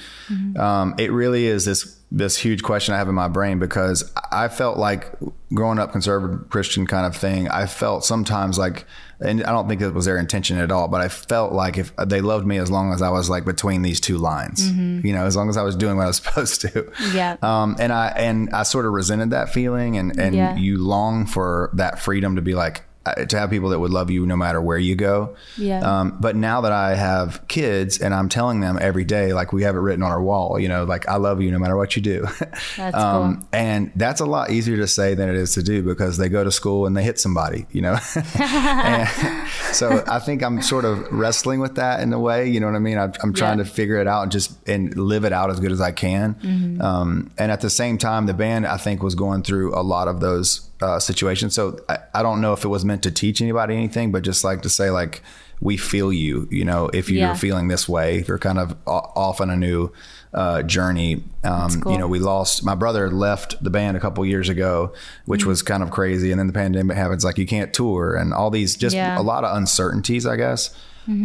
Um, 0.57 0.95
it 0.97 1.11
really 1.11 1.45
is 1.45 1.65
this 1.65 1.95
this 2.09 2.37
huge 2.37 2.63
question 2.63 2.93
I 2.93 2.97
have 2.99 3.09
in 3.09 3.15
my 3.15 3.27
brain 3.27 3.59
because 3.59 4.13
I 4.31 4.47
felt 4.47 4.77
like 4.77 5.11
growing 5.53 5.77
up 5.77 5.91
conservative 5.91 6.49
Christian 6.49 6.87
kind 6.87 7.05
of 7.05 7.13
thing. 7.15 7.49
I 7.49 7.65
felt 7.65 8.05
sometimes 8.05 8.57
like, 8.57 8.85
and 9.19 9.43
I 9.43 9.51
don't 9.51 9.67
think 9.67 9.81
it 9.81 9.93
was 9.93 10.05
their 10.05 10.17
intention 10.17 10.57
at 10.57 10.71
all, 10.71 10.87
but 10.87 11.01
I 11.01 11.09
felt 11.09 11.51
like 11.51 11.77
if 11.77 11.93
they 11.97 12.21
loved 12.21 12.47
me 12.47 12.59
as 12.59 12.71
long 12.71 12.93
as 12.93 13.01
I 13.01 13.09
was 13.09 13.29
like 13.29 13.43
between 13.43 13.81
these 13.81 13.99
two 13.99 14.17
lines, 14.17 14.71
you 14.71 15.11
know, 15.11 15.25
as 15.25 15.35
long 15.35 15.49
as 15.49 15.57
I 15.57 15.63
was 15.63 15.75
doing 15.75 15.97
what 15.97 16.03
I 16.03 16.07
was 16.07 16.15
supposed 16.23 16.61
to. 16.61 16.89
Yeah. 17.13 17.35
Um, 17.41 17.75
and 17.77 17.91
I 17.91 18.07
and 18.15 18.51
I 18.51 18.63
sort 18.63 18.85
of 18.85 18.93
resented 18.93 19.31
that 19.31 19.49
feeling, 19.51 19.97
and 19.97 20.17
and 20.17 20.33
Yeah. 20.33 20.55
you 20.55 20.77
long 20.77 21.25
for 21.25 21.71
that 21.73 21.99
freedom 21.99 22.37
to 22.37 22.41
be 22.41 22.55
like, 22.55 22.85
to 23.15 23.37
have 23.39 23.49
people 23.49 23.69
that 23.69 23.79
would 23.79 23.91
love 23.91 24.09
you 24.11 24.25
no 24.25 24.35
matter 24.35 24.61
where 24.61 24.77
you 24.77 24.95
go. 24.95 25.35
Yeah. 25.57 25.79
Um, 25.81 26.17
but 26.19 26.35
now 26.35 26.61
that 26.61 26.71
I 26.71 26.95
have 26.95 27.47
kids 27.47 27.99
and 27.99 28.13
I'm 28.13 28.29
telling 28.29 28.59
them 28.59 28.77
every 28.81 29.03
day, 29.05 29.33
like 29.33 29.53
we 29.53 29.63
have 29.63 29.75
it 29.75 29.79
written 29.79 30.03
on 30.03 30.11
our 30.11 30.21
wall, 30.21 30.59
you 30.59 30.67
know, 30.67 30.83
like 30.83 31.07
I 31.07 31.15
love 31.17 31.41
you 31.41 31.51
no 31.51 31.59
matter 31.59 31.75
what 31.75 31.95
you 31.95 32.01
do. 32.01 32.27
That's 32.77 32.95
um, 32.95 33.37
cool. 33.37 33.47
And 33.53 33.91
that's 33.95 34.21
a 34.21 34.25
lot 34.25 34.51
easier 34.51 34.77
to 34.77 34.87
say 34.87 35.15
than 35.15 35.29
it 35.29 35.35
is 35.35 35.53
to 35.53 35.63
do 35.63 35.81
because 35.83 36.17
they 36.17 36.29
go 36.29 36.43
to 36.43 36.51
school 36.51 36.85
and 36.85 36.95
they 36.95 37.03
hit 37.03 37.19
somebody, 37.19 37.65
you 37.71 37.81
know. 37.81 37.95
so 39.71 40.03
I 40.07 40.19
think 40.19 40.43
I'm 40.43 40.61
sort 40.61 40.85
of 40.85 41.11
wrestling 41.11 41.59
with 41.59 41.75
that 41.75 42.01
in 42.01 42.11
a 42.13 42.19
way. 42.19 42.47
You 42.49 42.59
know 42.59 42.67
what 42.67 42.75
I 42.75 42.79
mean? 42.79 42.97
I'm, 42.97 43.13
I'm 43.23 43.33
trying 43.33 43.57
Yeah. 43.57 43.63
to 43.63 43.69
figure 43.69 43.97
it 43.97 44.07
out 44.07 44.23
and 44.23 44.31
just 44.31 44.57
and 44.67 44.95
live 44.97 45.25
it 45.25 45.33
out 45.33 45.49
as 45.49 45.59
good 45.59 45.71
as 45.71 45.81
I 45.81 45.91
can. 45.91 46.35
Mm-hmm. 46.35 46.81
Um, 46.81 47.31
and 47.37 47.51
at 47.51 47.61
the 47.61 47.69
same 47.69 47.97
time, 47.97 48.25
the 48.25 48.33
band 48.33 48.67
I 48.67 48.77
think 48.77 49.01
was 49.03 49.15
going 49.15 49.43
through 49.43 49.75
a 49.77 49.81
lot 49.81 50.07
of 50.07 50.19
those 50.19 50.66
uh, 50.81 50.99
situations. 50.99 51.53
So 51.55 51.79
I, 51.89 51.97
I 52.13 52.23
don't 52.23 52.41
know 52.41 52.53
if 52.53 52.63
it 52.63 52.67
was 52.67 52.85
meant 52.85 53.03
to 53.03 53.11
teach 53.11 53.41
anybody 53.41 53.75
anything, 53.75 54.11
but 54.11 54.23
just 54.23 54.43
like 54.43 54.61
to 54.63 54.69
say 54.69 54.89
like 54.91 55.21
we 55.59 55.75
feel 55.77 56.13
you. 56.13 56.47
You 56.51 56.65
know, 56.65 56.89
if 56.93 57.09
you're 57.09 57.19
Yeah. 57.19 57.33
feeling 57.33 57.67
this 57.67 57.89
way, 57.89 58.19
if 58.19 58.27
you're 58.27 58.37
kind 58.37 58.59
of 58.59 58.75
off 58.85 59.41
on 59.41 59.49
a 59.49 59.55
new 59.55 59.91
uh, 60.33 60.61
journey. 60.63 61.23
Um, 61.43 61.81
cool. 61.81 61.91
You 61.93 61.97
know, 61.97 62.07
we 62.07 62.19
lost 62.19 62.63
my 62.63 62.75
brother 62.75 63.09
left 63.09 63.61
the 63.63 63.69
band 63.69 63.95
a 63.97 63.99
couple 63.99 64.25
years 64.25 64.49
ago, 64.49 64.93
which 65.25 65.41
Mm-hmm. 65.41 65.49
was 65.49 65.61
kind 65.61 65.81
of 65.83 65.91
crazy. 65.91 66.31
And 66.31 66.39
then 66.39 66.47
the 66.47 66.53
pandemic 66.53 66.97
happens, 66.97 67.23
like 67.23 67.37
you 67.37 67.45
can't 67.45 67.73
tour 67.73 68.15
and 68.15 68.33
all 68.33 68.49
these 68.49 68.75
just 68.75 68.95
Yeah. 68.95 69.11
Mm-hmm. 69.11 69.19
a 69.19 69.23
lot 69.23 69.43
of 69.43 69.55
uncertainties, 69.57 70.25
I 70.25 70.35
guess. 70.35 70.75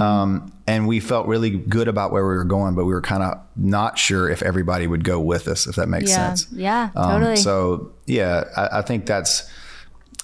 Um, 0.00 0.52
and 0.68 0.86
we 0.86 1.00
felt 1.00 1.26
really 1.26 1.50
good 1.50 1.88
about 1.88 2.12
where 2.12 2.22
we 2.22 2.34
were 2.36 2.44
going, 2.44 2.76
but 2.76 2.84
we 2.84 2.92
were 2.92 3.00
kind 3.00 3.24
of 3.24 3.40
not 3.56 3.98
sure 3.98 4.30
if 4.30 4.40
everybody 4.40 4.86
would 4.86 5.02
go 5.02 5.18
with 5.18 5.48
us, 5.48 5.66
if 5.66 5.74
that 5.74 5.88
makes 5.88 6.08
Yeah. 6.08 6.16
sense. 6.28 6.46
Yeah, 6.52 6.90
Um, 6.94 7.10
totally. 7.10 7.34
So 7.36 7.90
yeah, 8.06 8.44
I, 8.56 8.78
I 8.78 8.82
think 8.82 9.06
that's, 9.06 9.50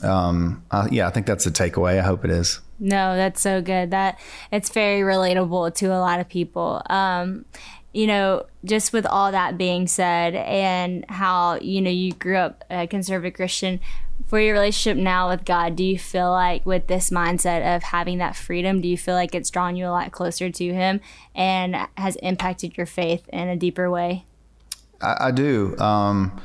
um, 0.04 0.62
uh, 0.70 0.86
yeah, 0.92 1.08
I 1.08 1.10
think 1.10 1.26
that's 1.26 1.42
the 1.44 1.50
takeaway. 1.50 1.98
I 1.98 2.02
hope 2.02 2.24
it 2.24 2.30
is. 2.30 2.60
No, 2.78 3.16
that's 3.16 3.40
so 3.40 3.60
good. 3.60 3.90
That 3.90 4.20
it's 4.52 4.68
very 4.70 5.00
relatable 5.00 5.74
to 5.74 5.86
a 5.86 5.98
lot 5.98 6.20
of 6.20 6.28
people. 6.28 6.80
Um, 6.88 7.44
you 7.92 8.06
know, 8.06 8.46
just 8.64 8.92
with 8.92 9.06
all 9.06 9.32
that 9.32 9.56
being 9.56 9.86
said, 9.86 10.34
and 10.34 11.04
how 11.08 11.56
you 11.56 11.80
know 11.80 11.90
you 11.90 12.12
grew 12.12 12.36
up 12.36 12.64
a 12.70 12.86
conservative 12.86 13.34
Christian, 13.34 13.80
for 14.26 14.38
your 14.40 14.52
relationship 14.52 15.02
now 15.02 15.30
with 15.30 15.44
God, 15.44 15.74
do 15.76 15.84
you 15.84 15.98
feel 15.98 16.30
like 16.30 16.66
with 16.66 16.86
this 16.86 17.10
mindset 17.10 17.76
of 17.76 17.82
having 17.82 18.18
that 18.18 18.36
freedom, 18.36 18.80
do 18.80 18.88
you 18.88 18.98
feel 18.98 19.14
like 19.14 19.34
it's 19.34 19.48
drawn 19.48 19.74
you 19.74 19.86
a 19.86 19.90
lot 19.90 20.12
closer 20.12 20.50
to 20.50 20.74
Him 20.74 21.00
and 21.34 21.76
has 21.96 22.16
impacted 22.16 22.76
your 22.76 22.86
faith 22.86 23.26
in 23.30 23.48
a 23.48 23.56
deeper 23.56 23.90
way? 23.90 24.26
I, 25.00 25.28
I 25.28 25.30
do. 25.30 25.78
Um, 25.78 26.40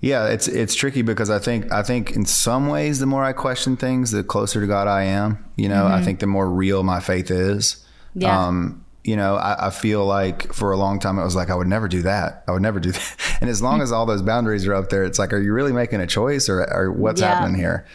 yeah, 0.00 0.28
it's 0.28 0.46
it's 0.46 0.74
tricky 0.74 1.02
because 1.02 1.28
I 1.28 1.38
think 1.38 1.70
I 1.72 1.82
think 1.82 2.12
in 2.12 2.24
some 2.24 2.68
ways 2.68 3.00
the 3.00 3.06
more 3.06 3.24
I 3.24 3.32
question 3.32 3.76
things, 3.76 4.12
the 4.12 4.22
closer 4.22 4.60
to 4.60 4.66
God 4.66 4.86
I 4.86 5.04
am. 5.04 5.44
You 5.56 5.68
know, 5.68 5.86
I 5.86 6.02
think 6.02 6.20
the 6.20 6.26
more 6.26 6.48
real 6.48 6.84
my 6.84 7.00
faith 7.00 7.30
is. 7.30 7.84
Yeah. 8.14 8.46
Um, 8.46 8.84
you 9.08 9.16
know, 9.16 9.36
I, 9.36 9.68
I 9.68 9.70
feel 9.70 10.04
like 10.04 10.52
for 10.52 10.72
a 10.72 10.76
long 10.76 10.98
time 11.00 11.18
it 11.18 11.24
was 11.24 11.36
like 11.40 11.50
I 11.50 11.54
would 11.54 11.66
never 11.76 11.88
do 11.88 12.02
that. 12.02 12.44
I 12.48 12.52
would 12.52 12.62
never 12.62 12.80
do 12.80 12.92
that. 12.92 13.16
And 13.40 13.48
as 13.48 13.62
long 13.62 13.80
as 13.80 13.92
all 13.92 14.04
those 14.04 14.22
boundaries 14.22 14.66
are 14.66 14.74
up 14.74 14.88
there, 14.90 15.04
it's 15.04 15.18
like, 15.18 15.32
are 15.32 15.38
you 15.40 15.52
really 15.52 15.72
making 15.72 16.00
a 16.00 16.06
choice, 16.06 16.48
or, 16.48 16.58
or 16.78 16.90
what's 16.92 17.20
Yeah. 17.20 17.28
happening 17.34 17.54
here? 17.54 17.86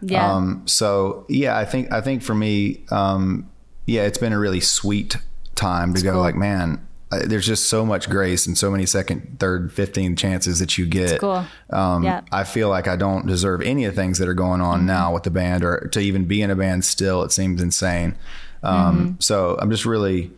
Yeah. 0.00 0.24
Um, 0.32 0.62
so 0.66 1.26
yeah, 1.28 1.56
I 1.62 1.64
think 1.64 1.92
I 1.92 2.00
think 2.00 2.22
for 2.22 2.34
me, 2.34 2.54
um, 2.90 3.48
yeah, 3.86 4.02
it's 4.08 4.18
been 4.18 4.32
a 4.32 4.38
really 4.38 4.60
sweet 4.60 5.16
time 5.56 5.92
to 5.94 6.02
go. 6.02 6.12
cool. 6.12 6.20
Like, 6.20 6.36
man, 6.36 6.86
there's 7.10 7.46
just 7.46 7.68
so 7.68 7.84
much 7.84 8.08
grace 8.08 8.46
and 8.46 8.56
so 8.56 8.70
many 8.70 8.86
second, 8.86 9.36
third, 9.38 9.72
fifteen 9.72 10.16
chances 10.16 10.58
that 10.60 10.78
you 10.78 10.86
get. 10.86 11.20
cool. 11.20 11.44
Um, 11.70 12.04
Yeah. 12.04 12.20
I 12.32 12.44
feel 12.44 12.68
like 12.68 12.86
I 12.88 12.96
don't 12.96 13.26
deserve 13.26 13.60
any 13.62 13.84
of 13.84 13.94
the 13.94 14.00
things 14.00 14.18
that 14.18 14.28
are 14.28 14.34
going 14.46 14.60
on 14.60 14.86
now 14.86 15.12
with 15.14 15.24
the 15.24 15.30
band, 15.30 15.64
or 15.64 15.88
to 15.92 16.00
even 16.00 16.24
be 16.26 16.40
in 16.42 16.50
a 16.50 16.56
band 16.56 16.84
still. 16.84 17.22
It 17.24 17.32
seems 17.32 17.60
insane. 17.60 18.14
Um, 18.62 19.16
So 19.20 19.56
I'm 19.60 19.70
just 19.70 19.84
really 19.84 20.30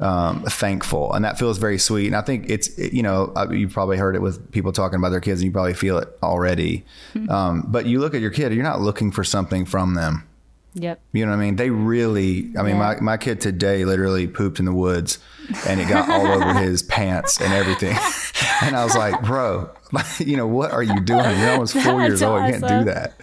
um, 0.00 0.42
thankful, 0.44 1.12
and 1.12 1.24
that 1.24 1.38
feels 1.38 1.58
very 1.58 1.78
sweet. 1.78 2.06
And 2.06 2.16
I 2.16 2.22
think 2.22 2.48
it's 2.48 2.76
you 2.78 3.02
know 3.02 3.32
uh, 3.36 3.48
you 3.50 3.68
probably 3.68 3.96
heard 3.96 4.16
it 4.16 4.22
with 4.22 4.50
people 4.52 4.72
talking 4.72 4.98
about 4.98 5.10
their 5.10 5.20
kids, 5.20 5.40
and 5.40 5.46
you 5.46 5.52
probably 5.52 5.74
feel 5.74 5.98
it 5.98 6.08
already. 6.22 6.84
Um, 7.28 7.64
but 7.68 7.86
you 7.86 8.00
look 8.00 8.14
at 8.14 8.20
your 8.20 8.30
kid, 8.30 8.52
you're 8.54 8.62
not 8.64 8.80
looking 8.80 9.10
for 9.12 9.24
something 9.24 9.64
from 9.66 9.94
them. 9.94 10.26
Yep. 10.74 11.00
You 11.12 11.24
know 11.26 11.32
what 11.32 11.38
I 11.38 11.40
mean? 11.40 11.56
They 11.56 11.70
really, 11.70 12.52
I 12.56 12.62
mean, 12.62 12.76
Yeah. 12.76 12.94
my, 12.94 13.00
my 13.00 13.16
kid 13.16 13.40
today 13.40 13.84
literally 13.84 14.28
pooped 14.28 14.60
in 14.60 14.66
the 14.66 14.72
woods 14.72 15.18
and 15.66 15.80
it 15.80 15.88
got 15.88 16.08
all 16.08 16.28
over 16.28 16.54
his 16.60 16.84
pants 16.84 17.40
and 17.40 17.52
everything. 17.52 17.96
and 18.62 18.76
I 18.76 18.84
was 18.84 18.94
like, 18.96 19.20
bro, 19.20 19.68
you 20.18 20.36
know, 20.36 20.46
what 20.46 20.72
are 20.72 20.82
you 20.82 21.00
doing? 21.00 21.38
You're 21.40 21.50
almost 21.52 21.74
four 21.76 22.00
years 22.06 22.22
old. 22.22 22.44
You 22.44 22.52
can't 22.52 22.66
do 22.68 22.84
that. 22.84 23.14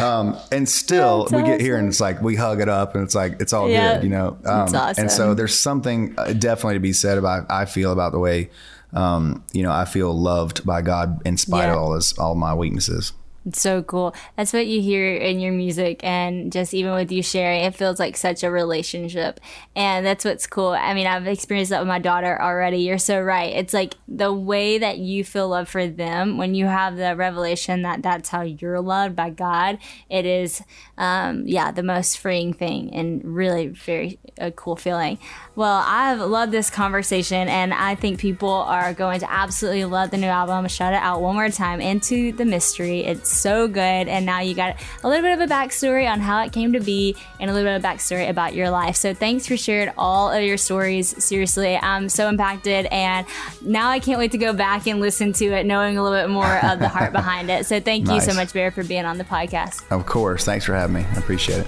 Um, 0.00 0.36
and 0.52 0.68
still 0.68 1.24
That's 1.24 1.32
we 1.32 1.42
get 1.42 1.60
here 1.60 1.76
and 1.76 1.88
it's 1.88 2.00
like, 2.00 2.20
we 2.20 2.36
hug 2.36 2.60
it 2.60 2.68
up 2.68 2.94
and 2.94 3.04
it's 3.04 3.14
like, 3.14 3.40
it's 3.40 3.52
all 3.52 3.70
Yeah. 3.70 3.94
good, 3.94 4.04
you 4.04 4.10
know? 4.10 4.36
Um, 4.44 4.68
That's 4.68 4.98
And 4.98 5.10
so 5.10 5.34
there's 5.34 5.58
something 5.58 6.14
uh, 6.18 6.32
definitely 6.32 6.74
to 6.74 6.80
be 6.80 6.92
said 6.92 7.16
about, 7.18 7.50
I 7.50 7.64
feel 7.64 7.92
about 7.92 8.12
the 8.12 8.18
way, 8.18 8.50
um, 8.92 9.44
you 9.52 9.62
know, 9.62 9.72
I 9.72 9.84
feel 9.84 10.12
loved 10.12 10.64
by 10.66 10.82
God 10.82 11.20
in 11.26 11.36
spite 11.36 11.66
Yeah. 11.66 11.72
of 11.74 11.78
all 11.78 11.94
this, 11.94 12.16
all 12.18 12.34
my 12.34 12.54
weaknesses. 12.54 13.12
So 13.52 13.82
cool. 13.82 14.14
That's 14.36 14.54
what 14.54 14.66
you 14.66 14.80
hear 14.80 15.14
in 15.14 15.38
your 15.38 15.52
music, 15.52 16.00
and 16.02 16.50
just 16.50 16.72
even 16.72 16.94
with 16.94 17.12
you 17.12 17.22
sharing, 17.22 17.64
it 17.64 17.74
feels 17.74 17.98
like 17.98 18.16
such 18.16 18.42
a 18.42 18.50
relationship. 18.50 19.38
And 19.76 20.06
that's 20.06 20.24
what's 20.24 20.46
cool. 20.46 20.70
I 20.70 20.94
mean, 20.94 21.06
I've 21.06 21.26
experienced 21.26 21.68
that 21.70 21.80
with 21.80 21.88
my 21.88 21.98
daughter 21.98 22.40
already. 22.40 22.78
You're 22.78 22.96
so 22.96 23.20
right. 23.20 23.52
It's 23.52 23.74
like 23.74 23.96
the 24.08 24.32
way 24.32 24.78
that 24.78 24.96
you 24.96 25.24
feel 25.24 25.48
love 25.48 25.68
for 25.68 25.86
them 25.86 26.38
when 26.38 26.54
you 26.54 26.66
have 26.66 26.96
the 26.96 27.14
revelation 27.16 27.82
that 27.82 28.02
that's 28.02 28.30
how 28.30 28.42
you're 28.42 28.80
loved 28.80 29.14
by 29.14 29.28
God. 29.28 29.78
It 30.08 30.24
is, 30.24 30.62
um, 30.96 31.46
yeah, 31.46 31.70
the 31.70 31.82
most 31.82 32.18
freeing 32.18 32.54
thing 32.54 32.94
and 32.94 33.22
really 33.24 33.68
very 33.68 34.18
a 34.38 34.50
cool 34.50 34.76
feeling. 34.76 35.18
Well, 35.54 35.82
I've 35.86 36.20
loved 36.20 36.50
this 36.50 36.70
conversation, 36.70 37.46
and 37.48 37.72
I 37.72 37.94
think 37.94 38.18
people 38.18 38.50
are 38.50 38.92
going 38.92 39.20
to 39.20 39.30
absolutely 39.30 39.84
love 39.84 40.10
the 40.10 40.16
new 40.16 40.26
album. 40.26 40.66
Shout 40.66 40.92
it 40.92 40.96
out 40.96 41.20
one 41.20 41.36
more 41.36 41.50
time 41.50 41.80
into 41.80 42.32
the 42.32 42.44
mystery. 42.44 43.04
It's 43.04 43.33
so 43.34 43.68
good, 43.68 43.80
and 44.08 44.24
now 44.24 44.40
you 44.40 44.54
got 44.54 44.76
a 45.02 45.08
little 45.08 45.22
bit 45.22 45.32
of 45.32 45.40
a 45.40 45.52
backstory 45.52 46.10
on 46.10 46.20
how 46.20 46.42
it 46.42 46.52
came 46.52 46.72
to 46.72 46.80
be, 46.80 47.16
and 47.40 47.50
a 47.50 47.54
little 47.54 47.68
bit 47.68 47.76
of 47.76 47.82
backstory 47.82 48.28
about 48.28 48.54
your 48.54 48.70
life. 48.70 48.96
So 48.96 49.14
thanks 49.14 49.46
for 49.46 49.56
sharing 49.56 49.92
all 49.98 50.30
of 50.30 50.42
your 50.42 50.56
stories. 50.56 51.22
Seriously, 51.24 51.76
I'm 51.76 52.08
so 52.08 52.28
impacted, 52.28 52.86
and 52.86 53.26
now 53.60 53.88
I 53.88 54.00
can't 54.00 54.18
wait 54.18 54.32
to 54.32 54.38
go 54.38 54.52
back 54.52 54.86
and 54.86 55.00
listen 55.00 55.32
to 55.34 55.44
it, 55.46 55.66
knowing 55.66 55.98
a 55.98 56.02
little 56.02 56.18
bit 56.18 56.30
more 56.30 56.58
of 56.64 56.78
the 56.78 56.88
heart 56.88 57.12
behind 57.12 57.50
it. 57.50 57.66
So 57.66 57.80
thank 57.80 58.08
you 58.08 58.20
so 58.20 58.34
much, 58.34 58.52
Bear, 58.52 58.70
for 58.70 58.84
being 58.84 59.04
on 59.04 59.18
the 59.18 59.24
podcast. 59.24 59.82
Of 59.90 60.06
course. 60.06 60.44
Thanks 60.44 60.64
for 60.64 60.74
having 60.74 60.94
me. 60.94 61.04
I 61.04 61.18
appreciate 61.18 61.60
it. 61.60 61.66